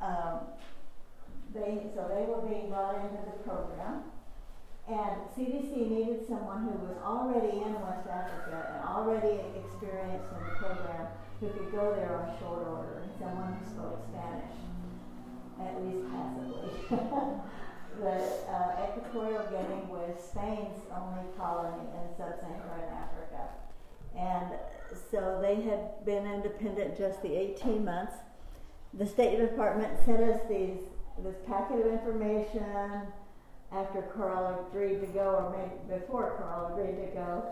um, 0.00 0.38
they, 1.52 1.82
so 1.94 2.06
they 2.14 2.26
were 2.30 2.42
being 2.46 2.68
brought 2.70 2.94
into 2.94 3.18
the 3.26 3.42
program. 3.42 4.04
And 4.86 5.18
CDC 5.34 5.90
needed 5.90 6.28
someone 6.28 6.62
who 6.62 6.86
was 6.86 6.96
already 7.02 7.58
in 7.58 7.74
West 7.82 8.06
Africa 8.06 8.70
and 8.70 8.84
already 8.86 9.42
experienced 9.58 10.30
in 10.30 10.44
the 10.46 10.54
program 10.62 11.08
who 11.40 11.48
could 11.50 11.72
go 11.72 11.92
there 11.96 12.14
on 12.14 12.38
short 12.38 12.68
order, 12.68 13.02
someone 13.18 13.58
who 13.58 13.66
spoke 13.66 13.98
Spanish, 14.14 14.54
at 15.60 15.84
least 15.84 16.04
passively. 16.10 16.70
the 18.00 18.52
uh, 18.52 18.86
Equatorial 18.86 19.44
Guinea 19.50 19.82
was 19.88 20.16
Spain's 20.30 20.84
only 20.94 21.24
colony 21.36 21.82
in 21.94 22.16
sub-Saharan 22.16 22.88
Africa. 22.92 23.48
And 24.16 24.52
so 25.10 25.38
they 25.42 25.62
had 25.62 26.04
been 26.04 26.26
independent 26.26 26.96
just 26.96 27.22
the 27.22 27.34
18 27.34 27.84
months. 27.84 28.14
The 28.94 29.06
State 29.06 29.38
Department 29.38 29.98
sent 30.04 30.20
us 30.22 30.40
these 30.48 30.78
this 31.22 31.36
packet 31.46 31.80
of 31.80 31.92
information 31.92 33.06
after 33.72 34.02
Carl 34.14 34.66
agreed 34.68 35.00
to 35.00 35.06
go, 35.06 35.24
or 35.24 35.56
maybe 35.56 36.00
before 36.00 36.36
Carl 36.38 36.72
agreed 36.72 36.96
to 37.06 37.14
go. 37.14 37.44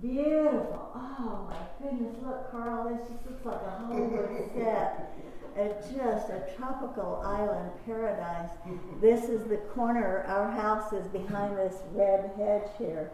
Beautiful. 0.00 0.90
Oh 0.94 1.50
my 1.50 1.56
goodness, 1.82 2.14
look, 2.24 2.50
Carl, 2.50 2.88
this 2.88 3.08
just 3.08 3.26
looks 3.26 3.44
like 3.44 3.60
a 3.62 3.70
Hollywood 3.70 4.50
set. 4.54 5.14
Just 5.58 6.30
a 6.30 6.44
tropical 6.56 7.20
island 7.24 7.72
paradise. 7.84 8.50
This 9.00 9.24
is 9.24 9.42
the 9.48 9.56
corner, 9.56 10.22
our 10.28 10.52
house 10.52 10.92
is 10.92 11.08
behind 11.08 11.58
this 11.58 11.74
red 11.94 12.30
hedge 12.36 12.70
here. 12.78 13.10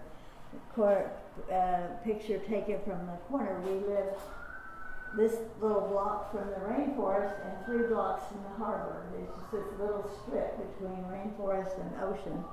Corner, 0.75 1.11
uh, 1.51 2.05
picture 2.05 2.37
taken 2.41 2.81
from 2.85 3.07
the 3.07 3.17
corner. 3.31 3.59
We 3.63 3.73
live 3.89 4.13
this 5.17 5.39
little 5.63 5.89
block 5.89 6.33
from 6.33 6.51
the 6.51 6.57
rainforest 6.69 7.35
and 7.47 7.65
three 7.65 7.89
blocks 7.89 8.27
from 8.29 8.43
the 8.43 8.63
harbor. 8.63 9.07
There's 9.13 9.29
just 9.29 9.51
this 9.51 9.81
little 9.81 10.11
strip 10.23 10.59
between 10.59 11.03
rainforest 11.05 11.81
and 11.81 12.03
ocean 12.03 12.45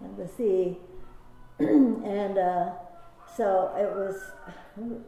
and 0.00 0.16
the 0.16 0.28
sea. 0.28 0.78
and 1.58 2.38
uh, 2.38 2.70
so 3.36 3.72
it 3.76 3.92
was 3.96 4.22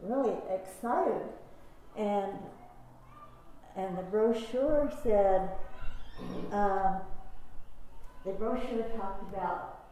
really 0.03 0.35
excited. 0.53 1.29
And 1.95 2.33
and 3.77 3.97
the 3.97 4.01
brochure 4.03 4.91
said, 5.03 5.49
um, 6.51 6.97
the 8.25 8.31
brochure 8.33 8.83
talked 8.97 9.31
about 9.31 9.85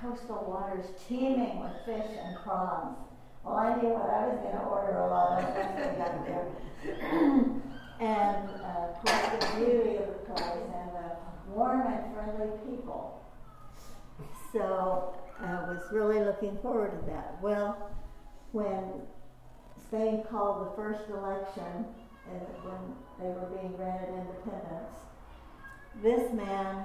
coastal 0.00 0.44
waters 0.46 0.86
teeming 1.08 1.60
with 1.60 1.72
fish 1.86 2.18
and 2.22 2.36
prawns. 2.44 2.98
Well, 3.44 3.54
I 3.54 3.80
knew 3.80 3.90
what 3.90 4.10
I 4.10 4.26
was 4.26 4.38
gonna 4.42 4.68
order 4.68 4.98
a 4.98 5.08
lot 5.08 5.38
of 5.38 5.54
once 5.54 5.76
we 5.78 5.96
got 5.96 6.26
there. 6.26 7.60
And, 8.00 8.50
uh, 8.50 8.88
of 8.88 9.04
course, 9.04 9.40
the 9.40 9.64
beauty 9.64 9.96
of 9.98 10.08
the 10.08 10.34
place 10.34 10.42
and 10.42 10.90
the 10.90 11.16
warm 11.54 11.86
and 11.86 12.12
friendly 12.12 12.50
people. 12.68 13.22
So, 14.52 15.14
I 15.40 15.52
was 15.70 15.80
really 15.92 16.18
looking 16.18 16.58
forward 16.58 16.90
to 16.90 17.06
that. 17.12 17.38
Well, 17.40 17.90
when 18.50 18.84
Spain 19.88 20.24
called 20.28 20.66
the 20.66 20.76
first 20.76 21.08
election, 21.08 21.86
and 22.30 22.40
when 22.64 22.96
they 23.24 23.30
were 23.30 23.48
being 23.56 23.72
granted 23.72 24.10
independence, 24.10 24.92
this 26.02 26.30
man, 26.34 26.84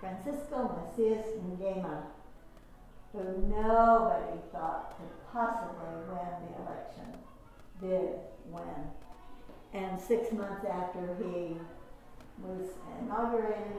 Francisco 0.00 0.74
Macias 0.74 1.26
Nguema, 1.46 2.02
who 3.12 3.22
nobody 3.46 4.40
thought 4.50 4.98
could 4.98 5.32
possibly 5.32 5.94
win 6.08 6.34
the 6.42 6.62
election, 6.62 7.14
did 7.80 8.18
win. 8.50 8.90
And 9.72 10.00
six 10.00 10.32
months 10.32 10.66
after 10.68 11.14
he 11.22 11.54
was 12.42 12.66
inaugurated, 13.00 13.78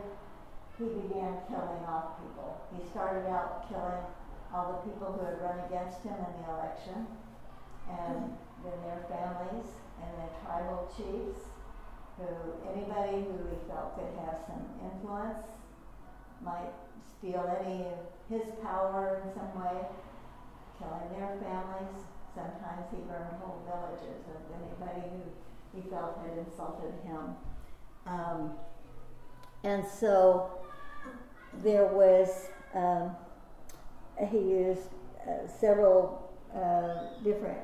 he 0.78 0.86
began 0.86 1.36
killing 1.50 1.84
off 1.86 2.16
people. 2.22 2.62
He 2.78 2.88
started 2.90 3.28
out 3.28 3.68
killing 3.68 4.06
all 4.54 4.72
the 4.72 4.90
people 4.90 5.12
who 5.12 5.26
had 5.26 5.42
run 5.42 5.60
against 5.68 6.02
him 6.04 6.14
in 6.14 6.32
the 6.42 6.54
election, 6.54 7.08
and 7.90 8.32
then 8.64 8.78
their 8.86 9.04
families 9.10 9.68
and 10.00 10.12
their 10.16 10.32
tribal 10.42 10.88
chiefs, 10.96 11.42
who 12.18 12.26
anybody 12.74 13.24
who 13.24 13.38
he 13.50 13.58
felt 13.70 13.96
could 13.96 14.26
have 14.26 14.40
some 14.48 14.64
influence 14.84 15.46
might 16.44 16.74
steal 17.18 17.46
any 17.62 17.86
of 17.86 18.00
his 18.30 18.44
power 18.62 19.22
in 19.24 19.34
some 19.34 19.54
way, 19.62 19.86
killing 20.78 21.10
their 21.18 21.38
families. 21.42 22.06
Sometimes 22.36 22.86
he 22.92 22.98
burned 23.08 23.38
whole 23.42 23.62
villages 23.66 24.22
of 24.30 24.42
anybody 24.54 25.08
who 25.10 25.80
he 25.80 25.90
felt 25.90 26.20
had 26.20 26.38
insulted 26.38 26.94
him. 27.04 27.36
Um, 28.06 28.52
and 29.64 29.86
so 29.86 30.52
there 31.64 31.88
was, 31.88 32.50
um, 32.74 33.16
he 34.30 34.38
used 34.38 34.90
uh, 35.28 35.48
several 35.48 36.32
uh, 36.56 37.22
different, 37.24 37.60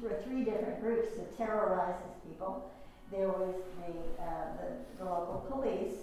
th- 0.00 0.12
three 0.24 0.44
different 0.44 0.80
groups 0.80 1.08
to 1.14 1.36
terrorize 1.36 1.96
his 2.06 2.32
people. 2.32 2.70
There 3.10 3.28
was 3.28 3.54
the, 3.80 4.22
uh, 4.22 4.46
the, 4.58 5.04
the 5.04 5.10
local 5.10 5.46
police, 5.50 5.96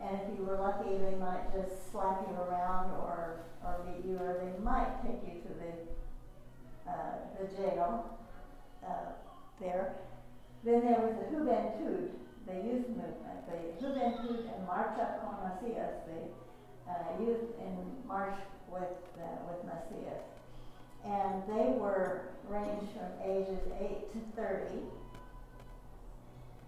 and 0.00 0.20
if 0.20 0.38
you 0.38 0.44
were 0.44 0.58
lucky, 0.58 0.96
they 0.98 1.16
might 1.16 1.52
just 1.52 1.90
slap 1.90 2.26
you 2.28 2.36
around 2.36 2.92
or, 2.92 3.40
or 3.64 3.84
beat 3.86 4.08
you, 4.08 4.16
or 4.16 4.38
they 4.40 4.62
might 4.62 5.02
take 5.02 5.20
you 5.26 5.40
to 5.42 5.48
the, 5.48 6.90
uh, 6.90 7.14
the 7.40 7.46
jail 7.56 8.18
uh, 8.86 9.12
there. 9.60 9.96
Then 10.64 10.80
there 10.80 11.00
was 11.00 11.14
the 11.18 11.36
Juventud, 11.36 12.10
the 12.46 12.54
youth 12.54 12.88
movement, 12.88 13.44
the 13.48 13.84
Juventud 13.84 14.46
en 14.46 14.66
Marcha 14.66 15.20
con 15.20 15.36
Macias, 15.42 15.94
the 16.06 16.90
uh, 16.90 17.20
youth 17.20 17.50
in 17.60 18.06
march 18.06 18.38
with 18.70 18.82
uh, 19.18 19.22
with 19.48 19.64
Macias, 19.64 20.22
and 21.04 21.42
they 21.48 21.78
were 21.78 22.22
ranged 22.48 22.92
from 22.92 23.10
ages 23.24 23.60
eight 23.80 24.12
to 24.12 24.20
thirty. 24.36 24.80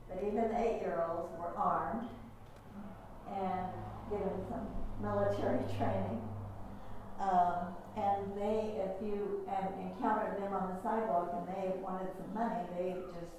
But 0.09 0.23
even 0.23 0.49
the 0.49 0.59
eight-year-olds 0.59 1.33
were 1.39 1.55
armed 1.57 2.09
and 3.31 3.67
given 4.11 4.45
some 4.49 4.67
military 5.03 5.65
training. 5.79 6.23
Um, 7.21 7.75
and 7.97 8.37
they, 8.37 8.77
if 8.77 9.03
you 9.03 9.49
um, 9.49 9.73
encountered 9.81 10.43
them 10.43 10.53
on 10.53 10.69
the 10.69 10.83
sidewalk 10.83 11.33
and 11.33 11.49
they 11.49 11.81
wanted 11.81 12.09
some 12.19 12.33
money, 12.35 12.61
they 12.77 12.95
just 13.17 13.33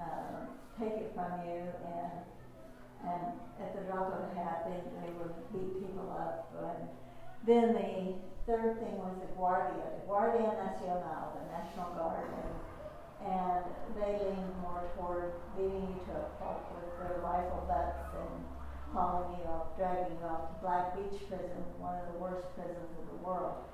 uh, 0.00 0.46
take 0.78 0.98
it 0.98 1.12
from 1.14 1.30
you 1.46 1.62
and 1.86 2.22
and 3.06 3.38
at 3.62 3.74
the 3.74 3.82
drop 3.86 4.10
of 4.10 4.26
a 4.26 4.34
hat 4.34 4.66
they, 4.66 4.78
they 5.02 5.12
would 5.18 5.34
beat 5.52 5.86
people 5.86 6.10
up. 6.10 6.50
And 6.58 6.88
then 7.46 7.74
the 7.74 8.18
third 8.46 8.78
thing 8.80 8.98
was 8.98 9.14
the 9.20 9.30
Guardia, 9.36 9.84
the 10.00 10.06
Guardia 10.06 10.50
Nacional, 10.58 11.38
the 11.38 11.46
National 11.52 11.94
Guard, 11.94 12.26
and, 12.26 12.54
and 13.24 13.64
they 13.98 14.18
leaned 14.22 14.54
more 14.62 14.86
toward 14.96 15.32
beating 15.56 15.90
you 15.90 16.00
to 16.06 16.12
a 16.14 16.26
pulp 16.38 16.62
with 16.74 16.86
their 16.98 17.18
rifle 17.22 17.64
butts 17.66 18.06
and 18.14 18.44
hauling 18.94 19.38
you 19.38 19.44
off, 19.50 19.76
dragging 19.76 20.16
you 20.16 20.26
off 20.26 20.48
to 20.48 20.54
Black 20.62 20.94
Beach 20.94 21.20
Prison, 21.28 21.64
one 21.78 21.98
of 21.98 22.06
the 22.12 22.18
worst 22.18 22.46
prisons 22.54 22.90
in 22.94 23.04
the 23.10 23.20
world, 23.26 23.66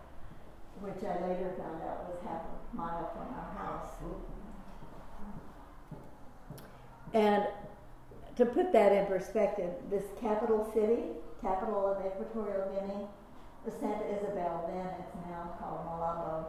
which 0.81 1.05
I 1.05 1.21
later 1.29 1.53
found 1.59 1.83
out 1.85 2.09
was 2.09 2.19
half 2.25 2.43
a 2.43 2.77
mile 2.77 3.11
from 3.13 3.29
our 3.37 3.53
house. 3.55 3.93
And 7.13 7.47
to 8.37 8.47
put 8.47 8.73
that 8.73 8.91
in 8.91 9.07
perspective, 9.07 9.71
this 9.91 10.05
capital 10.21 10.69
city, 10.75 11.15
capital 11.41 11.87
of 11.87 12.05
Equatorial 12.05 12.75
Guinea, 12.75 13.07
was 13.65 13.75
Santa 13.79 14.05
Isabel, 14.11 14.67
then 14.67 14.87
it's 14.99 15.15
now 15.31 15.55
called 15.61 15.87
Malabo. 15.87 16.47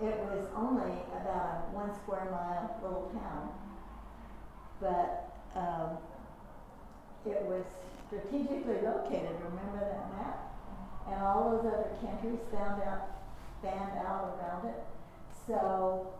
It 0.00 0.14
was 0.30 0.46
only 0.54 0.94
about 1.10 1.66
a 1.66 1.74
one 1.74 1.92
square 1.92 2.28
mile 2.30 2.78
little 2.82 3.10
town, 3.18 3.50
but 4.80 5.34
um, 5.58 5.98
it 7.26 7.42
was 7.50 7.64
strategically 8.06 8.78
located. 8.78 9.34
Remember 9.42 9.82
that 9.82 10.06
map? 10.14 10.54
And 11.10 11.20
all 11.22 11.50
those 11.50 11.66
other 11.66 11.90
countries 12.00 12.38
found 12.52 12.82
out, 12.82 13.10
fanned 13.60 13.98
out 14.06 14.38
around 14.38 14.70
it. 14.70 14.84
So 15.46 16.12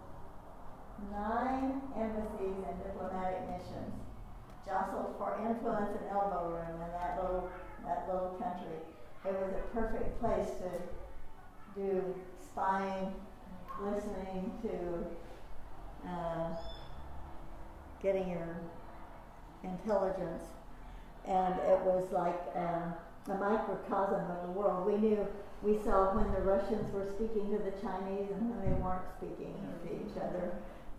nine 1.13 1.81
embassies 1.95 2.59
and 2.67 2.83
diplomatic 2.83 3.47
missions 3.47 3.95
jostled 4.67 5.15
for 5.17 5.39
influence 5.39 5.95
and 5.95 6.11
elbow 6.11 6.51
room 6.51 6.83
in 6.83 6.91
that 6.99 7.17
little 7.23 7.49
that 7.87 8.09
little 8.11 8.37
country. 8.43 8.83
It 9.25 9.33
was 9.33 9.55
a 9.55 9.63
perfect 9.73 10.21
place 10.21 10.51
to 10.61 11.81
do 11.81 12.15
spying, 12.43 13.13
listening 13.81 14.53
to 14.63 16.09
uh, 16.09 16.55
getting 18.03 18.29
your 18.29 18.61
intelligence, 19.63 20.45
and 21.27 21.55
it 21.61 21.81
was 21.81 22.05
like 22.13 22.41
um, 22.57 22.95
a 23.29 23.39
microcosm 23.39 24.31
of 24.31 24.47
the 24.47 24.53
world. 24.53 24.87
We 24.87 24.97
knew 24.97 25.27
we 25.63 25.79
saw 25.85 26.15
when 26.15 26.33
the 26.33 26.41
Russians 26.41 26.93
were 26.93 27.07
speaking 27.07 27.51
to 27.51 27.59
the 27.59 27.73
Chinese 27.83 28.31
and 28.31 28.51
when 28.51 28.61
they 28.63 28.81
weren't 28.81 29.05
speaking 29.17 29.55
to 29.85 29.93
each 29.93 30.17
other, 30.17 30.53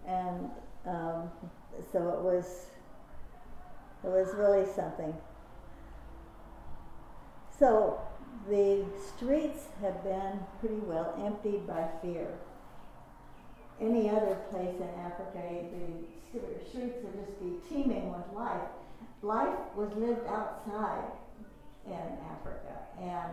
and 0.07 0.49
um, 0.85 1.29
so 1.91 2.09
it 2.09 2.21
was 2.21 2.67
it 4.03 4.07
was 4.07 4.33
really 4.35 4.65
something. 4.65 5.13
So 7.57 7.99
the 8.49 8.85
streets 9.15 9.65
have 9.81 10.03
been 10.03 10.39
pretty 10.59 10.79
well 10.85 11.13
emptied 11.25 11.67
by 11.67 11.87
fear. 12.01 12.37
Any 13.81 14.09
other 14.09 14.35
place 14.51 14.75
in 14.75 14.89
Africa, 14.99 15.41
the 16.33 16.69
streets 16.69 16.97
would 17.03 17.25
just 17.25 17.39
be 17.39 17.55
teeming 17.69 18.11
with 18.11 18.25
life. 18.35 18.69
Life 19.21 19.57
was 19.75 19.89
lived 19.95 20.25
outside 20.27 21.11
in 21.85 22.17
Africa, 22.31 22.75
and 23.01 23.31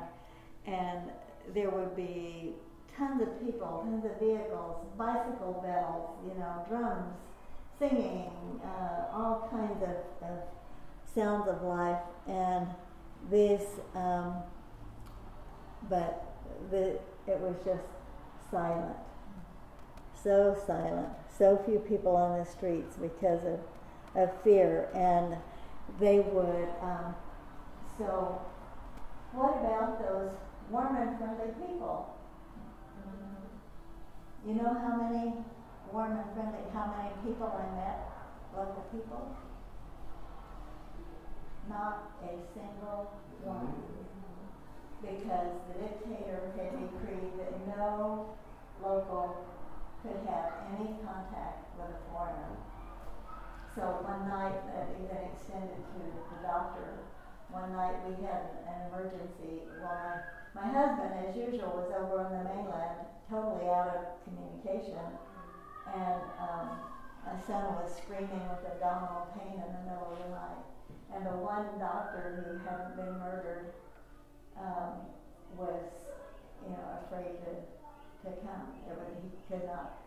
and 0.66 1.10
there 1.54 1.70
would 1.70 1.94
be 1.94 2.54
tons 2.96 3.22
of 3.22 3.44
people, 3.44 3.84
tons 3.84 4.04
of 4.04 4.18
vehicles, 4.18 4.84
bicycle 4.96 5.60
bells, 5.62 6.10
you 6.26 6.38
know, 6.40 6.64
drums, 6.68 7.14
singing, 7.78 8.30
uh, 8.64 9.12
all 9.12 9.48
kinds 9.50 9.82
of, 9.82 10.28
of 10.28 10.38
sounds 11.14 11.48
of 11.48 11.62
life, 11.62 12.00
and 12.26 12.66
this, 13.30 13.62
um, 13.94 14.34
but 15.88 16.34
the, 16.70 16.98
it 17.26 17.38
was 17.40 17.54
just 17.64 17.84
silent, 18.50 18.96
so 20.22 20.56
silent, 20.66 21.08
so 21.38 21.62
few 21.66 21.78
people 21.78 22.16
on 22.16 22.38
the 22.38 22.44
streets 22.44 22.96
because 22.96 23.40
of, 23.44 23.60
of 24.14 24.30
fear, 24.42 24.88
and 24.94 25.36
they 26.00 26.20
would, 26.20 26.68
um, 26.82 27.14
so 27.98 28.40
what 29.32 29.56
about 29.60 29.98
those 30.00 30.30
warm 30.70 30.96
and 30.96 31.16
friendly 31.18 31.52
people? 31.66 32.12
You 34.46 34.54
know 34.54 34.72
how 34.74 34.96
many 34.96 35.32
warm 35.92 36.12
and 36.12 36.32
friendly, 36.34 36.62
how 36.72 36.94
many 36.96 37.10
people 37.24 37.50
I 37.50 37.66
met, 37.74 37.98
local 38.56 38.84
people? 38.92 39.34
Not 41.68 42.12
a 42.22 42.30
single 42.54 43.10
one. 43.42 43.74
Because 45.02 45.50
the 45.68 45.82
dictator 45.82 46.40
had 46.56 46.72
decreed 46.78 47.32
that 47.38 47.76
no 47.76 48.30
local 48.82 49.36
could 50.06 50.22
have 50.30 50.70
any 50.78 50.94
contact 51.02 51.66
with 51.74 51.90
a 51.90 52.00
foreigner. 52.14 52.54
So 53.74 53.82
one 54.06 54.30
night, 54.30 54.56
that 54.72 54.94
even 55.02 55.20
extended 55.34 55.76
to 55.76 56.00
the 56.00 56.38
doctor, 56.46 57.02
one 57.50 57.74
night 57.74 57.98
we 58.06 58.14
had 58.24 58.56
an 58.70 58.88
emergency. 58.88 59.66
Well, 59.82 59.90
my, 59.90 60.22
my 60.54 60.66
husband, 60.72 61.12
as 61.26 61.36
usual, 61.36 61.74
was 61.76 61.90
over 61.92 62.24
on 62.24 62.32
the 62.32 62.42
mainland 62.46 63.04
totally 63.28 63.68
out 63.68 63.90
of 63.90 64.00
communication. 64.24 65.02
And 65.92 66.22
um, 66.40 66.78
my 67.26 67.36
son 67.46 67.74
was 67.74 67.90
screaming 67.94 68.42
with 68.48 68.64
abdominal 68.64 69.28
pain 69.34 69.58
in 69.58 69.70
the 69.70 69.82
middle 69.90 70.14
of 70.14 70.18
the 70.18 70.30
night. 70.30 70.62
And 71.14 71.26
the 71.26 71.36
one 71.38 71.66
doctor 71.78 72.42
who 72.42 72.58
hadn't 72.64 72.96
been 72.96 73.18
murdered 73.18 73.74
um, 74.58 75.06
was, 75.58 75.84
you 76.64 76.70
know, 76.72 76.86
afraid 77.04 77.38
to, 77.44 77.52
to 78.26 78.32
come. 78.42 78.66
He 79.22 79.54
could 79.54 79.66
not, 79.66 79.98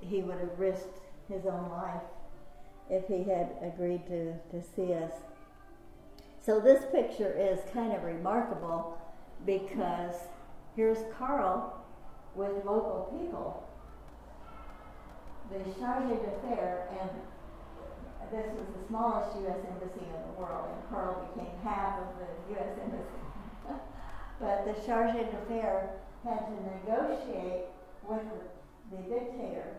he 0.00 0.22
would 0.22 0.38
have 0.38 0.58
risked 0.58 1.00
his 1.28 1.46
own 1.46 1.70
life 1.70 2.02
if 2.90 3.06
he 3.06 3.24
had 3.30 3.50
agreed 3.62 4.06
to, 4.06 4.34
to 4.50 4.62
see 4.62 4.92
us. 4.92 5.12
So 6.44 6.60
this 6.60 6.84
picture 6.92 7.32
is 7.32 7.60
kind 7.72 7.92
of 7.92 8.02
remarkable 8.02 8.98
because 9.46 10.14
here's 10.76 10.98
Carl 11.16 11.82
with 12.34 12.52
local 12.64 13.16
people. 13.18 13.66
The 15.50 15.58
Charge 15.80 16.08
d'Affaires, 16.08 16.88
and 17.00 17.10
this 18.30 18.46
was 18.52 18.66
the 18.66 18.86
smallest 18.88 19.36
U.S. 19.40 19.58
embassy 19.70 20.04
in 20.04 20.20
the 20.32 20.40
world, 20.40 20.68
and 20.72 20.88
Carl 20.88 21.28
became 21.34 21.52
half 21.62 22.00
of 22.00 22.06
the 22.18 22.54
U.S. 22.54 22.68
embassy. 22.82 23.80
but 24.40 24.64
the 24.64 24.86
Charge 24.86 25.14
d'Affaires 25.14 25.90
had 26.24 26.48
to 26.48 26.56
negotiate 26.64 27.68
with 28.08 28.24
the, 28.32 28.40
dictator 29.08 29.74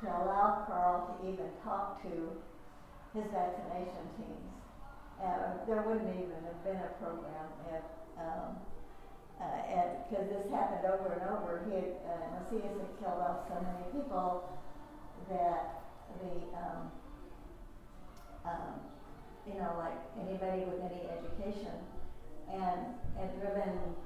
to 0.00 0.06
allow 0.06 0.64
Carl 0.68 1.18
to 1.18 1.28
even 1.28 1.50
talk 1.64 2.00
to 2.02 2.30
his 3.12 3.26
vaccination 3.32 4.06
teams. 4.16 4.52
Uh, 5.18 5.66
there 5.66 5.82
wouldn't 5.82 6.14
even 6.14 6.40
have 6.46 6.60
been 6.62 6.76
a 6.76 6.92
program 7.02 7.48
if, 7.74 7.82
um, 8.20 8.54
uh, 9.40 10.06
because 10.06 10.28
this 10.30 10.46
happened 10.52 10.86
over 10.86 11.10
and 11.10 11.22
over, 11.26 11.66
he 11.66 11.74
had, 11.74 11.90
uh, 12.06 12.38
Macias 12.38 12.70
had 12.70 12.92
killed 13.02 13.20
off 13.20 13.48
so 13.48 13.56
many 13.60 13.84
people 13.90 14.46
that 15.28 15.82
the, 16.22 16.56
um, 16.56 16.92
um, 18.46 18.74
you 19.46 19.54
know, 19.54 19.74
like 19.78 19.98
anybody 20.22 20.62
with 20.64 20.80
any 20.86 21.02
education, 21.10 21.74
and 22.50 22.94
and 23.18 23.28
driven 23.40 23.96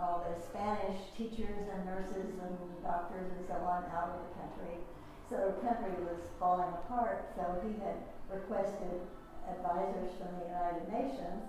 all 0.00 0.24
the 0.24 0.34
Spanish 0.40 1.12
teachers 1.16 1.68
and 1.68 1.84
nurses 1.84 2.32
and 2.40 2.56
doctors 2.82 3.28
and 3.36 3.44
so 3.46 3.54
on 3.68 3.84
out 3.92 4.16
of 4.16 4.20
the 4.24 4.32
country. 4.40 4.80
So 5.28 5.52
the 5.52 5.60
country 5.60 5.92
was 6.02 6.18
falling 6.40 6.72
apart. 6.84 7.28
So 7.36 7.44
he 7.62 7.76
had 7.84 8.00
requested 8.32 9.04
advisors 9.46 10.10
from 10.16 10.32
the 10.40 10.48
United 10.48 10.84
Nations. 10.88 11.44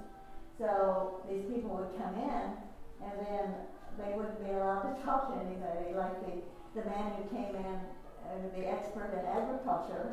So 0.59 1.23
these 1.25 1.47
people 1.47 1.79
would 1.79 1.95
come 1.97 2.13
in, 2.19 2.45
and 3.01 3.15
then 3.25 3.45
they 3.97 4.13
wouldn't 4.13 4.43
be 4.43 4.51
allowed 4.51 4.93
to 4.93 4.93
talk 5.05 5.33
to 5.33 5.35
anybody. 5.39 5.95
Like 5.95 6.19
the, 6.27 6.43
the 6.77 6.85
man 6.85 7.17
who 7.17 7.23
came 7.33 7.55
in, 7.55 7.77
uh, 8.27 8.37
the 8.53 8.67
expert 8.67 9.15
in 9.17 9.25
agriculture, 9.25 10.11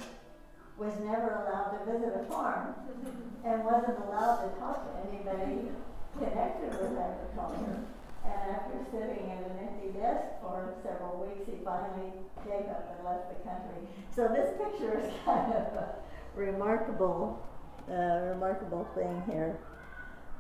was 0.79 0.95
never 1.03 1.43
allowed 1.43 1.75
to 1.75 1.93
visit 1.93 2.15
a 2.15 2.25
farm 2.31 2.75
and 3.45 3.65
wasn't 3.65 3.99
allowed 4.07 4.47
to 4.47 4.49
talk 4.61 4.87
to 4.87 5.11
anybody 5.11 5.69
connected 6.17 6.71
with 6.71 6.97
agriculture. 6.97 7.83
And 8.29 8.57
after 8.57 8.77
sitting 8.93 9.33
at 9.33 9.51
an 9.51 9.57
empty 9.59 9.99
desk 9.99 10.41
for 10.43 10.75
several 10.83 11.25
weeks, 11.25 11.49
he 11.49 11.65
finally 11.65 12.13
gave 12.45 12.69
up 12.69 12.95
and 12.95 13.05
left 13.05 13.33
the 13.33 13.41
country. 13.49 13.89
So 14.15 14.29
this 14.29 14.53
picture 14.61 15.01
is 15.01 15.11
kind 15.25 15.53
of 15.53 15.65
a 15.73 15.95
remarkable 16.35 17.43
uh, 17.91 18.21
remarkable 18.35 18.87
thing 18.95 19.23
here. 19.31 19.59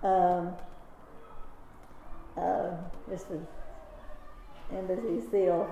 Um, 0.02 0.54
uh, 2.36 2.76
this 3.08 3.22
is 3.30 3.42
embassy 4.72 5.20
seal, 5.30 5.68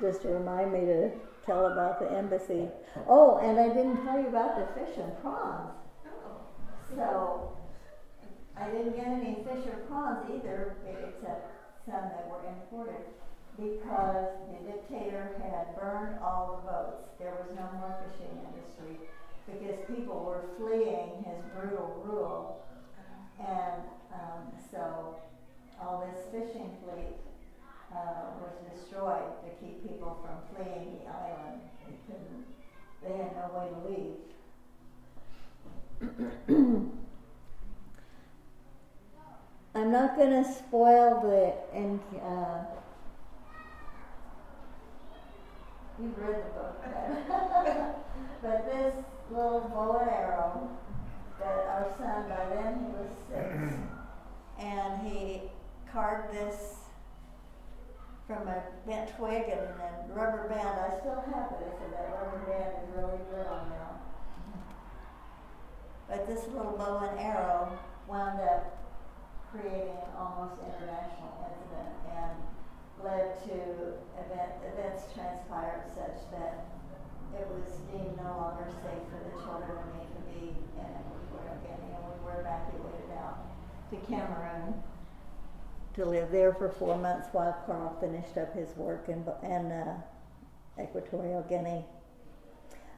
just 0.00 0.22
to 0.22 0.28
remind 0.28 0.72
me 0.72 0.80
to 0.80 1.10
tell 1.44 1.66
about 1.66 2.00
the 2.00 2.10
embassy. 2.10 2.68
Oh, 3.06 3.38
and 3.38 3.58
I 3.58 3.68
didn't 3.68 4.04
tell 4.04 4.18
you 4.18 4.28
about 4.28 4.56
the 4.58 4.80
fish 4.80 4.96
and 4.98 5.12
prawns. 5.20 5.72
So 6.94 7.56
I 8.58 8.70
didn't 8.70 8.96
get 8.96 9.06
any 9.06 9.44
fish 9.44 9.66
or 9.66 9.84
prawns 9.88 10.30
either, 10.34 10.76
except 10.88 11.52
some 11.84 12.08
that 12.08 12.26
were 12.30 12.40
imported, 12.48 13.04
because 13.56 14.32
the 14.48 14.72
dictator 14.72 15.36
had 15.42 15.76
burned 15.76 16.18
all 16.20 16.56
the 16.56 16.70
boats. 16.70 17.04
There 17.18 17.36
was 17.36 17.54
no 17.54 17.68
more 17.78 17.96
fishing 18.00 18.32
industry 18.48 18.96
because 19.46 19.78
people 19.86 20.24
were 20.24 20.44
fleeing 20.56 21.22
his 21.24 21.44
brutal 21.54 22.02
rule. 22.04 22.64
And 23.38 23.82
um, 24.12 24.52
so 24.70 25.16
all 25.80 26.06
this 26.08 26.24
fishing 26.32 26.70
fleet 26.82 27.16
uh, 27.92 28.40
was 28.40 28.54
destroyed 28.72 29.36
to 29.44 29.48
keep 29.60 29.86
people 29.86 30.16
from 30.24 30.36
fleeing 30.54 30.98
the 30.98 31.10
island. 31.12 31.60
They 31.86 31.96
couldn't, 32.06 32.44
they 33.02 33.12
had 33.22 33.32
no 33.36 33.46
way 33.54 33.66
to 33.70 33.80
leave. 36.48 36.86
I'm 39.76 39.92
not 39.92 40.16
going 40.16 40.30
to 40.42 40.50
spoil 40.50 41.20
the 41.20 41.52
and 41.76 42.00
uh, 42.24 42.64
you've 46.00 46.16
read 46.16 46.44
the 46.44 46.50
book, 46.58 46.82
but 48.42 48.64
this 48.64 48.94
little 49.30 49.60
bow 49.68 49.98
and 50.00 50.08
arrow 50.08 50.70
that 51.38 51.66
our 51.66 51.94
son, 51.98 52.26
by 52.26 52.54
then 52.54 52.78
he 52.78 52.86
was 52.96 53.10
six, 53.28 53.74
and 54.58 55.06
he 55.06 55.42
carved 55.92 56.32
this 56.32 56.76
from 58.26 58.48
a 58.48 58.62
bent 58.86 59.14
twig 59.18 59.42
and 59.42 59.60
a 59.60 60.14
rubber 60.14 60.48
band. 60.48 60.80
I 60.80 60.98
still 61.00 61.22
have 61.34 61.52
it, 61.52 61.76
so 61.78 61.90
that 61.90 62.16
rubber 62.18 62.46
band 62.46 62.72
is 62.82 62.96
really 62.96 63.18
good 63.30 63.46
on 63.46 63.68
now. 63.68 64.00
But 66.08 66.26
this 66.26 66.46
little 66.54 66.72
bow 66.78 67.06
and 67.10 67.20
arrow 67.20 67.78
wound 68.08 68.40
up 68.40 68.85
creating 69.52 69.94
an 69.94 70.12
almost 70.18 70.58
international 70.62 71.32
incident 71.46 71.94
and 72.12 72.34
led 73.02 73.38
to 73.46 73.56
event, 74.18 74.52
events 74.64 75.04
transpired 75.14 75.84
such 75.94 76.26
that 76.32 76.66
it 77.34 77.46
was 77.52 77.68
deemed 77.92 78.16
no 78.16 78.32
longer 78.36 78.66
safe 78.82 79.04
for 79.12 79.20
the 79.20 79.34
children 79.44 79.76
and 79.76 79.92
me 79.94 80.04
to 80.08 80.20
be 80.32 80.42
in 80.80 80.88
Equatorial 80.88 81.58
Guinea, 81.62 81.92
and 81.92 82.02
we 82.08 82.16
were 82.24 82.40
evacuated 82.40 83.10
out 83.18 83.44
to 83.90 83.96
Cameroon 84.08 84.82
to 85.94 86.04
live 86.04 86.30
there 86.30 86.52
for 86.52 86.68
four 86.68 86.96
months 86.96 87.28
while 87.32 87.56
Carl 87.66 87.96
finished 88.00 88.36
up 88.36 88.54
his 88.54 88.76
work 88.76 89.08
in, 89.08 89.24
in 89.42 89.72
uh, 89.72 90.00
Equatorial 90.80 91.42
Guinea. 91.48 91.84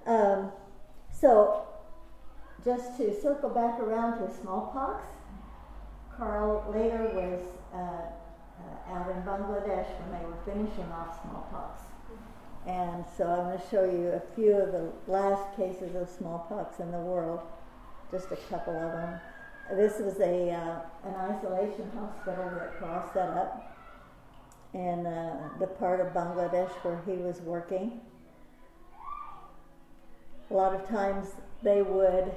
Um, 0.07 0.51
so, 1.13 1.67
just 2.65 2.97
to 2.97 3.19
circle 3.21 3.51
back 3.51 3.79
around 3.79 4.19
to 4.19 4.35
smallpox, 4.35 5.05
Carl 6.19 6.65
later 6.75 7.11
was 7.15 7.41
uh, 7.73 7.79
uh, 7.79 8.93
out 8.93 9.09
in 9.11 9.23
Bangladesh 9.23 9.87
when 10.01 10.19
they 10.19 10.27
were 10.27 10.37
finishing 10.45 10.91
off 10.93 11.23
smallpox. 11.23 11.83
And 12.67 13.05
so 13.17 13.25
I'm 13.25 13.47
going 13.47 13.59
to 13.59 13.69
show 13.71 13.85
you 13.85 14.09
a 14.09 14.23
few 14.35 14.57
of 14.57 14.73
the 14.73 14.91
last 15.07 15.57
cases 15.57 15.95
of 15.95 16.09
smallpox 16.09 16.81
in 16.81 16.91
the 16.91 16.99
world, 16.99 17.41
just 18.11 18.33
a 18.33 18.37
couple 18.51 18.75
of 18.75 18.93
them. 18.93 19.21
This 19.71 20.01
was 20.01 20.19
a 20.19 20.51
uh, 20.51 20.81
an 21.05 21.15
isolation 21.15 21.91
hospital 21.95 22.51
that 22.59 22.81
Carl 22.81 23.09
set 23.13 23.29
up 23.29 23.77
in 24.75 25.07
uh, 25.07 25.51
the 25.61 25.67
part 25.67 26.01
of 26.01 26.09
Bangladesh 26.09 26.71
where 26.83 27.01
he 27.07 27.23
was 27.23 27.41
working. 27.43 28.01
A 30.51 30.55
lot 30.55 30.75
of 30.75 30.89
times 30.89 31.29
they 31.63 31.83
would 31.83 32.33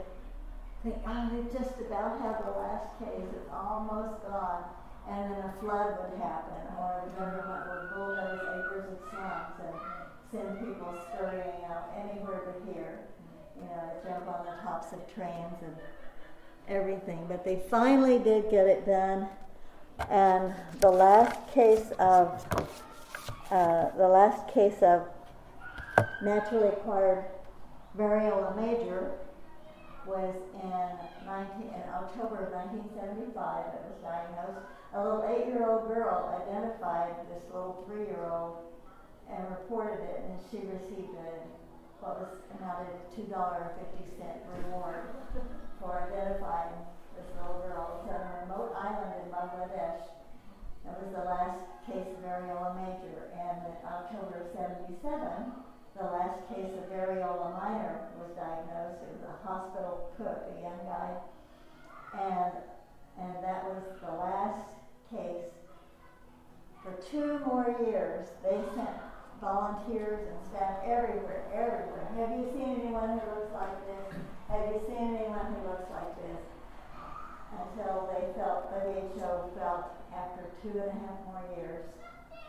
think, 0.84 0.96
oh, 1.06 1.30
they 1.30 1.44
just 1.54 1.80
about 1.80 2.20
have 2.22 2.44
the 2.46 2.52
last 2.58 2.98
case, 3.00 3.28
it's 3.34 3.50
almost 3.54 4.22
gone, 4.26 4.64
and 5.10 5.32
then 5.32 5.40
a 5.46 5.54
flood 5.60 5.98
would 6.02 6.20
happen, 6.20 6.62
or 6.78 7.06
the 7.06 7.12
government 7.20 7.64
would 7.70 7.86
bulldoze 7.94 8.42
acres 8.42 8.86
of 8.92 9.00
slums 9.10 9.56
and 9.62 9.76
send 10.32 10.60
people 10.60 10.94
scurrying 11.14 11.66
out 11.70 11.92
anywhere 11.98 12.42
but 12.46 12.74
here, 12.74 13.00
you 13.58 13.64
know, 13.64 13.92
jump 14.04 14.28
on 14.28 14.46
the 14.46 14.62
tops 14.64 14.92
of 14.94 15.14
trains 15.14 15.58
and 15.62 15.76
everything. 16.68 17.26
But 17.28 17.44
they 17.44 17.62
finally 17.70 18.18
did 18.18 18.50
get 18.50 18.66
it 18.68 18.86
done. 18.86 19.28
And 20.10 20.54
the 20.80 20.90
last 20.90 21.52
case 21.54 21.92
of 22.00 22.44
uh, 23.52 23.90
the 23.98 24.08
last 24.08 24.52
case 24.52 24.82
of 24.82 25.06
naturally 26.24 26.70
acquired 26.70 27.26
variola 27.98 28.56
major 28.56 29.12
was 30.06 30.36
in, 30.58 30.90
19, 31.26 31.74
in 31.74 31.86
October 31.94 32.50
of 32.50 32.56
1975. 32.74 33.32
It 33.32 33.84
was 33.86 33.98
diagnosed. 34.02 34.66
A 34.94 35.00
little 35.00 35.24
eight-year-old 35.30 35.88
girl 35.88 36.28
identified 36.42 37.16
this 37.32 37.44
little 37.54 37.86
three-year-old 37.88 38.72
and 39.32 39.48
reported 39.50 40.04
it, 40.04 40.20
and 40.28 40.36
she 40.52 40.60
received 40.68 41.16
a 41.16 41.32
what 42.02 42.18
was 42.18 42.34
amounted 42.58 42.90
to 42.98 43.06
two 43.14 43.30
dollar 43.30 43.78
fifty 43.78 44.10
cent 44.18 44.42
reward 44.50 45.14
for 45.78 46.10
identifying 46.10 46.74
this 47.14 47.30
little 47.38 47.62
girl. 47.62 48.02
It's 48.02 48.10
on 48.10 48.26
a 48.26 48.42
remote 48.42 48.74
island 48.74 49.22
in 49.22 49.30
Bangladesh. 49.30 50.02
That 50.82 50.98
was 50.98 51.14
the 51.14 51.22
last 51.30 51.62
case 51.86 52.10
of 52.10 52.26
variola 52.26 52.74
major, 52.74 53.30
and 53.38 53.70
in 53.70 53.78
October 53.86 54.42
of 54.42 54.48
seventy-seven, 54.50 55.54
the 56.02 56.10
last 56.10 56.42
case 56.50 56.74
of 56.74 56.90
variola 56.90 57.54
minor 57.62 58.10
was 58.18 58.34
diagnosed. 58.34 59.06
It 59.06 59.10
was 59.14 59.24
a 59.30 59.38
hospital 59.46 60.10
cook, 60.18 60.50
a 60.50 60.62
young 60.62 60.82
guy. 60.90 61.14
And, 62.18 62.54
and 63.22 63.36
that 63.46 63.70
was 63.70 63.86
the 64.02 64.14
last 64.18 64.66
case. 65.14 65.54
For 66.82 66.98
two 67.06 67.46
more 67.46 67.78
years, 67.86 68.30
they 68.42 68.58
sent 68.74 68.98
volunteers 69.40 70.26
and 70.26 70.38
staff 70.50 70.82
everywhere, 70.82 71.46
everywhere. 71.54 72.10
Have 72.18 72.34
you 72.34 72.50
seen 72.50 72.82
anyone 72.82 73.22
who 73.22 73.26
looks 73.38 73.54
like 73.54 73.78
this? 73.86 74.18
Have 74.50 74.74
you 74.74 74.82
seen 74.90 75.22
anyone 75.22 75.54
who 75.54 75.70
looks 75.70 75.86
like 75.94 76.18
this? 76.18 76.42
Until 77.62 78.10
they 78.10 78.26
felt, 78.34 78.74
the 78.74 78.90
WHO 78.90 79.54
felt, 79.54 79.86
after 80.10 80.50
two 80.66 80.74
and 80.82 80.90
a 80.90 81.00
half 81.06 81.20
more 81.30 81.46
years, 81.58 81.86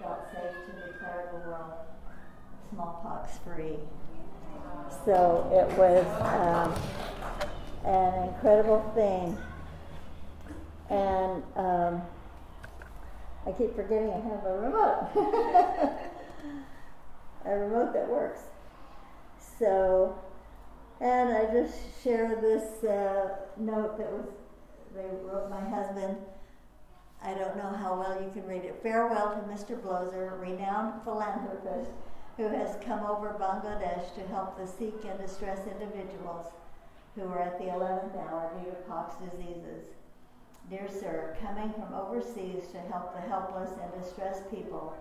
felt 0.01 0.25
safe 0.33 0.57
to 0.57 0.73
declare 0.89 1.29
the 1.37 1.49
world 1.51 1.93
smallpox 2.73 3.39
free. 3.45 3.77
So 5.05 5.49
it 5.53 5.77
was 5.79 6.07
um, 6.21 6.75
an 7.85 8.29
incredible 8.29 8.81
thing. 8.95 9.37
And 10.91 11.43
um, 11.57 12.03
I 13.47 13.53
keep 13.53 13.75
forgetting 13.75 14.11
I 14.11 14.21
have 14.21 14.45
a 14.45 14.59
remote. 14.59 15.09
a 17.45 17.57
remote 17.57 17.93
that 17.95 18.09
works. 18.09 18.41
So, 19.59 20.17
and 21.01 21.31
I 21.37 21.47
just 21.53 21.75
share 22.03 22.37
this 22.41 22.85
uh, 22.85 23.37
note 23.59 23.99
that 23.99 24.13
was, 24.13 24.27
they 24.95 25.07
wrote 25.25 25.51
my 25.51 25.61
husband. 25.69 26.17
I 27.25 27.35
don't 27.35 27.57
know 27.57 27.73
how 27.79 27.99
well 27.99 28.21
you 28.21 28.31
can 28.33 28.47
read 28.47 28.65
it. 28.65 28.81
Farewell 28.83 29.31
to 29.35 29.41
Mr. 29.53 29.81
Bloeser, 29.81 30.41
renowned 30.41 31.03
philanthropist 31.05 31.91
who 32.37 32.49
has 32.49 32.77
come 32.85 33.05
over 33.05 33.37
Bangladesh 33.39 34.15
to 34.15 34.27
help 34.29 34.57
the 34.57 34.67
sick 34.67 34.95
and 35.09 35.19
distressed 35.21 35.69
individuals 35.69 36.47
who 37.15 37.23
are 37.25 37.43
at 37.43 37.59
the 37.59 37.67
11th 37.67 38.17
hour 38.17 38.51
due 38.59 38.71
to 38.71 38.77
pox 38.89 39.15
diseases. 39.17 39.85
Dear 40.71 40.89
sir, 40.89 41.37
coming 41.43 41.73
from 41.73 41.93
overseas 41.93 42.69
to 42.73 42.81
help 42.81 43.15
the 43.15 43.21
helpless 43.21 43.71
and 43.83 44.03
distressed 44.03 44.51
people, 44.51 44.97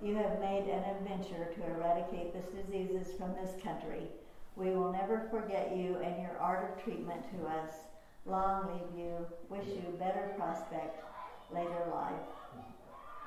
you 0.00 0.14
have 0.14 0.40
made 0.40 0.68
an 0.68 0.84
adventure 0.84 1.52
to 1.54 1.66
eradicate 1.74 2.32
these 2.32 2.64
diseases 2.64 3.16
from 3.18 3.34
this 3.34 3.60
country. 3.62 4.02
We 4.54 4.70
will 4.70 4.92
never 4.92 5.26
forget 5.30 5.76
you 5.76 5.96
and 5.96 6.20
your 6.22 6.38
art 6.38 6.70
of 6.70 6.84
treatment 6.84 7.22
to 7.32 7.46
us. 7.48 7.72
Long 8.26 8.66
live 8.66 8.98
you. 8.98 9.26
Wish 9.48 9.66
you 9.66 9.96
better 9.98 10.34
prospect 10.36 11.02
later 11.52 11.90
life. 11.90 12.12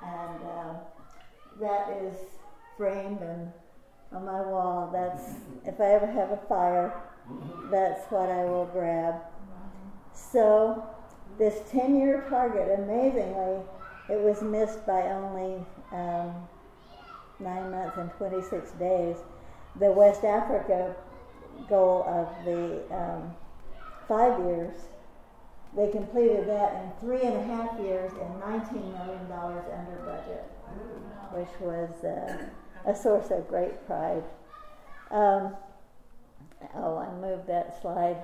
And 0.01 0.43
uh, 0.43 0.74
that 1.60 1.89
is 2.01 2.16
framed 2.80 3.21
and 3.21 3.51
on 4.13 4.25
my 4.25 4.41
wall. 4.41 4.89
That's 4.91 5.36
if 5.65 5.80
I 5.82 5.91
ever 5.91 6.07
have 6.07 6.32
a 6.32 6.39
fire, 6.47 6.93
that's 7.69 8.05
what 8.09 8.30
I 8.30 8.45
will 8.45 8.65
grab. 8.71 9.15
So 10.13 10.88
this 11.38 11.59
10-year 11.71 12.25
target, 12.30 12.80
amazingly, 12.80 13.59
it 14.09 14.19
was 14.19 14.41
missed 14.41 14.86
by 14.88 15.01
only 15.01 15.63
um, 15.91 16.34
nine 17.39 17.69
months 17.69 17.97
and 17.97 18.09
26 18.13 18.71
days. 18.71 19.17
The 19.80 19.91
West 19.91 20.23
Africa 20.23 20.95
goal 21.67 22.03
of 22.07 22.45
the 22.45 22.82
um, 22.95 23.36
five 24.07 24.39
years, 24.39 24.75
they 25.75 25.91
completed 25.91 26.47
that 26.47 26.73
in 26.82 26.91
three 26.99 27.21
and 27.21 27.36
a 27.36 27.43
half 27.43 27.80
years 27.80 28.11
and 28.13 28.41
$19 28.41 28.73
million 28.73 29.32
under 29.32 30.01
budget, 30.05 30.43
which 31.32 31.49
was 31.61 32.03
uh, 32.03 32.45
a 32.86 32.95
source 32.95 33.32
of 33.32 33.47
great 33.47 33.86
pride. 33.86 34.23
Um, 35.11 35.55
oh, 36.75 36.97
I 36.97 37.11
moved 37.19 37.47
that 37.47 37.82
slide. 37.82 38.17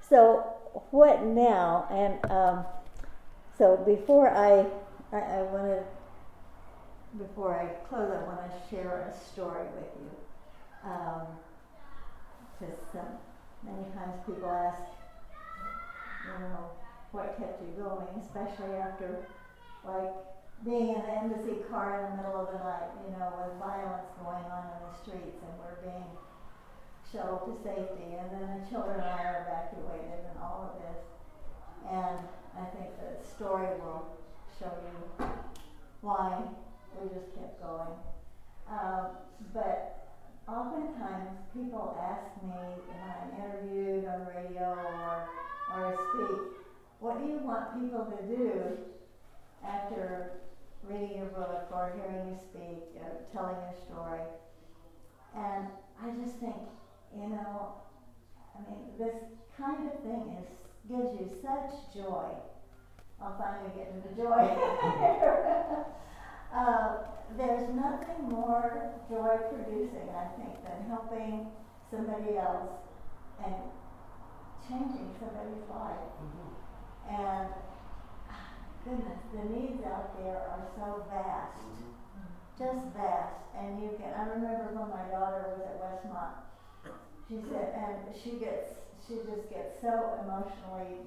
So, 0.00 0.40
what 0.90 1.24
now? 1.24 1.86
And 1.90 2.30
um, 2.30 2.64
so, 3.56 3.76
before 3.76 4.30
I, 4.30 4.66
I, 5.12 5.20
I 5.20 5.42
want 5.42 5.66
to 5.66 5.84
before 7.16 7.58
I 7.58 7.66
close, 7.88 8.10
I 8.12 8.22
want 8.24 8.40
to 8.42 8.68
share 8.70 9.10
a 9.10 9.32
story 9.32 9.64
with 9.74 9.88
you. 9.96 10.90
Um, 10.90 11.26
many 13.64 13.84
times 13.94 14.14
people 14.26 14.48
ask, 14.48 14.82
you 16.24 16.38
know, 16.40 16.70
what 17.12 17.38
kept 17.38 17.62
you 17.62 17.82
going, 17.82 18.06
especially 18.22 18.76
after, 18.76 19.24
like, 19.84 20.12
being 20.64 20.94
in 20.94 21.02
the 21.02 21.14
embassy 21.22 21.62
car 21.70 22.02
in 22.02 22.16
the 22.16 22.22
middle 22.22 22.40
of 22.40 22.50
the 22.50 22.58
night, 22.58 22.90
you 23.06 23.14
know, 23.14 23.30
with 23.38 23.54
violence 23.62 24.10
going 24.18 24.42
on 24.50 24.66
in 24.74 24.80
the 24.90 24.94
streets 24.98 25.38
and 25.38 25.52
we're 25.62 25.78
being 25.86 26.10
shuttled 27.12 27.46
to 27.46 27.54
safety, 27.62 28.18
and 28.18 28.30
then 28.30 28.60
the 28.60 28.68
children 28.68 29.00
and 29.00 29.08
I 29.08 29.22
are 29.24 29.46
evacuated 29.48 30.28
and 30.28 30.38
all 30.42 30.68
of 30.68 30.82
this. 30.82 31.00
And 31.88 32.18
I 32.58 32.64
think 32.74 32.90
the 33.00 33.24
story 33.24 33.68
will 33.80 34.18
show 34.58 34.72
you 34.84 35.26
why 36.00 36.42
we 37.00 37.08
just 37.08 37.34
kept 37.34 37.62
going. 37.62 37.96
Um, 38.68 39.06
but 39.54 40.08
oftentimes 40.46 41.30
people 41.54 41.96
ask 42.02 42.42
me 42.42 42.52
when 42.88 43.00
I'm 43.00 43.30
interviewed 43.40 44.04
on 44.06 44.26
radio 44.26 44.76
or, 44.76 45.28
or 45.72 45.86
I 45.86 45.92
speak, 45.94 46.38
what 47.00 47.18
do 47.18 47.26
you 47.26 47.38
want 47.38 47.80
people 47.80 48.04
to 48.04 48.36
do 48.36 48.78
after 49.64 50.32
reading 50.88 51.16
your 51.18 51.26
book 51.26 51.68
or 51.72 51.92
hearing 51.96 52.28
you 52.28 52.36
speak, 52.36 53.00
or 53.02 53.10
telling 53.32 53.56
your 53.56 53.74
story? 53.86 54.22
And 55.36 55.66
I 56.02 56.10
just 56.24 56.38
think, 56.38 56.56
you 57.14 57.28
know, 57.28 57.72
I 58.54 58.70
mean, 58.70 58.84
this 58.98 59.16
kind 59.56 59.88
of 59.88 60.00
thing 60.02 60.36
is 60.40 60.48
gives 60.88 61.12
you 61.20 61.28
such 61.42 61.94
joy. 61.94 62.28
I'll 63.20 63.36
finally 63.36 63.70
get 63.76 63.92
into 63.92 64.08
the 64.08 64.22
joy. 64.22 65.84
Uh, 66.52 66.96
there's 67.36 67.68
nothing 67.74 68.28
more 68.28 68.90
joy 69.08 69.36
producing, 69.52 70.08
I 70.16 70.26
think, 70.40 70.62
than 70.64 70.88
helping 70.88 71.46
somebody 71.90 72.36
else 72.36 72.72
and 73.44 73.54
changing 74.66 75.14
somebody's 75.20 75.68
life. 75.68 76.08
Mm-hmm. 76.24 77.14
And 77.14 77.48
goodness, 78.88 79.20
the 79.36 79.44
needs 79.52 79.84
out 79.84 80.16
there 80.18 80.40
are 80.48 80.64
so 80.76 81.04
vast, 81.12 81.60
Mm-hmm. 81.68 82.56
just 82.56 82.86
vast. 82.96 83.36
And 83.56 83.82
you 83.82 83.90
can, 84.00 84.14
I 84.16 84.24
remember 84.32 84.72
when 84.72 84.88
my 84.88 85.04
daughter 85.12 85.52
was 85.52 85.60
at 85.60 85.76
Westmont, 85.76 86.40
she 87.28 87.44
said, 87.52 87.76
and 87.76 88.16
she 88.16 88.40
gets, 88.40 88.80
she 89.06 89.20
just 89.28 89.50
gets 89.52 89.76
so 89.84 90.16
emotionally 90.24 91.04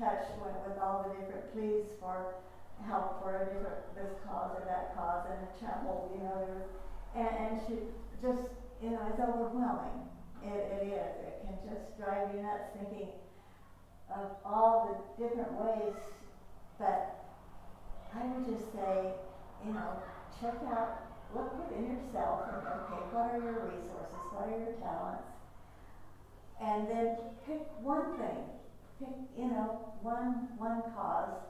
touched 0.00 0.32
with, 0.40 0.56
with 0.66 0.78
all 0.80 1.04
the 1.04 1.14
different 1.20 1.52
pleas 1.52 1.84
for 2.00 2.34
help 2.88 3.20
for 3.22 3.36
a 3.36 3.44
different 3.52 3.84
this 3.94 4.16
cause 4.26 4.50
or 4.56 4.64
that 4.66 4.96
cause 4.96 5.28
in 5.30 5.38
a 5.44 5.50
chapel, 5.60 6.10
you 6.16 6.24
know, 6.24 6.40
and, 7.14 7.30
and 7.38 7.60
she 7.68 7.74
just, 8.20 8.48
you 8.82 8.90
know, 8.90 9.04
it's 9.12 9.20
overwhelming. 9.20 10.08
It, 10.42 10.58
it 10.58 10.82
is. 10.90 11.12
It 11.22 11.34
can 11.46 11.56
just 11.68 11.96
drive 12.00 12.34
you 12.34 12.42
nuts 12.42 12.72
thinking 12.74 13.12
of 14.10 14.36
all 14.44 14.88
the 14.90 15.22
different 15.22 15.52
ways. 15.60 15.94
But 16.84 17.16
I 18.12 18.26
would 18.26 18.44
just 18.44 18.68
say, 18.74 19.16
you 19.64 19.72
know, 19.72 19.96
check 20.38 20.60
out, 20.68 21.00
look 21.34 21.48
within 21.56 21.96
yourself 21.96 22.44
and 22.52 22.60
okay, 22.60 23.00
what 23.08 23.32
are 23.32 23.40
your 23.40 23.72
resources? 23.72 24.20
What 24.36 24.52
are 24.52 24.58
your 24.60 24.76
talents? 24.84 25.24
And 26.60 26.86
then 26.88 27.16
pick 27.46 27.64
one 27.80 28.18
thing. 28.20 28.44
Pick, 29.00 29.16
you 29.38 29.48
know, 29.48 29.96
one 30.02 30.52
one 30.58 30.82
cause 30.94 31.40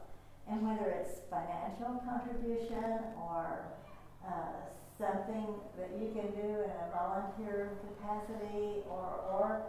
and 0.46 0.62
whether 0.62 0.90
it's 1.02 1.26
financial 1.28 1.98
contribution 2.06 3.10
or 3.18 3.74
uh, 4.22 4.70
something 4.98 5.58
that 5.76 5.90
you 5.98 6.14
can 6.14 6.30
do 6.30 6.62
in 6.62 6.70
a 6.70 6.86
volunteer 6.94 7.74
capacity 7.82 8.86
or, 8.86 9.18
or, 9.34 9.66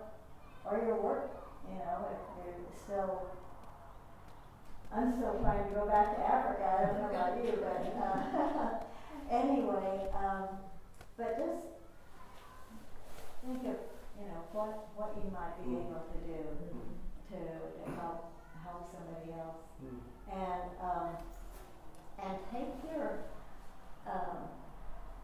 or 0.65 0.83
your 0.85 1.01
work, 1.01 1.31
you 1.67 1.79
know, 1.79 2.05
if 2.13 2.21
you're 2.45 2.65
still, 2.77 3.25
I'm 4.95 5.13
still 5.15 5.39
trying 5.43 5.67
to 5.67 5.73
go 5.73 5.85
back 5.87 6.15
to 6.15 6.23
Africa, 6.23 6.63
I 6.63 6.85
don't 6.87 7.01
know 7.01 7.09
about 7.09 7.43
you, 7.43 7.59
but 7.59 7.83
uh, 7.99 8.79
anyway, 9.29 10.07
um, 10.15 10.47
but 11.17 11.37
just 11.37 11.59
think 13.43 13.65
of, 13.65 13.75
you 14.17 14.25
know, 14.31 14.41
what, 14.53 14.87
what 14.95 15.11
you 15.17 15.29
might 15.31 15.55
be 15.63 15.75
able 15.75 15.99
to 16.07 16.17
do 16.23 16.41
to, 17.29 17.35
to 17.35 17.91
help, 17.99 18.31
help 18.63 18.87
somebody 18.91 19.31
else. 19.33 19.59
And 20.31 20.63
um, 20.81 21.09
and 22.17 22.37
take 22.51 22.73
your 22.89 23.29
um, 24.07 24.49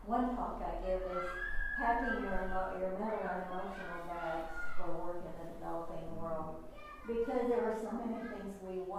one 0.05 0.36
talk 0.36 0.61
I 0.61 0.78
give 0.86 1.01
is 1.09 1.30
packing 1.78 2.22
your 2.22 2.45
emo- 2.45 2.78
your 2.78 2.99
mental 2.99 3.26
and 3.26 3.43
emotional 3.49 4.05
bags 4.05 4.51
for 4.78 4.91
work 5.01 5.24
in 5.26 5.34
the 5.41 5.53
developing 5.57 6.05
world. 6.22 6.65
Because 7.07 7.49
there 7.49 7.63
were 7.65 7.78
so 7.82 7.91
many 7.97 8.22
things 8.30 8.41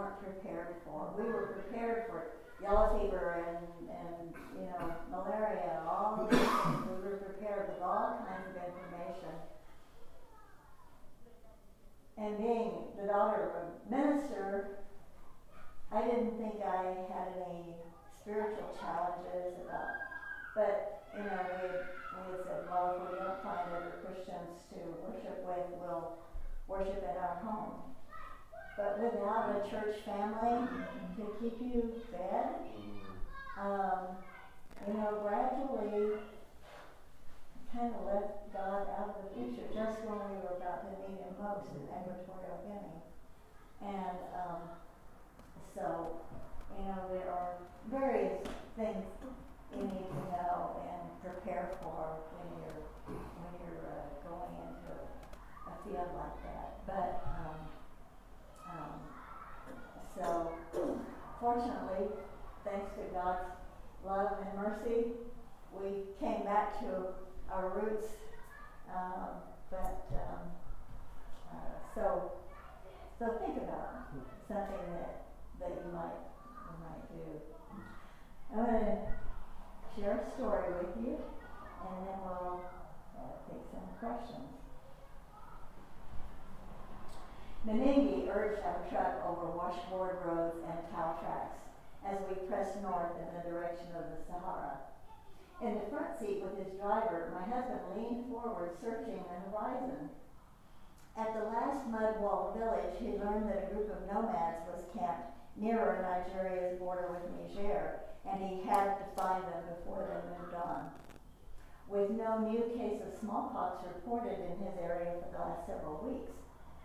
weren't 0.03 0.19
prepared 0.19 0.75
for. 0.85 1.15
We 1.17 1.25
were 1.25 1.63
prepared 1.63 2.07
for 2.11 2.35
yellow 2.61 2.99
fever 2.99 3.47
and, 3.47 3.63
and, 3.87 4.35
you 4.59 4.67
know, 4.67 4.95
malaria, 5.11 5.83
all 5.87 6.27
of 6.27 6.31
these 6.31 6.41
things. 6.41 6.83
We 6.91 7.11
were 7.11 7.23
prepared 7.23 7.69
with 7.71 7.83
all 7.83 8.19
kinds 8.27 8.51
of 8.51 8.57
information. 8.59 9.35
And 12.19 12.39
being 12.39 12.73
the 13.01 13.07
daughter 13.07 13.51
of 13.51 13.55
a 13.63 13.67
minister, 13.91 14.79
I 15.93 16.03
didn't 16.03 16.39
think 16.39 16.63
I 16.67 16.99
had 17.13 17.39
any 17.47 17.75
spiritual 18.23 18.75
challenges 18.81 19.59
about, 19.63 20.03
but, 20.55 21.03
you 21.17 21.25
know, 21.25 21.41
we, 21.63 21.69
we 21.69 22.39
said, 22.45 22.67
well, 22.71 22.97
if 22.97 23.13
we 23.13 23.19
don't 23.19 23.43
find 23.43 23.71
other 23.71 24.03
Christians 24.03 24.67
to 24.71 24.79
worship 25.03 25.43
with, 25.47 25.67
we'll 25.81 26.19
worship 26.69 27.03
at 27.09 27.17
our 27.17 27.43
home. 27.43 27.92
But 28.77 28.99
without 29.01 29.53
a 29.53 29.71
church 29.71 29.97
family 30.05 30.67
to 31.17 31.23
keep 31.41 31.61
you 31.61 31.93
fed, 32.11 32.57
um, 33.61 34.17
you 34.89 34.95
know, 34.95 35.21
gradually 35.23 36.19
kind 37.73 37.93
of 37.95 38.05
left 38.05 38.53
God 38.53 38.85
out 38.99 39.17
of 39.17 39.25
the 39.25 39.29
picture 39.33 39.69
just 39.73 40.01
when 40.05 40.21
we 40.29 40.37
were 40.45 40.57
about 40.61 40.85
to 40.85 40.93
need 41.05 41.21
him 41.21 41.33
most 41.41 41.69
in 41.73 41.89
Equatorial 41.89 42.61
Guinea. 42.69 43.01
And 43.81 44.19
um, 44.37 44.61
so, 45.75 46.21
you 46.77 46.85
know, 46.85 47.01
there 47.13 47.29
are 47.33 47.57
various 47.89 48.41
things 48.77 49.05
you 49.73 49.85
need 49.85 50.09
to 50.09 50.23
know 50.37 50.85
and 50.85 51.05
prepare 51.25 51.73
for 51.81 52.21
when 52.37 52.47
you're 52.61 52.85
when 53.09 53.53
you're 53.65 53.89
uh, 53.89 54.05
going 54.29 54.53
into 54.69 54.93
a 54.93 55.75
field 55.85 56.13
like 56.13 56.39
that. 56.45 56.69
But 56.87 57.25
um, 57.41 57.57
um, 58.79 59.03
so, 60.19 60.53
fortunately, 61.41 62.09
thanks 62.65 62.91
to 62.97 63.03
God's 63.13 63.45
love 64.05 64.33
and 64.41 64.63
mercy, 64.63 65.13
we 65.73 66.05
came 66.21 66.45
back 66.45 66.79
to 66.81 67.15
our 67.51 67.71
roots. 67.71 68.07
Um, 68.95 69.41
but 69.71 70.05
um, 70.13 70.41
uh, 71.51 71.95
so, 71.95 72.33
so 73.19 73.27
think 73.41 73.57
about 73.57 74.13
something 74.47 74.85
that 74.93 75.25
that 75.61 75.71
you 75.71 75.93
might 75.93 76.21
you 76.69 76.77
might 76.85 77.09
do. 77.09 77.25
I'm 78.53 78.67
going 78.67 78.85
to 78.85 80.01
share 80.01 80.21
a 80.21 80.31
story 80.37 80.73
with 80.75 80.93
you, 81.07 81.17
and 81.17 82.07
then 82.07 82.19
we'll 82.23 82.61
uh, 83.17 83.33
take 83.49 83.65
some 83.73 83.89
questions. 83.99 84.62
Menengi 87.67 88.27
urged 88.27 88.59
our 88.67 88.83
truck 88.91 89.23
over 89.23 89.55
washboard 89.55 90.19
roads 90.27 90.59
and 90.67 90.79
tile 90.91 91.15
tracks 91.23 91.63
as 92.03 92.19
we 92.27 92.35
pressed 92.51 92.83
north 92.83 93.15
in 93.15 93.31
the 93.39 93.49
direction 93.49 93.87
of 93.95 94.11
the 94.11 94.19
Sahara. 94.27 94.83
In 95.63 95.79
the 95.79 95.87
front 95.87 96.19
seat 96.19 96.43
with 96.43 96.59
his 96.59 96.75
driver, 96.75 97.31
my 97.31 97.47
husband 97.47 97.79
leaned 97.95 98.27
forward, 98.27 98.75
searching 98.83 99.23
the 99.23 99.51
horizon. 99.55 100.11
At 101.17 101.39
the 101.39 101.47
last 101.55 101.87
mud 101.87 102.19
wall 102.19 102.51
village, 102.59 102.99
he 102.99 103.15
learned 103.23 103.47
that 103.47 103.71
a 103.71 103.73
group 103.73 103.95
of 103.95 104.11
nomads 104.11 104.67
was 104.67 104.83
camped 104.91 105.31
nearer 105.55 106.03
Nigeria's 106.03 106.81
border 106.81 107.15
with 107.15 107.31
Niger, 107.31 108.01
and 108.27 108.43
he 108.43 108.67
had 108.67 108.99
to 108.99 109.07
find 109.15 109.45
them 109.45 109.63
before 109.79 110.03
they 110.03 110.19
moved 110.35 110.59
on. 110.59 110.91
With 111.87 112.11
no 112.11 112.43
new 112.43 112.75
case 112.75 112.99
of 113.07 113.21
smallpox 113.21 113.87
reported 113.87 114.41
in 114.51 114.67
his 114.67 114.75
area 114.83 115.15
for 115.23 115.31
the 115.31 115.39
last 115.39 115.67
several 115.67 116.03
weeks, 116.03 116.33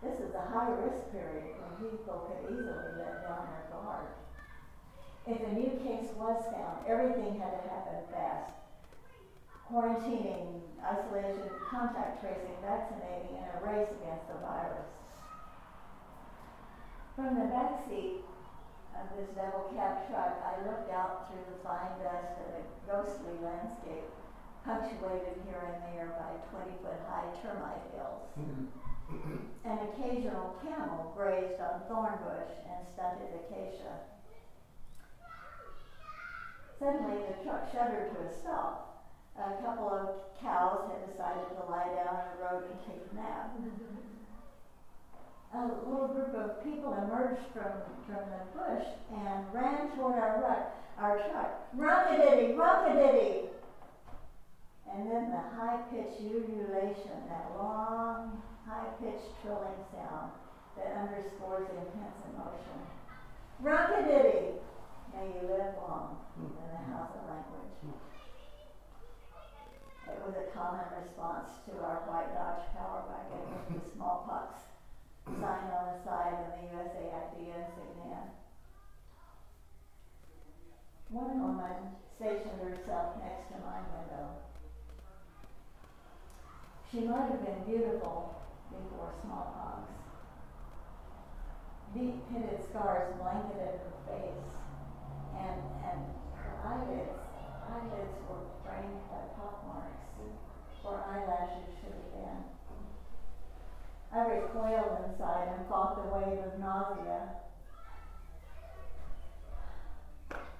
this 0.02 0.20
is 0.22 0.34
a 0.34 0.46
high 0.54 0.70
risk 0.78 1.10
period 1.10 1.58
when 1.58 1.90
people 1.90 2.30
could 2.30 2.54
easily 2.54 2.94
let 2.98 3.26
down 3.26 3.50
their 3.50 3.66
guard. 3.74 4.14
If 5.26 5.42
a 5.42 5.52
new 5.52 5.74
case 5.82 6.08
was 6.14 6.38
found, 6.54 6.86
everything 6.86 7.38
had 7.38 7.58
to 7.58 7.62
happen 7.68 8.06
fast. 8.14 8.54
Quarantining, 9.66 10.62
isolation, 10.80 11.50
contact 11.68 12.22
tracing, 12.22 12.56
vaccinating, 12.62 13.36
and 13.36 13.50
a 13.52 13.58
race 13.66 13.90
against 14.00 14.24
the 14.30 14.38
virus. 14.40 14.88
From 17.14 17.34
the 17.34 17.50
back 17.50 17.84
seat 17.84 18.22
of 18.96 19.04
this 19.18 19.28
double 19.34 19.68
cab 19.74 20.08
truck, 20.08 20.38
I 20.40 20.64
looked 20.64 20.88
out 20.94 21.28
through 21.28 21.44
the 21.50 21.58
fine 21.60 21.98
dust 22.00 22.38
of 22.40 22.48
a 22.56 22.62
ghostly 22.86 23.36
landscape, 23.42 24.08
punctuated 24.64 25.42
here 25.44 25.60
and 25.66 25.82
there 25.92 26.14
by 26.16 26.38
20 26.54 26.78
foot 26.80 27.02
high 27.10 27.28
termite 27.42 27.84
hills. 27.92 28.24
Mm-hmm. 28.38 28.87
An 29.64 29.78
occasional 29.88 30.56
camel 30.62 31.12
grazed 31.16 31.60
on 31.60 31.82
thorn 31.88 32.18
bush 32.24 32.52
and 32.68 32.86
stunted 32.94 33.40
acacia. 33.40 34.04
Suddenly, 36.78 37.18
the 37.28 37.44
truck 37.44 37.72
shuddered 37.72 38.12
to 38.14 38.28
a 38.28 38.32
stop. 38.40 39.04
A 39.36 39.62
couple 39.62 39.88
of 39.88 40.08
cows 40.40 40.90
had 40.90 41.10
decided 41.10 41.48
to 41.56 41.70
lie 41.70 41.88
down 41.94 42.20
in 42.20 42.26
the 42.32 42.44
road 42.44 42.64
and 42.70 42.78
take 42.86 43.02
a 43.10 43.14
nap. 43.14 43.50
A 45.54 45.66
little 45.88 46.08
group 46.08 46.34
of 46.34 46.62
people 46.62 46.92
emerged 46.92 47.42
from, 47.52 47.72
from 48.06 48.24
the 48.28 48.58
bush 48.58 48.86
and 49.10 49.52
ran 49.52 49.90
toward 49.96 50.18
our, 50.18 50.40
ruck, 50.42 50.74
our 50.98 51.18
truck. 51.30 51.74
Rockadiddy, 51.76 52.54
rockadiddy! 52.54 53.48
And 54.92 55.10
then 55.10 55.30
the 55.30 55.56
high 55.56 55.78
pitched 55.90 56.20
ululation, 56.20 57.28
that 57.28 57.50
long, 57.56 58.42
high 58.68 58.92
pitched 59.00 59.32
trilling 59.40 59.80
sound 59.96 60.28
that 60.76 60.92
underscores 60.92 61.64
intense 61.72 62.20
emotion. 62.28 62.78
Rockadiddy! 63.64 64.60
May 65.16 65.26
you 65.32 65.48
live 65.48 65.72
long 65.80 66.20
in 66.36 66.52
the 66.52 66.92
house 66.92 67.08
of 67.16 67.24
language. 67.32 67.96
It 70.04 70.20
was 70.20 70.36
a 70.36 70.52
common 70.52 70.84
response 71.00 71.48
to 71.64 71.72
our 71.80 72.04
white 72.12 72.28
Dodge 72.36 72.68
Power 72.76 73.08
Wagon 73.08 73.40
with 73.56 73.82
the 73.82 73.90
smallpox 73.96 74.60
sign 75.24 75.72
on 75.72 75.96
the 75.96 76.04
side 76.04 76.36
and 76.36 76.52
the 76.52 76.76
USA 76.76 77.08
Actia 77.16 77.56
insignia. 77.64 78.20
One 81.08 81.40
woman 81.40 81.96
stationed 82.16 82.60
herself 82.60 83.16
next 83.24 83.48
to 83.48 83.64
my 83.64 83.80
window. 83.96 84.28
She 86.92 87.00
might 87.00 87.30
have 87.30 87.44
been 87.44 87.64
beautiful 87.64 88.38
before 88.78 89.12
smallpox. 89.22 89.90
Deep 91.94 92.20
pitted 92.30 92.62
scars 92.68 93.14
blanketed 93.18 93.80
her 93.82 93.96
face, 94.06 94.50
and, 95.34 95.58
and 95.82 96.00
her 96.36 96.52
eyelids, 96.62 97.18
eyelids 97.66 98.16
were 98.28 98.44
framed 98.62 99.02
by 99.10 99.24
pockmarks 99.34 99.98
where 100.82 101.04
eyelashes 101.04 101.68
should 101.80 101.92
have 101.92 102.12
been. 102.12 102.40
I 104.12 104.40
recoiled 104.40 105.04
inside 105.04 105.48
and 105.56 105.68
fought 105.68 105.96
the 105.96 106.08
wave 106.08 106.38
of 106.40 106.58
nausea. 106.58 107.28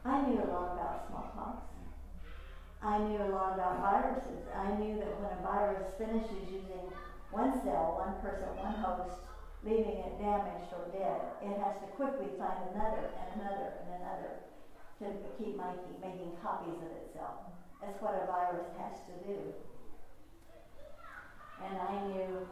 I 0.04 0.20
knew 0.28 0.36
a 0.36 0.48
lot 0.52 0.72
about 0.72 1.08
smallpox. 1.08 1.68
I 2.82 2.98
knew 2.98 3.18
a 3.22 3.32
lot 3.32 3.54
about 3.54 3.80
viruses. 3.80 4.46
I 4.54 4.76
knew 4.76 4.96
that 4.96 5.20
when 5.20 5.38
a 5.38 5.42
virus 5.42 5.92
finishes 5.98 6.48
using 6.48 6.92
one 7.30 7.52
cell, 7.64 8.00
one 8.00 8.16
person, 8.24 8.48
one 8.56 8.74
host, 8.80 9.20
leaving 9.64 10.00
it 10.00 10.16
damaged 10.16 10.72
or 10.72 10.88
dead, 10.94 11.20
it 11.44 11.58
has 11.60 11.76
to 11.84 11.88
quickly 11.98 12.32
find 12.38 12.72
another 12.72 13.12
and 13.12 13.40
another 13.40 13.84
and 13.84 14.00
another 14.00 14.48
to 14.98 15.30
keep 15.38 15.54
making, 15.54 16.34
copies 16.42 16.78
of 16.82 16.90
itself. 17.06 17.46
That's 17.80 18.02
what 18.02 18.18
a 18.18 18.26
virus 18.26 18.66
has 18.78 18.98
to 19.06 19.14
do. 19.26 19.38
And 21.62 21.74
I 21.78 21.94
knew 22.06 22.46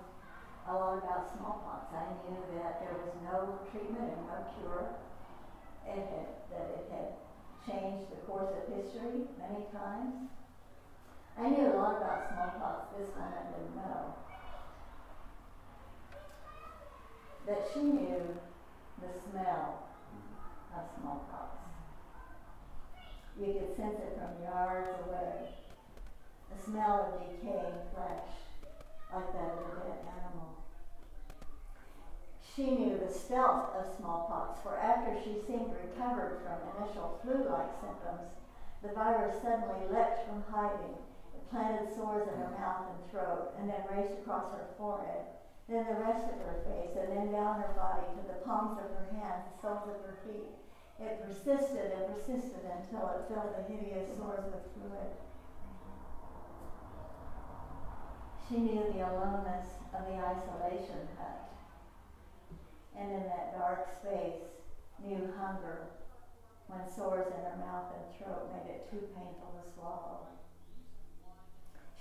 a 0.67 0.75
lot 0.75 0.99
about 0.99 1.31
smallpox. 1.35 1.95
I 1.95 2.07
knew 2.27 2.39
that 2.59 2.83
there 2.83 2.95
was 2.99 3.15
no 3.23 3.59
treatment 3.71 4.15
and 4.15 4.27
no 4.27 4.39
cure. 4.59 4.95
It 5.87 6.03
had, 6.03 6.27
that 6.51 6.67
it 6.75 6.87
had 6.91 7.09
changed 7.67 8.11
the 8.11 8.23
course 8.27 8.51
of 8.51 8.75
history 8.75 9.27
many 9.39 9.67
times. 9.71 10.31
I 11.39 11.51
knew 11.51 11.67
a 11.67 11.79
lot 11.79 11.99
about 11.99 12.31
smallpox. 12.31 12.95
This 12.99 13.11
one 13.15 13.31
I 13.31 13.47
didn't 13.51 13.77
know. 13.77 14.15
That 17.47 17.63
she 17.73 17.79
knew 17.79 18.37
the 19.01 19.07
smell 19.31 19.87
of 20.75 20.83
smallpox. 20.99 21.59
You 23.39 23.55
could 23.55 23.77
sense 23.77 24.01
it 24.01 24.19
from 24.19 24.43
yards 24.43 24.89
away. 25.07 25.55
The 26.51 26.63
smell 26.65 27.07
of 27.07 27.23
decaying 27.23 27.87
flesh, 27.95 28.27
like 29.15 29.33
that 29.33 29.53
of 29.53 29.63
a 29.63 29.79
dead 29.79 30.03
animal. 30.11 30.59
She 32.43 32.71
knew 32.73 32.99
the 32.99 33.13
stealth 33.13 33.77
of 33.77 33.95
smallpox, 33.97 34.61
for 34.63 34.77
after 34.79 35.15
she 35.23 35.39
seemed 35.47 35.71
recovered 35.71 36.43
from 36.43 36.83
initial 36.83 37.21
flu 37.23 37.47
like 37.49 37.79
symptoms, 37.81 38.27
the 38.83 38.89
virus 38.89 39.41
suddenly 39.41 39.87
leapt 39.93 40.27
from 40.27 40.43
hiding. 40.51 40.99
It 41.33 41.49
planted 41.51 41.95
sores 41.95 42.27
in 42.27 42.41
her 42.41 42.57
mouth 42.59 42.91
and 42.91 43.11
throat, 43.11 43.55
and 43.57 43.71
then 43.71 43.87
raced 43.89 44.19
across 44.19 44.51
her 44.51 44.67
forehead, 44.77 45.36
then 45.69 45.87
the 45.87 45.99
rest 45.99 46.29
of 46.29 46.39
her 46.39 46.63
face, 46.65 46.95
and 46.95 47.11
then 47.11 47.33
down 47.33 47.59
her 47.59 47.75
body 47.75 48.07
to 48.15 48.23
the 48.23 48.39
palms 48.45 48.79
of 48.79 48.91
her 48.91 49.09
hands, 49.11 49.43
the 49.45 49.61
soles 49.63 49.89
of 49.89 49.99
her 50.07 50.17
feet, 50.23 50.55
It 50.99 51.21
persisted 51.21 51.93
and 51.93 52.07
persisted 52.07 52.65
until 52.65 53.09
it 53.09 53.27
filled 53.29 53.53
the 53.53 53.61
hideous 53.61 54.17
sores 54.17 54.49
with 54.51 54.65
fluid. 54.73 55.11
She 58.49 58.63
knew 58.63 58.87
the 58.87 59.01
aloneness 59.01 59.77
of 59.93 60.07
the 60.07 60.19
isolation 60.19 61.03
hut, 61.19 61.43
and 62.97 63.13
in 63.13 63.27
that 63.27 63.53
dark 63.53 63.91
space, 64.01 64.41
knew 65.05 65.29
hunger 65.37 65.83
when 66.69 66.89
sores 66.89 67.27
in 67.29 67.43
her 67.45 67.57
mouth 67.59 67.91
and 67.93 68.09
throat 68.17 68.49
made 68.51 68.71
it 68.71 68.89
too 68.91 69.03
painful 69.15 69.53
to 69.53 69.63
swallow. 69.75 70.21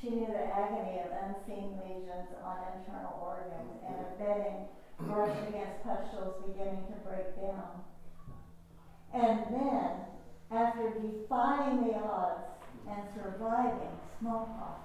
She 0.06 0.12
knew 0.12 0.30
the 0.30 0.46
agony 0.46 1.00
of 1.00 1.10
unseen 1.18 1.82
lesions 1.82 2.30
on 2.46 2.62
internal 2.62 3.18
organs 3.26 3.82
and 3.88 4.00
of 4.00 4.16
bedding 4.20 4.62
brushed 5.00 5.42
against 5.50 5.82
pustules 5.82 6.36
beginning 6.46 6.86
to 6.90 6.94
break 7.02 7.36
down. 7.36 7.82
And 9.12 9.50
then, 9.50 10.06
after 10.52 10.94
defying 10.94 11.82
the 11.82 11.98
odds 11.98 12.46
and 12.88 13.02
surviving 13.16 13.90
smallpox, 14.20 14.78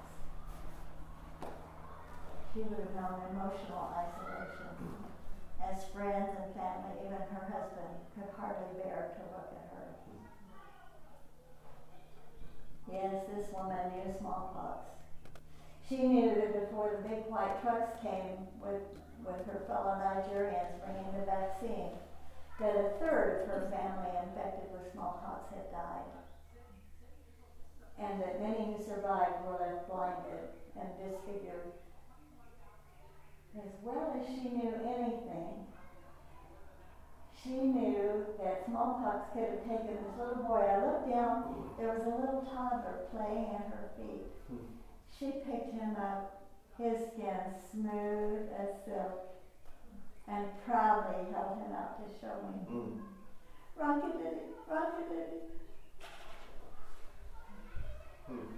she 2.54 2.60
would 2.60 2.78
have 2.78 2.94
known 2.96 3.20
emotional 3.28 3.92
isolation, 3.92 4.72
as 5.60 5.84
friends 5.92 6.32
and 6.32 6.48
family, 6.56 6.96
even 7.04 7.20
her 7.28 7.44
husband, 7.44 7.92
could 8.16 8.32
hardly 8.38 8.72
bear 8.72 9.12
to 9.18 9.22
look 9.36 9.52
at 9.52 9.68
her. 9.68 9.84
Yes, 12.90 13.20
this 13.28 13.52
woman 13.52 13.86
knew 13.92 14.08
smallpox. 14.18 14.99
She 15.90 16.06
knew 16.06 16.38
that 16.38 16.70
before 16.70 16.94
the 16.94 17.02
big 17.02 17.26
white 17.26 17.60
trucks 17.60 17.98
came 18.00 18.46
with, 18.62 18.78
with 19.26 19.44
her 19.44 19.66
fellow 19.66 19.98
Nigerians 19.98 20.78
bringing 20.78 21.10
the 21.10 21.26
vaccine, 21.26 21.90
that 22.60 22.78
a 22.78 22.94
third 23.02 23.42
of 23.42 23.48
her 23.50 23.66
family 23.74 24.14
infected 24.22 24.70
with 24.70 24.92
smallpox 24.92 25.50
had 25.50 25.68
died, 25.72 26.06
and 27.98 28.22
that 28.22 28.38
many 28.38 28.70
who 28.70 28.84
survived 28.86 29.42
were 29.42 29.58
left 29.58 29.88
blinded 29.88 30.46
and 30.78 30.96
disfigured 30.96 31.66
as 33.58 33.66
well 33.82 34.14
as 34.14 34.22
she 34.32 34.46
knew 34.46 34.78
anything, 34.86 35.58
she 37.42 37.50
knew 37.50 38.22
that 38.38 38.64
smallpox 38.64 39.26
could 39.34 39.50
have 39.50 39.64
taken 39.66 39.98
this 39.98 40.16
little 40.16 40.38
boy. 40.46 40.60
I 40.60 40.86
looked 40.86 41.08
down, 41.08 41.66
there 41.76 41.90
was 41.90 42.04
a 42.04 42.14
little 42.14 42.46
toddler 42.54 43.00
playing 43.10 43.50
at 43.56 43.66
her 43.66 43.82
feet. 43.96 44.22
Hmm. 44.46 44.79
She 45.20 45.32
picked 45.32 45.74
him 45.74 45.96
up, 45.96 46.32
his 46.78 47.12
skin 47.12 47.52
smooth 47.70 48.48
as 48.56 48.70
silk, 48.86 49.20
and 50.26 50.48
proudly 50.64 51.28
held 51.30 51.60
him 51.60 51.72
out 51.76 51.92
to 52.00 52.08
show 52.24 52.40
me. 52.48 52.64
Mm. 52.72 53.00
Rockadiddy, 53.78 54.48
rockadiddy. 54.66 55.44
Hmm. 58.28 58.48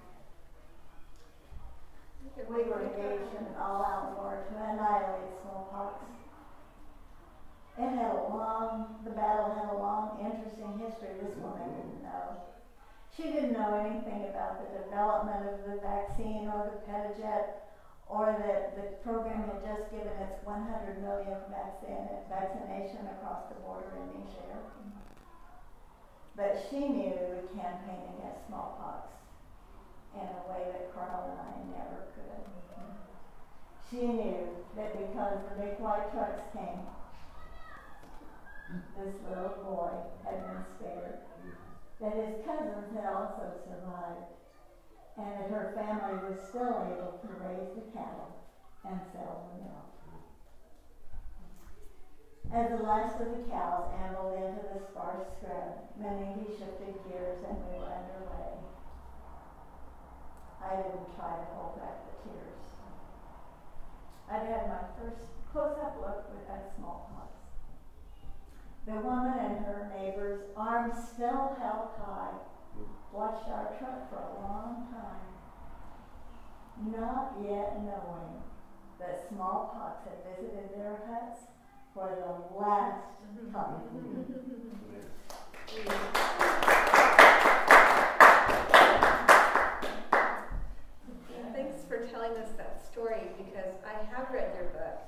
We 2.48 2.62
were 2.62 2.82
engaged 2.82 3.34
in 3.34 3.44
an 3.44 3.56
all-out 3.60 4.14
war 4.14 4.46
to 4.48 4.56
annihilate 4.56 5.34
smallpox. 5.42 6.04
It 7.76 7.90
had 7.90 8.12
a 8.12 8.22
long, 8.22 8.86
the 9.04 9.10
battle 9.10 9.50
had 9.50 9.64
a 9.64 9.74
long, 9.74 10.16
interesting 10.20 10.78
history 10.78 11.18
this 11.20 11.36
woman 11.38 11.74
didn't 11.74 12.02
know. 12.04 12.38
She 13.16 13.24
didn't 13.24 13.52
know 13.52 13.76
anything 13.76 14.24
about 14.24 14.56
the 14.56 14.78
development 14.78 15.44
of 15.44 15.68
the 15.68 15.80
vaccine 15.84 16.48
or 16.48 16.64
the 16.64 16.80
Ped-O-Jet, 16.88 17.68
or 18.08 18.32
that 18.40 18.76
the 18.76 18.96
program 19.04 19.44
had 19.48 19.60
just 19.60 19.92
given 19.92 20.16
its 20.16 20.44
100 20.44 21.02
millionth 21.02 21.44
vaccine, 21.52 22.08
vaccination 22.28 23.08
across 23.12 23.52
the 23.52 23.60
border 23.60 23.92
in 24.00 24.24
Niger. 24.24 24.64
But 26.36 26.64
she 26.70 26.88
knew 26.88 27.12
the 27.12 27.52
campaign 27.52 28.16
against 28.16 28.48
smallpox 28.48 29.12
in 30.16 30.24
a 30.24 30.48
way 30.48 30.72
that 30.72 30.94
Carl 30.96 31.28
and 31.28 31.40
I 31.40 31.52
never 31.76 32.08
could. 32.16 32.40
She 33.90 34.08
knew 34.08 34.48
that 34.74 34.96
because 34.96 35.36
the 35.50 35.60
big 35.60 35.78
white 35.78 36.10
trucks 36.12 36.40
came, 36.56 36.80
this 38.96 39.12
little 39.28 39.60
boy 39.60 39.92
had 40.24 40.40
been 40.48 40.64
spared, 40.76 41.18
that 42.02 42.18
his 42.18 42.34
cousins 42.44 42.90
had 42.90 43.06
also 43.06 43.54
survived, 43.64 44.34
and 45.16 45.38
that 45.38 45.46
her 45.46 45.70
family 45.72 46.18
was 46.18 46.34
still 46.50 46.82
able 46.82 47.14
to 47.22 47.28
raise 47.38 47.70
the 47.78 47.86
cattle 47.94 48.34
and 48.84 49.00
sell 49.14 49.46
the 49.46 49.62
milk. 49.62 49.86
As 52.50 52.68
the 52.68 52.82
last 52.82 53.20
of 53.20 53.30
the 53.30 53.46
cows 53.46 53.86
ambled 53.94 54.34
into 54.34 54.66
the 54.66 54.82
sparse 54.90 55.22
scrub, 55.38 55.78
Menengi 55.96 56.50
shifted 56.58 56.92
gears 57.06 57.38
and 57.46 57.62
we 57.62 57.78
were 57.78 57.94
underway. 57.94 58.50
I 60.60 60.74
didn't 60.74 61.06
try 61.14 61.38
to 61.38 61.46
hold 61.54 61.78
back 61.78 61.94
the 62.02 62.28
tears. 62.28 62.58
I'd 64.28 64.42
had 64.42 64.66
my 64.66 64.82
first 64.98 65.22
close-up 65.52 65.94
look 65.96 66.18
at 66.50 66.66
smallpox. 66.76 67.41
The 68.84 68.94
woman 68.94 69.38
and 69.38 69.64
her 69.64 69.92
neighbors, 69.96 70.40
arms 70.56 70.94
still 71.14 71.56
held 71.60 71.90
high, 71.98 72.34
watched 73.12 73.48
our 73.48 73.72
truck 73.78 74.10
for 74.10 74.16
a 74.16 74.42
long 74.42 74.88
time, 74.90 75.30
not 76.92 77.32
yet 77.44 77.80
knowing 77.84 78.42
that 78.98 79.28
smallpox 79.28 80.02
had 80.04 80.18
visited 80.36 80.70
their 80.76 80.98
huts 81.06 81.42
for 81.94 82.08
the 82.10 82.58
last 82.58 83.04
time. 83.52 83.82
Thanks 91.54 91.84
for 91.88 91.98
telling 92.08 92.32
us 92.32 92.50
that 92.56 92.84
story 92.90 93.28
because 93.38 93.74
I 93.86 94.04
have 94.12 94.32
read 94.32 94.52
your 94.56 94.70
book. 94.70 94.98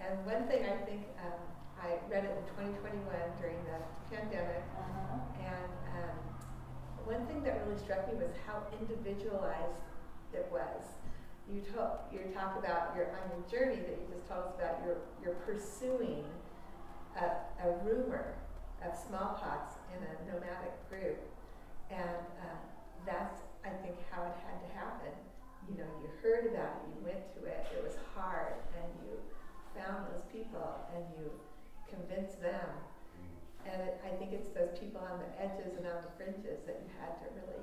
And 0.00 0.26
one 0.26 0.48
thing 0.48 0.64
I 0.64 0.76
think 0.84 1.02
um, 1.24 1.51
I 1.82 1.98
read 2.08 2.24
it 2.24 2.34
in 2.38 2.44
2021 2.54 3.02
during 3.42 3.58
the 3.66 3.78
pandemic, 4.14 4.62
Uh-huh. 4.78 5.18
and 5.42 5.72
um, 5.98 6.16
one 7.04 7.26
thing 7.26 7.42
that 7.42 7.58
really 7.66 7.78
struck 7.78 8.06
me 8.06 8.14
was 8.14 8.30
how 8.46 8.62
individualized 8.78 9.82
it 10.32 10.46
was. 10.52 10.82
You 11.50 11.60
talk, 11.74 12.06
you 12.14 12.20
talk 12.32 12.56
about 12.56 12.94
your 12.94 13.10
on 13.18 13.26
your 13.34 13.42
journey 13.50 13.82
that 13.82 13.98
you 13.98 14.06
just 14.14 14.28
told 14.30 14.46
us 14.46 14.54
about. 14.54 14.78
You're 14.86 15.02
you're 15.20 15.40
pursuing 15.42 16.24
a, 17.18 17.26
a 17.66 17.68
rumor 17.82 18.38
of 18.86 18.94
smallpox 18.94 19.74
in 19.90 19.98
a 20.06 20.12
nomadic 20.30 20.78
group, 20.88 21.18
and 21.90 22.22
uh, 22.46 22.58
that's 23.04 23.42
I 23.66 23.70
think 23.82 23.98
how 24.10 24.22
it 24.22 24.36
had 24.46 24.62
to 24.62 24.70
happen. 24.78 25.12
You 25.68 25.82
know, 25.82 25.90
you 26.00 26.08
heard 26.22 26.46
about 26.46 26.78
it, 26.78 26.94
you 26.94 27.00
went 27.10 27.22
to 27.34 27.40
it. 27.46 27.66
It 27.74 27.82
was 27.82 27.98
hard, 28.14 28.54
and 28.78 28.86
you 29.02 29.18
found 29.74 30.06
those 30.14 30.22
people, 30.30 30.78
and 30.94 31.02
you 31.18 31.26
convinced 31.92 32.40
them. 32.40 32.68
And 33.68 33.78
it, 33.86 34.00
I 34.02 34.10
think 34.18 34.32
it's 34.34 34.50
those 34.50 34.74
people 34.80 34.98
on 35.06 35.22
the 35.22 35.30
edges 35.38 35.78
and 35.78 35.86
on 35.86 36.02
the 36.02 36.10
fringes 36.18 36.66
that 36.66 36.82
you 36.82 36.90
had 36.98 37.14
to 37.22 37.26
really, 37.38 37.62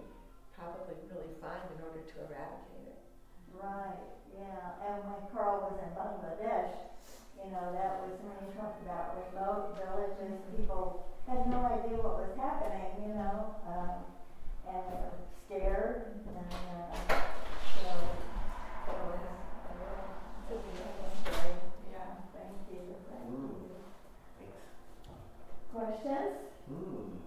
probably 0.56 0.96
really 1.12 1.34
find 1.44 1.60
in 1.76 1.84
order 1.84 2.00
to 2.00 2.16
eradicate 2.24 2.88
it. 2.96 3.00
Right, 3.52 4.00
yeah, 4.32 4.80
and 4.80 5.04
when 5.04 5.20
Carl 5.34 5.68
was 5.68 5.76
in 5.84 5.92
Bangladesh, 5.92 6.72
you 7.36 7.52
know, 7.52 7.68
that 7.76 8.00
was 8.00 8.16
when 8.24 8.38
you 8.48 8.52
talked 8.56 8.80
about 8.88 9.20
remote 9.28 9.76
villages, 9.76 10.40
people 10.56 11.04
had 11.28 11.44
no 11.52 11.60
idea 11.68 12.00
what 12.00 12.24
was 12.24 12.32
happening, 12.40 12.96
you 13.04 13.12
know, 13.20 13.60
um, 13.68 14.00
and 14.64 14.80
they 14.88 15.00
were 15.04 15.20
scared, 15.44 16.24
and, 16.32 16.48
uh, 16.48 17.20
so, 17.76 17.92
so 18.88 18.92
it 18.96 19.04
was 19.04 19.24
a 19.28 19.72
real, 19.84 20.00
it's 20.48 20.52
a 20.56 20.58
beautiful 20.64 21.12
story. 21.28 21.54
Yeah. 21.92 22.08
Thank 22.32 22.56
you, 22.72 22.82
thank 23.12 23.28
Mm. 23.28 23.52
you. 23.68 23.76
Thanks. 24.40 25.59
Questions? 25.70 26.50
Mm. 26.66 27.22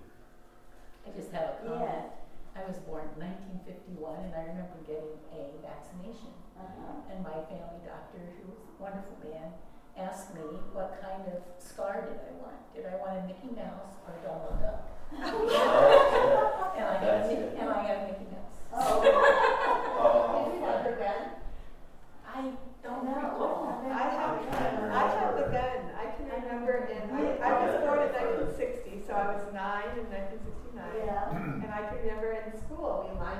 I 1.07 1.09
just 1.14 1.30
have 1.32 1.55
a 1.55 1.66
comment. 1.66 1.86
Yes. 1.86 2.22
I 2.59 2.68
was 2.68 2.78
born 2.84 3.09
in 3.14 3.22
1951 3.64 4.28
and 4.28 4.34
I 4.34 4.43
remember 4.51 4.82
getting 4.84 5.14
a 5.30 5.57
vaccination. 5.62 6.34
Uh-huh. 6.59 7.07
And 7.11 7.22
my 7.22 7.38
family 7.49 7.80
doctor, 7.86 8.18
who 8.38 8.51
was 8.51 8.61
a 8.66 8.76
wonderful 8.82 9.16
man, 9.24 9.55
asked 9.97 10.34
me 10.34 10.43
what 10.74 10.99
kind 11.01 11.22
of 11.30 11.40
scar 11.62 12.03
did 12.03 12.18
I 12.18 12.32
want. 12.43 12.59
Did 12.74 12.86
I 12.86 12.99
want 12.99 13.18
a 13.18 13.22
Mickey 13.30 13.55
Mouse 13.55 13.99
or 14.05 14.14
a 14.14 14.20
Donald 14.26 14.59
Duck? 14.59 14.90
and 16.76 16.84
I 16.86 16.99
got 16.99 17.03
a 17.03 17.07
That's 17.07 17.28
Mickey, 17.30 17.57
and 17.57 17.70
I 17.70 17.78
got 17.86 17.97
a 17.97 18.05
Mickey 18.11 18.26
Mouse. 18.26 18.59
Oh, 18.74 19.52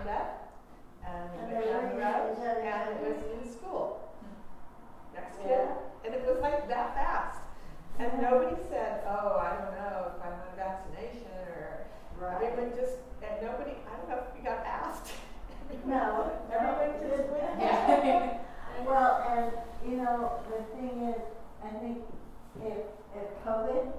signed 0.05 0.17
up, 0.17 0.53
um, 1.07 1.29
and 1.39 1.53
and 1.53 1.93
hmm. 1.93 3.05
it 3.05 3.17
was 3.17 3.47
in 3.47 3.53
school. 3.53 4.01
Next 5.15 5.39
kid. 5.39 5.69
And 6.05 6.15
it 6.15 6.27
was 6.27 6.39
like 6.41 6.69
that 6.69 6.95
fast. 6.95 7.39
And 7.99 8.23
nobody 8.23 8.57
said, 8.69 9.03
oh, 9.07 9.39
I 9.39 9.55
don't 9.61 9.75
know 9.77 10.11
if 10.11 10.25
I'm 10.25 10.33
on 10.33 10.57
vaccination 10.57 11.29
or. 11.47 11.87
Right. 12.19 12.43
Everyone 12.43 12.73
just, 12.77 12.99
and 13.23 13.43
nobody, 13.43 13.73
I 13.87 13.97
don't 13.97 14.09
know 14.09 14.23
if 14.27 14.35
we 14.37 14.45
got 14.45 14.65
asked. 14.65 15.13
no. 15.87 16.31
Everyone 16.53 17.01
just 17.01 17.29
went. 17.31 17.61
Yeah. 17.61 18.39
well, 18.87 19.27
and, 19.29 19.53
you 19.91 19.99
know, 19.99 20.41
the 20.49 20.63
thing 20.77 21.09
is, 21.09 21.23
I 21.65 21.69
think 21.79 21.99
if, 22.65 22.79
if 23.15 23.45
COVID 23.45 23.93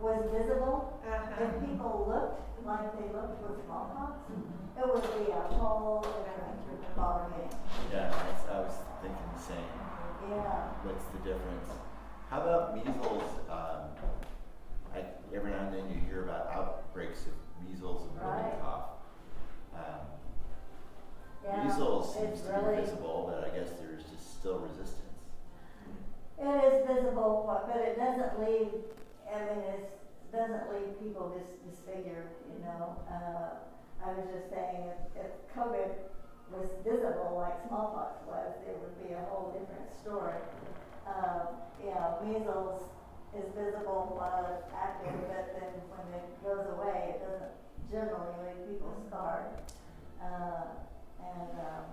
was 0.00 0.24
visible, 0.32 0.98
uh 1.06 1.10
-huh. 1.10 1.42
if 1.42 1.50
people 1.60 2.06
looked 2.06 2.42
like 2.66 2.92
they 2.96 3.08
looked 3.12 3.38
with 3.42 3.64
smallpox, 3.64 4.12
mm 4.30 4.42
-hmm 4.42 4.61
it 4.78 4.86
would 4.86 5.26
be 5.26 5.32
a 5.32 5.40
whole 5.40 6.00
different 6.00 6.96
ballgame. 6.96 7.52
Yeah, 7.92 8.10
that's, 8.10 8.48
I 8.48 8.60
was 8.60 8.74
thinking 9.00 9.28
the 9.34 9.42
same. 9.42 9.72
Yeah, 10.30 10.68
What's 10.84 11.04
the 11.12 11.18
difference? 11.18 11.68
How 12.30 12.42
about 12.42 12.76
measles? 12.76 13.22
Um, 13.50 13.90
I, 14.94 15.04
every 15.34 15.50
now 15.50 15.66
and 15.68 15.74
then 15.74 15.90
you 15.90 16.00
hear 16.08 16.24
about 16.24 16.50
outbreaks 16.52 17.26
of 17.26 17.32
measles 17.66 18.08
and 18.08 18.12
whooping 18.16 18.44
Right. 18.44 18.60
cough. 18.62 18.84
Um, 19.74 20.00
yeah. 21.44 21.64
measles 21.64 22.14
seems 22.14 22.40
to 22.42 22.52
really, 22.52 22.76
be 22.76 22.82
visible, 22.82 23.28
but 23.28 23.50
I 23.50 23.56
guess 23.56 23.70
there's 23.80 24.04
just 24.04 24.38
still 24.38 24.58
resistance. 24.58 24.98
It 26.38 26.64
is 26.72 26.86
visible, 26.86 27.44
but, 27.46 27.68
but 27.68 27.82
it 27.82 27.96
doesn't 27.98 28.40
leave, 28.40 28.72
I 29.28 29.38
mean, 29.40 29.64
it 29.74 29.90
doesn't 30.32 30.72
leave 30.72 31.00
people 31.02 31.34
dis- 31.36 31.58
disfigured, 31.70 32.28
you 32.52 32.64
know? 32.64 32.96
Uh, 33.10 33.58
I 34.04 34.12
was 34.18 34.26
just 34.34 34.50
saying, 34.50 34.90
if, 34.90 35.26
if 35.26 35.30
COVID 35.54 35.94
was 36.50 36.68
visible 36.84 37.38
like 37.38 37.54
smallpox 37.68 38.18
was, 38.26 38.52
it 38.66 38.76
would 38.82 38.96
be 38.98 39.14
a 39.14 39.22
whole 39.30 39.54
different 39.54 39.88
story. 39.94 40.42
Um, 41.06 41.54
yeah, 41.78 42.18
measles 42.26 42.82
is 43.32 43.48
visible 43.56 44.12
while 44.18 44.44
it's 44.52 44.66
active, 44.74 45.14
but 45.30 45.54
then 45.56 45.72
when 45.88 46.06
it 46.18 46.26
goes 46.44 46.66
away, 46.76 47.16
it 47.16 47.18
doesn't 47.24 47.54
generally 47.90 48.34
leave 48.44 48.68
people 48.68 48.92
scarred. 49.08 49.56
Uh, 50.20 50.76
and, 51.22 51.50
um, 51.58 51.84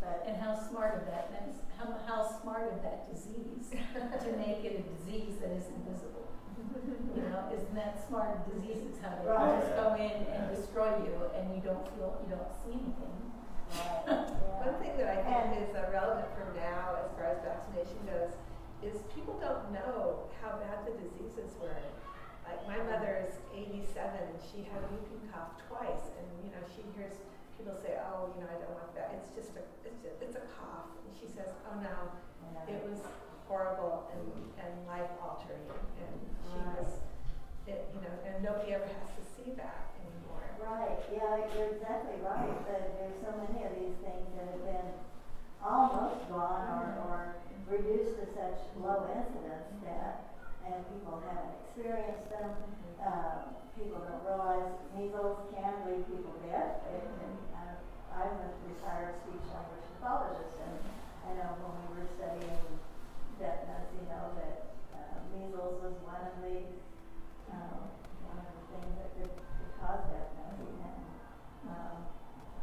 but 0.00 0.24
And 0.26 0.36
how 0.36 0.58
smart 0.58 0.98
of 0.98 1.06
that, 1.06 1.30
how, 1.78 1.94
how 2.06 2.40
smart 2.42 2.72
of 2.72 2.82
that 2.82 3.12
disease 3.12 3.70
to 3.70 4.32
make 4.36 4.64
it 4.64 4.80
a 4.80 4.82
disease 4.82 5.38
that 5.40 5.50
is 5.52 5.66
invisible. 5.68 6.11
You 7.14 7.22
know, 7.28 7.44
isn't 7.52 7.74
that 7.74 8.00
smart 8.08 8.40
diseases, 8.48 8.96
how 9.02 9.12
they 9.20 9.28
Right. 9.28 9.60
just 9.60 9.76
go 9.76 9.94
in 9.94 10.24
and 10.32 10.48
destroy 10.56 10.96
you 11.04 11.14
and 11.36 11.54
you 11.54 11.60
don't 11.60 11.84
feel, 11.92 12.16
you 12.24 12.28
don't 12.34 12.52
see 12.64 12.72
anything. 12.80 13.16
Right, 13.72 14.30
One 14.64 14.74
thing 14.80 14.96
that 14.96 15.08
I 15.08 15.20
And- 15.20 15.52
think 15.52 15.68
is 15.68 15.74
uh, 15.76 15.88
relevant 15.92 16.28
for 16.36 16.48
now, 16.56 16.96
as 17.04 17.10
far 17.16 17.26
as 17.32 17.40
vaccination 17.44 18.00
goes, 18.06 18.32
is 18.82 19.00
people 19.14 19.38
don't 19.40 19.70
know 19.72 20.28
how 20.42 20.56
bad 20.58 20.84
the 20.86 20.92
diseases 20.98 21.56
were. 21.60 21.76
Like 22.48 22.60
my 22.66 22.78
mother 22.84 23.24
is 23.28 23.38
87 23.54 24.28
and 24.28 24.38
she 24.42 24.64
had 24.64 24.82
whooping 24.90 25.28
cough 25.32 25.56
twice, 25.68 26.10
and 26.18 26.26
you 26.44 26.50
know 26.50 26.60
she 26.68 26.82
hears 26.96 27.14
people 27.56 27.76
say, 27.80 27.94
"Oh, 28.02 28.28
you 28.34 28.42
know, 28.42 28.50
I 28.50 28.58
don't 28.60 28.74
want 28.74 28.92
that. 28.98 29.14
It's 29.14 29.30
just 29.30 29.54
a, 29.56 29.62
it's 29.86 30.02
just, 30.02 30.18
it's 30.20 30.34
a 30.36 30.44
cough." 30.58 30.90
And 31.06 31.14
she 31.16 31.26
says, 31.30 31.48
"Oh 31.64 31.78
no, 31.80 31.88
Yeah. 31.88 32.31
It 32.68 32.82
was 32.88 33.00
horrible 33.48 34.08
and, 34.14 34.24
and 34.62 34.72
life 34.86 35.10
altering, 35.22 35.66
and 35.68 36.14
she 36.46 36.58
Right. 36.58 36.78
was, 36.80 37.00
it, 37.66 37.88
you 37.94 38.00
know, 38.00 38.14
and 38.26 38.42
nobody 38.42 38.72
ever 38.74 38.86
has 38.86 39.10
to 39.18 39.24
see 39.34 39.50
that 39.58 39.92
anymore." 40.00 40.44
Right, 40.62 40.98
yeah, 41.12 41.42
you're 41.54 41.74
exactly 41.76 42.18
right, 42.22 42.54
that 42.68 42.98
there's 42.98 43.18
so 43.22 43.32
many 43.36 43.64
of 43.66 43.72
these 43.76 43.96
things 44.04 44.26
that 44.38 44.46
have 44.52 44.64
been 44.64 44.90
almost 45.62 46.28
gone 46.28 46.66
or, 46.70 46.86
or 47.06 47.18
reduced 47.70 48.18
to 48.18 48.26
such 48.34 48.58
low 48.78 49.06
incidence 49.10 49.70
that, 49.84 50.34
and 50.66 50.74
people 50.90 51.22
haven't 51.26 51.54
experienced 51.66 52.30
them. 52.30 52.50
Um, 53.02 53.58
people 53.74 53.98
don't 53.98 54.22
realize 54.22 54.70
measles 54.94 55.38
can 55.54 55.74
leave 55.86 56.06
people 56.06 56.34
deaf. 56.46 56.82
It, 56.94 57.02
and, 57.02 57.34
uh, 57.56 57.74
I'm 58.14 58.34
a 58.38 58.48
retired 58.68 59.16
speech 59.26 59.42
language 59.50 59.86
pathologist 59.98 60.54
and 60.62 60.76
I 61.32 61.34
know 61.40 61.56
when 61.64 61.72
we 61.80 61.88
were 61.96 62.10
studying 62.20 62.60
deafness, 63.40 63.88
you 63.96 64.04
know, 64.04 64.36
that, 64.36 64.76
uh, 64.92 65.16
measles 65.32 65.80
was 65.80 65.96
one 66.04 66.20
of 66.28 66.36
the, 66.44 66.76
um, 67.48 67.88
one 68.28 68.36
of 68.36 68.52
the 68.52 68.64
things 68.68 68.92
that 69.00 69.16
could, 69.16 69.32
could 69.32 69.72
cause 69.80 70.12
deafness 70.12 70.60
and, 70.60 71.00
um, 71.72 71.96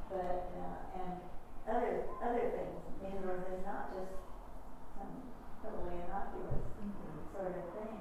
but, 0.06 0.54
uh, 0.54 1.02
and 1.02 1.18
other, 1.66 2.14
other 2.22 2.46
things, 2.54 2.78
measles 3.02 3.42
is 3.50 3.66
not 3.66 3.90
just 3.98 4.14
some 5.02 5.18
totally 5.66 6.06
innocuous 6.06 6.62
sort 7.34 7.50
of 7.58 7.66
thing. 7.74 7.98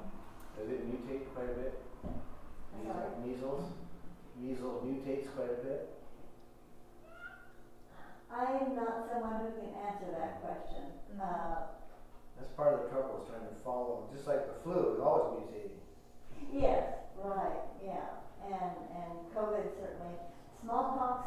Does 0.52 0.68
it 0.68 0.84
mutate 0.84 1.32
quite 1.32 1.48
a 1.48 1.56
bit? 1.64 1.80
I'm 2.04 2.84
Measles, 2.84 2.92
sorry? 2.92 3.24
measles, 3.24 3.64
measles 4.36 4.84
mutates 4.84 5.32
quite 5.32 5.48
a 5.48 5.64
bit? 5.64 5.97
I 8.30 8.52
am 8.60 8.76
not 8.76 9.08
someone 9.10 9.40
who 9.40 9.50
can 9.56 9.72
answer 9.88 10.10
that 10.12 10.40
question. 10.42 10.92
Mhm. 11.16 11.20
Uh, 11.20 11.62
That's 12.36 12.52
part 12.54 12.74
of 12.74 12.82
the 12.84 12.88
trouble, 12.90 13.22
is 13.22 13.28
trying 13.28 13.48
to 13.48 13.54
follow, 13.64 14.06
just 14.14 14.26
like 14.26 14.46
the 14.46 14.60
flu, 14.62 14.94
is 14.94 15.00
always 15.00 15.42
mutating. 15.42 15.80
yes, 16.52 16.86
right, 17.16 17.62
yeah, 17.82 18.06
and, 18.44 18.72
and 18.94 19.10
COVID 19.34 19.74
certainly, 19.74 20.14
smallpox, 20.62 21.26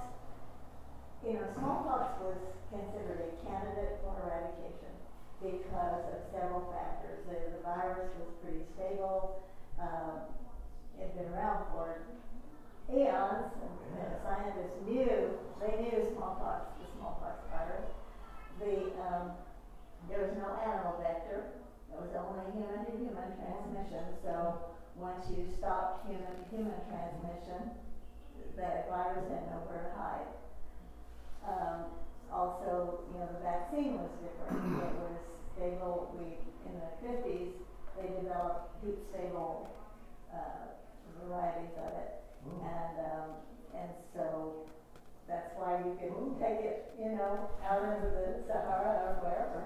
you 1.21 1.33
know, 1.33 1.45
smallpox 1.57 2.17
was 2.21 2.39
considered 2.71 3.27
a 3.27 3.45
candidate 3.45 3.99
for 4.01 4.15
eradication 4.23 4.95
because 5.41 5.99
of 6.15 6.19
several 6.31 6.71
factors. 6.71 7.19
The, 7.27 7.57
the 7.57 7.61
virus 7.61 8.07
was 8.17 8.29
pretty 8.41 8.63
stable, 8.73 9.35
um, 9.79 10.21
it 10.97 11.11
had 11.11 11.15
been 11.15 11.33
around 11.33 11.65
for 11.75 11.99
eons, 12.91 13.51
and, 13.63 13.75
and 13.99 14.11
scientists 14.23 14.77
knew, 14.85 15.39
they 15.59 15.73
knew 15.79 16.11
smallpox, 16.15 16.75
the 16.79 16.87
smallpox 16.99 17.39
virus. 17.49 17.87
The, 18.59 18.91
um, 19.01 19.31
there 20.09 20.27
was 20.27 20.33
no 20.37 20.53
animal 20.59 20.99
vector, 20.99 21.55
it 21.91 21.99
was 21.99 22.11
only 22.15 22.45
human 22.55 22.85
to 22.85 22.93
human 22.97 23.29
transmission, 23.39 24.15
so 24.23 24.59
once 24.95 25.25
you 25.31 25.47
stopped 25.59 26.07
human 26.07 26.31
to 26.31 26.43
human 26.51 26.79
transmission, 26.87 27.75
that 28.57 28.89
virus 28.89 29.27
had 29.31 29.47
nowhere 29.51 29.87
to 29.87 29.93
hide. 29.95 30.31
Um, 31.47 31.77
also, 32.31 33.03
you 33.11 33.19
know, 33.19 33.27
the 33.27 33.43
vaccine 33.43 33.99
was 33.99 34.11
different. 34.23 34.61
It 34.79 34.95
was 34.99 35.17
stable. 35.55 36.15
We, 36.15 36.39
in 36.67 36.79
the 36.79 36.91
fifties, 37.03 37.53
they 37.97 38.07
developed 38.07 38.83
deep 38.83 38.99
stable, 39.11 39.67
uh, 40.33 40.75
varieties 41.23 41.75
of 41.75 41.91
it. 41.91 42.23
And, 42.45 42.95
um, 43.05 43.29
and 43.75 43.91
so 44.15 44.65
that's 45.27 45.51
why 45.55 45.77
you 45.79 45.97
could 45.99 46.39
take 46.39 46.63
it, 46.65 46.93
you 46.99 47.09
know, 47.11 47.49
out 47.67 47.83
into 47.83 48.09
the 48.15 48.43
Sahara 48.47 49.11
or 49.11 49.13
wherever. 49.23 49.63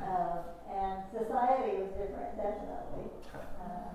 Uh, 0.00 0.42
and 0.72 1.04
society 1.12 1.76
was 1.78 1.92
different, 1.94 2.36
definitely. 2.36 3.12
Uh, 3.34 3.92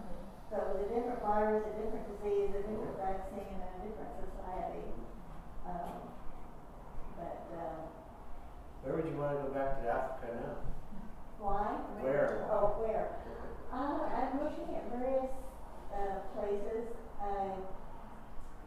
so 0.49 0.55
it 0.55 0.67
was 0.76 0.76
a 0.87 0.95
different 0.95 1.19
virus, 1.19 1.63
a 1.67 1.73
different 1.83 2.07
disease, 2.15 2.47
a 2.55 2.63
different 2.63 2.95
vaccine, 2.95 3.59
and 3.59 3.71
a 3.75 3.79
different 3.83 4.13
society. 4.23 4.87
Um, 5.67 5.99
but, 7.19 7.39
um, 7.59 7.79
Where 8.83 8.95
would 8.95 9.07
you 9.11 9.19
wanna 9.19 9.43
go 9.43 9.51
back 9.51 9.83
to 9.83 9.89
Africa 9.91 10.31
now? 10.31 10.55
why? 11.43 11.67
Where? 11.99 12.47
Oh, 12.49 12.79
where? 12.79 13.19
Uh, 13.67 13.99
I'm 14.15 14.39
looking 14.39 14.75
at 14.79 14.87
various, 14.95 15.31
uh, 15.91 16.23
places. 16.33 16.87
I, 17.19 17.51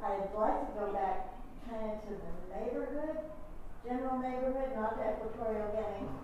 I'd 0.05 0.29
like 0.37 0.61
to 0.69 0.73
go 0.77 0.93
back 0.93 1.41
kind 1.69 1.89
of 1.89 2.05
to 2.05 2.13
the 2.21 2.33
neighborhood, 2.53 3.17
general 3.85 4.19
neighborhood, 4.21 4.77
not 4.77 4.97
to 4.97 5.03
Equatorial 5.09 5.73
Guinea. 5.73 6.09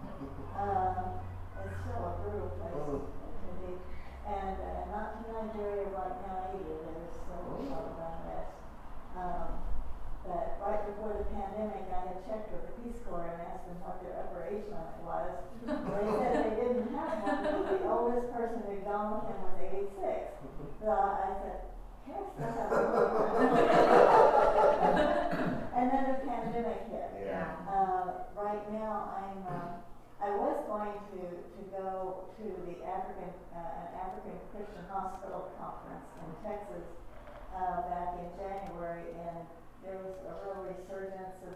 Um, 0.57 1.21
it's 1.61 1.77
still 1.85 2.01
a 2.01 2.17
brutal 2.25 2.49
place 2.57 2.73
to 2.73 2.97
be. 2.97 3.16
And, 4.27 4.59
uh, 4.59 4.91
not 4.91 5.23
to 5.23 5.31
Nigeria 5.31 5.87
right 5.95 6.19
now 6.27 6.51
either, 6.51 6.77
there's 6.83 7.15
so 7.31 7.37
much 7.47 7.71
unrest. 7.71 8.59
Um, 9.15 9.63
but 10.27 10.59
right 10.59 10.83
before 10.91 11.15
the 11.15 11.25
pandemic, 11.31 11.87
I 11.95 12.11
had 12.11 12.19
checked 12.27 12.51
with 12.51 12.67
the 12.67 12.75
Peace 12.83 12.99
Corps 13.07 13.31
and 13.31 13.39
asked 13.47 13.71
them 13.71 13.79
what 13.87 14.03
their 14.03 14.19
upper 14.27 14.51
age 14.51 14.67
limit 14.67 14.99
was. 15.07 15.31
They 15.63 16.05
said 16.19 16.35
they 16.43 16.55
didn't 16.59 16.91
have 16.99 17.23
one, 17.23 17.71
the 17.71 17.87
oldest 17.87 18.35
person 18.35 18.67
who'd 18.67 18.83
gone 18.83 19.15
with 19.15 19.31
him 19.31 19.39
was 19.47 19.55
eighty-six. 19.63 20.35
So 20.83 20.91
I 20.91 21.31
said, 21.47 21.71
heck, 22.11 22.27
that's 22.35 22.75
And 25.71 25.87
then 25.87 26.03
the 26.11 26.19
pandemic 26.27 26.81
hit. 26.91 27.31
Yeah. 27.31 27.47
Uh, 27.71 28.27
right 28.35 28.67
now, 28.75 29.15
I'm, 29.15 29.39
uh, 29.47 29.86
I 30.27 30.35
was 30.43 30.59
going 30.67 30.99
to, 31.15 31.23
to 31.39 31.63
go 31.71 32.27
to 32.35 32.47
the 32.67 32.83
African, 32.83 33.31
uh, 33.55 33.63
an 33.63 33.89
African 33.95 34.35
Christian 34.51 34.83
Hospital 34.91 35.55
Conference 35.55 36.03
in 36.19 36.31
Texas, 36.43 36.83
uh, 37.55 37.87
back 37.87 38.19
in 38.19 38.27
January, 38.35 39.07
and 39.23 39.47
there 39.87 40.03
was 40.03 40.19
a 40.27 40.35
real 40.43 40.67
resurgence 40.67 41.39
of 41.47 41.55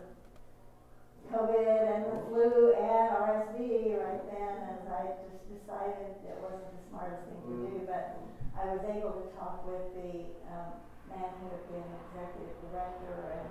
COVID 1.34 1.66
and 1.82 2.14
the 2.14 2.18
flu 2.30 2.70
and 2.78 3.10
RSV 3.10 3.58
right 4.06 4.22
then, 4.38 4.54
and 4.62 4.86
I 4.86 5.18
just 5.18 5.42
decided 5.50 6.22
it 6.22 6.38
wasn't 6.38 6.70
the 6.70 6.82
smartest 6.94 7.26
thing 7.26 7.42
to 7.42 7.54
do, 7.74 7.90
but 7.90 8.22
I 8.54 8.70
was 8.70 8.86
able 8.86 9.18
to 9.18 9.26
talk 9.34 9.66
with 9.66 9.82
the, 9.98 10.30
um, 10.46 10.78
man 11.10 11.26
who 11.42 11.50
had 11.50 11.66
been 11.74 11.90
executive 12.06 12.54
director 12.70 13.34
and, 13.34 13.50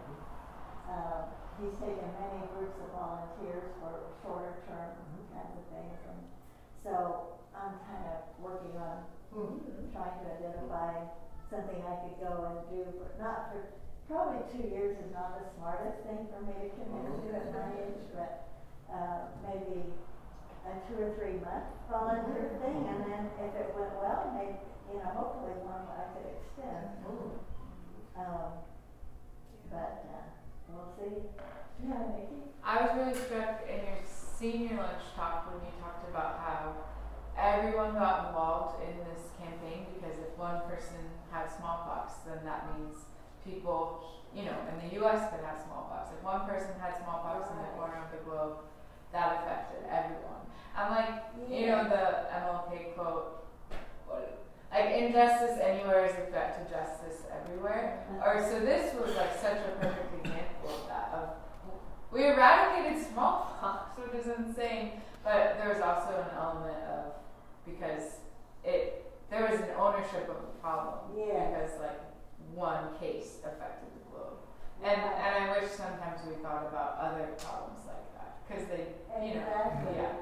uh, 0.88 1.22
he's 1.60 1.76
taken 1.80 2.08
many 2.16 2.42
groups 2.56 2.80
of 2.80 2.90
volunteers 2.96 3.68
for 3.84 4.16
shorter 4.24 4.56
term 4.68 4.96
kinds 5.36 5.54
of 5.60 5.66
things, 5.70 6.00
and 6.08 6.20
so 6.84 6.94
I'm 7.54 7.76
kind 7.84 8.06
of 8.16 8.24
working 8.40 8.76
on 8.80 9.04
trying 9.92 10.16
to 10.24 10.26
identify 10.40 11.04
something 11.52 11.80
I 11.84 11.96
could 12.08 12.18
go 12.24 12.34
and 12.48 12.58
do, 12.72 12.84
but 12.98 13.20
not 13.20 13.52
for, 13.52 13.60
probably 14.08 14.42
two 14.50 14.66
years 14.72 14.98
is 14.98 15.12
not 15.12 15.36
the 15.38 15.46
smartest 15.58 16.00
thing 16.08 16.26
for 16.32 16.42
me 16.42 16.54
to 16.64 16.70
commit 16.80 17.06
to 17.06 17.28
at 17.36 17.52
my 17.52 17.68
age, 17.76 18.02
but, 18.16 18.32
uh, 18.90 19.20
maybe 19.44 19.94
a 20.66 20.72
two 20.88 20.98
or 20.98 21.10
three 21.20 21.38
month 21.44 21.66
volunteer 21.90 22.50
thing, 22.62 22.88
and 22.88 23.04
then 23.04 23.30
if 23.38 23.52
it 23.54 23.70
went 23.76 23.94
well, 24.00 24.32
maybe, 24.34 24.58
you 24.90 24.98
know, 24.98 25.12
hopefully 25.14 25.54
one 25.62 25.86
I 25.90 26.06
could 26.14 26.26
extend. 26.26 26.90
Um, 28.18 28.50
but, 29.70 30.06
uh, 30.10 30.39
Yeah? 31.84 31.96
I 32.64 32.82
was 32.82 32.92
really 32.98 33.16
struck 33.18 33.64
in 33.66 33.82
your 33.88 34.02
senior 34.06 34.78
lunch 34.78 35.04
talk 35.16 35.48
when 35.48 35.64
you 35.64 35.72
talked 35.82 36.08
about 36.10 36.40
how 36.44 36.76
everyone 37.40 37.94
got 37.96 38.28
involved 38.28 38.84
in 38.84 39.00
this 39.08 39.32
campaign 39.40 39.88
because 39.96 40.20
if 40.20 40.38
one 40.38 40.62
person 40.68 41.00
had 41.32 41.48
smallpox, 41.48 42.28
then 42.28 42.44
that 42.44 42.68
means 42.76 43.00
people, 43.44 44.22
you 44.36 44.44
know, 44.44 44.56
in 44.70 44.76
the 44.84 44.96
U.S. 45.02 45.32
could 45.32 45.44
have 45.46 45.58
smallpox. 45.64 46.12
If 46.12 46.24
one 46.24 46.46
person 46.46 46.76
had 46.80 47.00
smallpox 47.00 47.50
in 47.52 47.58
the 47.58 47.72
corner 47.80 48.04
of 48.04 48.12
the 48.12 48.22
globe, 48.28 48.68
that 49.12 49.42
affected 49.42 49.88
everyone. 49.90 50.44
And 50.78 50.90
like, 50.92 51.16
you 51.50 51.68
know, 51.68 51.84
the 51.90 52.30
MLK 52.30 52.94
quote, 52.96 53.48
what, 54.06 54.46
like 54.72 54.90
injustice 54.92 55.58
anywhere 55.62 56.06
is 56.06 56.14
a 56.14 56.30
threat 56.30 56.58
to 56.58 56.74
justice 56.74 57.24
everywhere. 57.34 58.06
Uh-huh. 58.20 58.30
Or 58.30 58.44
so 58.50 58.60
this 58.60 58.94
was 58.94 59.16
like 59.16 59.34
such 59.42 59.58
a 59.58 59.72
perfect 59.82 60.14
example 60.26 60.70
of 60.70 60.88
that. 60.88 61.10
Of 61.14 61.30
we 62.12 62.26
eradicated 62.28 63.06
smallpox, 63.12 63.98
which 63.98 64.22
is 64.22 64.28
insane, 64.28 65.02
but 65.24 65.58
there 65.60 65.70
was 65.70 65.82
also 65.82 66.10
an 66.22 66.38
element 66.38 66.78
of 66.86 67.14
because 67.66 68.22
it 68.64 69.06
there 69.30 69.46
was 69.50 69.60
an 69.62 69.70
ownership 69.78 70.30
of 70.30 70.42
the 70.42 70.54
problem 70.62 71.14
Yeah. 71.18 71.50
because 71.50 71.80
like 71.80 72.00
one 72.54 72.98
case 73.00 73.38
affected 73.46 73.90
the 73.94 74.04
globe. 74.12 74.38
And 74.84 74.98
Yeah. 75.02 75.26
and 75.26 75.50
I 75.52 75.60
wish 75.60 75.70
sometimes 75.72 76.22
we 76.28 76.36
thought 76.42 76.66
about 76.70 76.98
other 77.00 77.26
problems 77.38 77.86
like 77.86 78.06
that 78.18 78.38
because 78.48 78.66
they 78.70 78.86
you 79.26 79.36
know 79.36 79.42
Exactly. 79.46 79.96
yeah. 79.98 80.14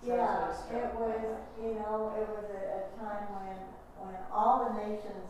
So 0.00 0.14
Yeah, 0.14 0.48
was 0.48 0.56
really 0.70 0.84
it 0.86 0.94
was, 0.94 1.38
you 1.60 1.74
know, 1.74 2.14
it 2.16 2.26
was 2.30 2.46
a, 2.54 2.62
a 2.78 2.80
time 3.02 3.26
when, 3.34 3.58
when 4.00 4.14
all 4.32 4.68
the 4.68 4.72
nations 4.86 5.26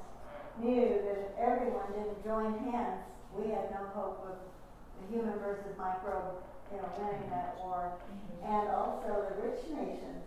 knew 0.61 1.01
that 1.05 1.17
if 1.19 1.31
everyone 1.39 1.91
didn't 1.95 2.23
join 2.25 2.59
hands, 2.71 3.03
we 3.37 3.51
had 3.51 3.71
no 3.71 3.87
hope 3.95 4.27
of 4.27 4.37
the 4.99 5.05
human 5.15 5.39
versus 5.39 5.73
microbe, 5.79 6.43
you 6.73 6.79
know, 6.79 6.89
winning 6.99 7.31
that 7.31 7.57
war. 7.63 7.93
And 8.45 8.69
also 8.69 9.29
the 9.31 9.43
rich 9.43 9.63
nations 9.71 10.25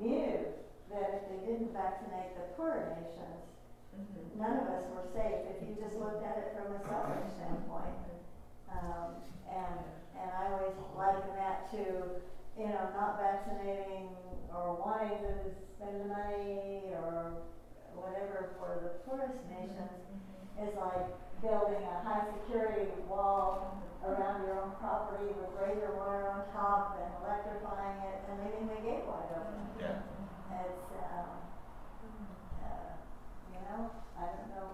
knew 0.00 0.38
that 0.90 1.20
if 1.20 1.22
they 1.28 1.40
didn't 1.46 1.72
vaccinate 1.72 2.34
the 2.34 2.44
poorer 2.56 2.96
nations, 2.96 3.40
none 4.38 4.56
of 4.56 4.66
us 4.72 4.84
were 4.96 5.06
safe, 5.12 5.44
if 5.52 5.68
you 5.68 5.76
just 5.76 5.96
looked 6.00 6.24
at 6.24 6.38
it 6.38 6.56
from 6.56 6.72
a 6.72 6.80
selfish 6.88 7.28
standpoint. 7.36 8.00
Um, 8.70 9.20
and, 9.50 9.78
and 10.16 10.30
I 10.30 10.52
always 10.56 10.74
liken 10.96 11.34
that 11.36 11.70
to, 11.72 11.84
you 12.56 12.66
know, 12.66 12.84
not 12.96 13.18
vaccinating 13.20 14.08
or 14.54 14.80
wanting 14.80 15.18
to 15.18 15.34
spend 15.76 16.00
the 16.00 16.08
money 16.08 16.94
or 16.94 17.42
whatever 18.00 18.56
for 18.58 18.80
the 18.82 18.90
poorest 19.04 19.38
nations 19.48 20.00
is 20.60 20.72
like 20.76 21.08
building 21.40 21.84
a 21.84 21.96
high 22.04 22.24
security 22.36 22.92
wall 23.08 23.80
around 24.04 24.44
your 24.44 24.60
own 24.60 24.72
property 24.80 25.28
with 25.36 25.52
razor 25.56 25.92
wire 25.96 26.28
on 26.32 26.44
top 26.52 26.96
and 27.00 27.08
electrifying 27.24 28.00
it 28.08 28.18
and 28.28 28.36
leaving 28.44 28.68
the 28.68 28.80
gate 28.80 29.04
wide 29.04 29.28
open. 29.36 29.60
Yeah. 29.76 30.00
It's, 30.64 30.88
um, 30.96 31.30
uh, 32.64 32.92
you 33.52 33.60
know, 33.68 33.90
I 34.16 34.24
don't 34.32 34.48
know. 34.56 34.68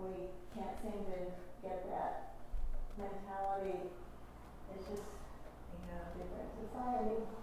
We 0.00 0.32
can't 0.56 0.76
seem 0.80 1.04
to 1.12 1.18
get 1.60 1.88
that 1.88 2.36
mentality. 2.96 3.92
It's 4.74 4.88
just, 4.88 5.04
you 5.72 5.84
know, 5.88 6.00
different 6.16 6.50
society. 6.56 7.41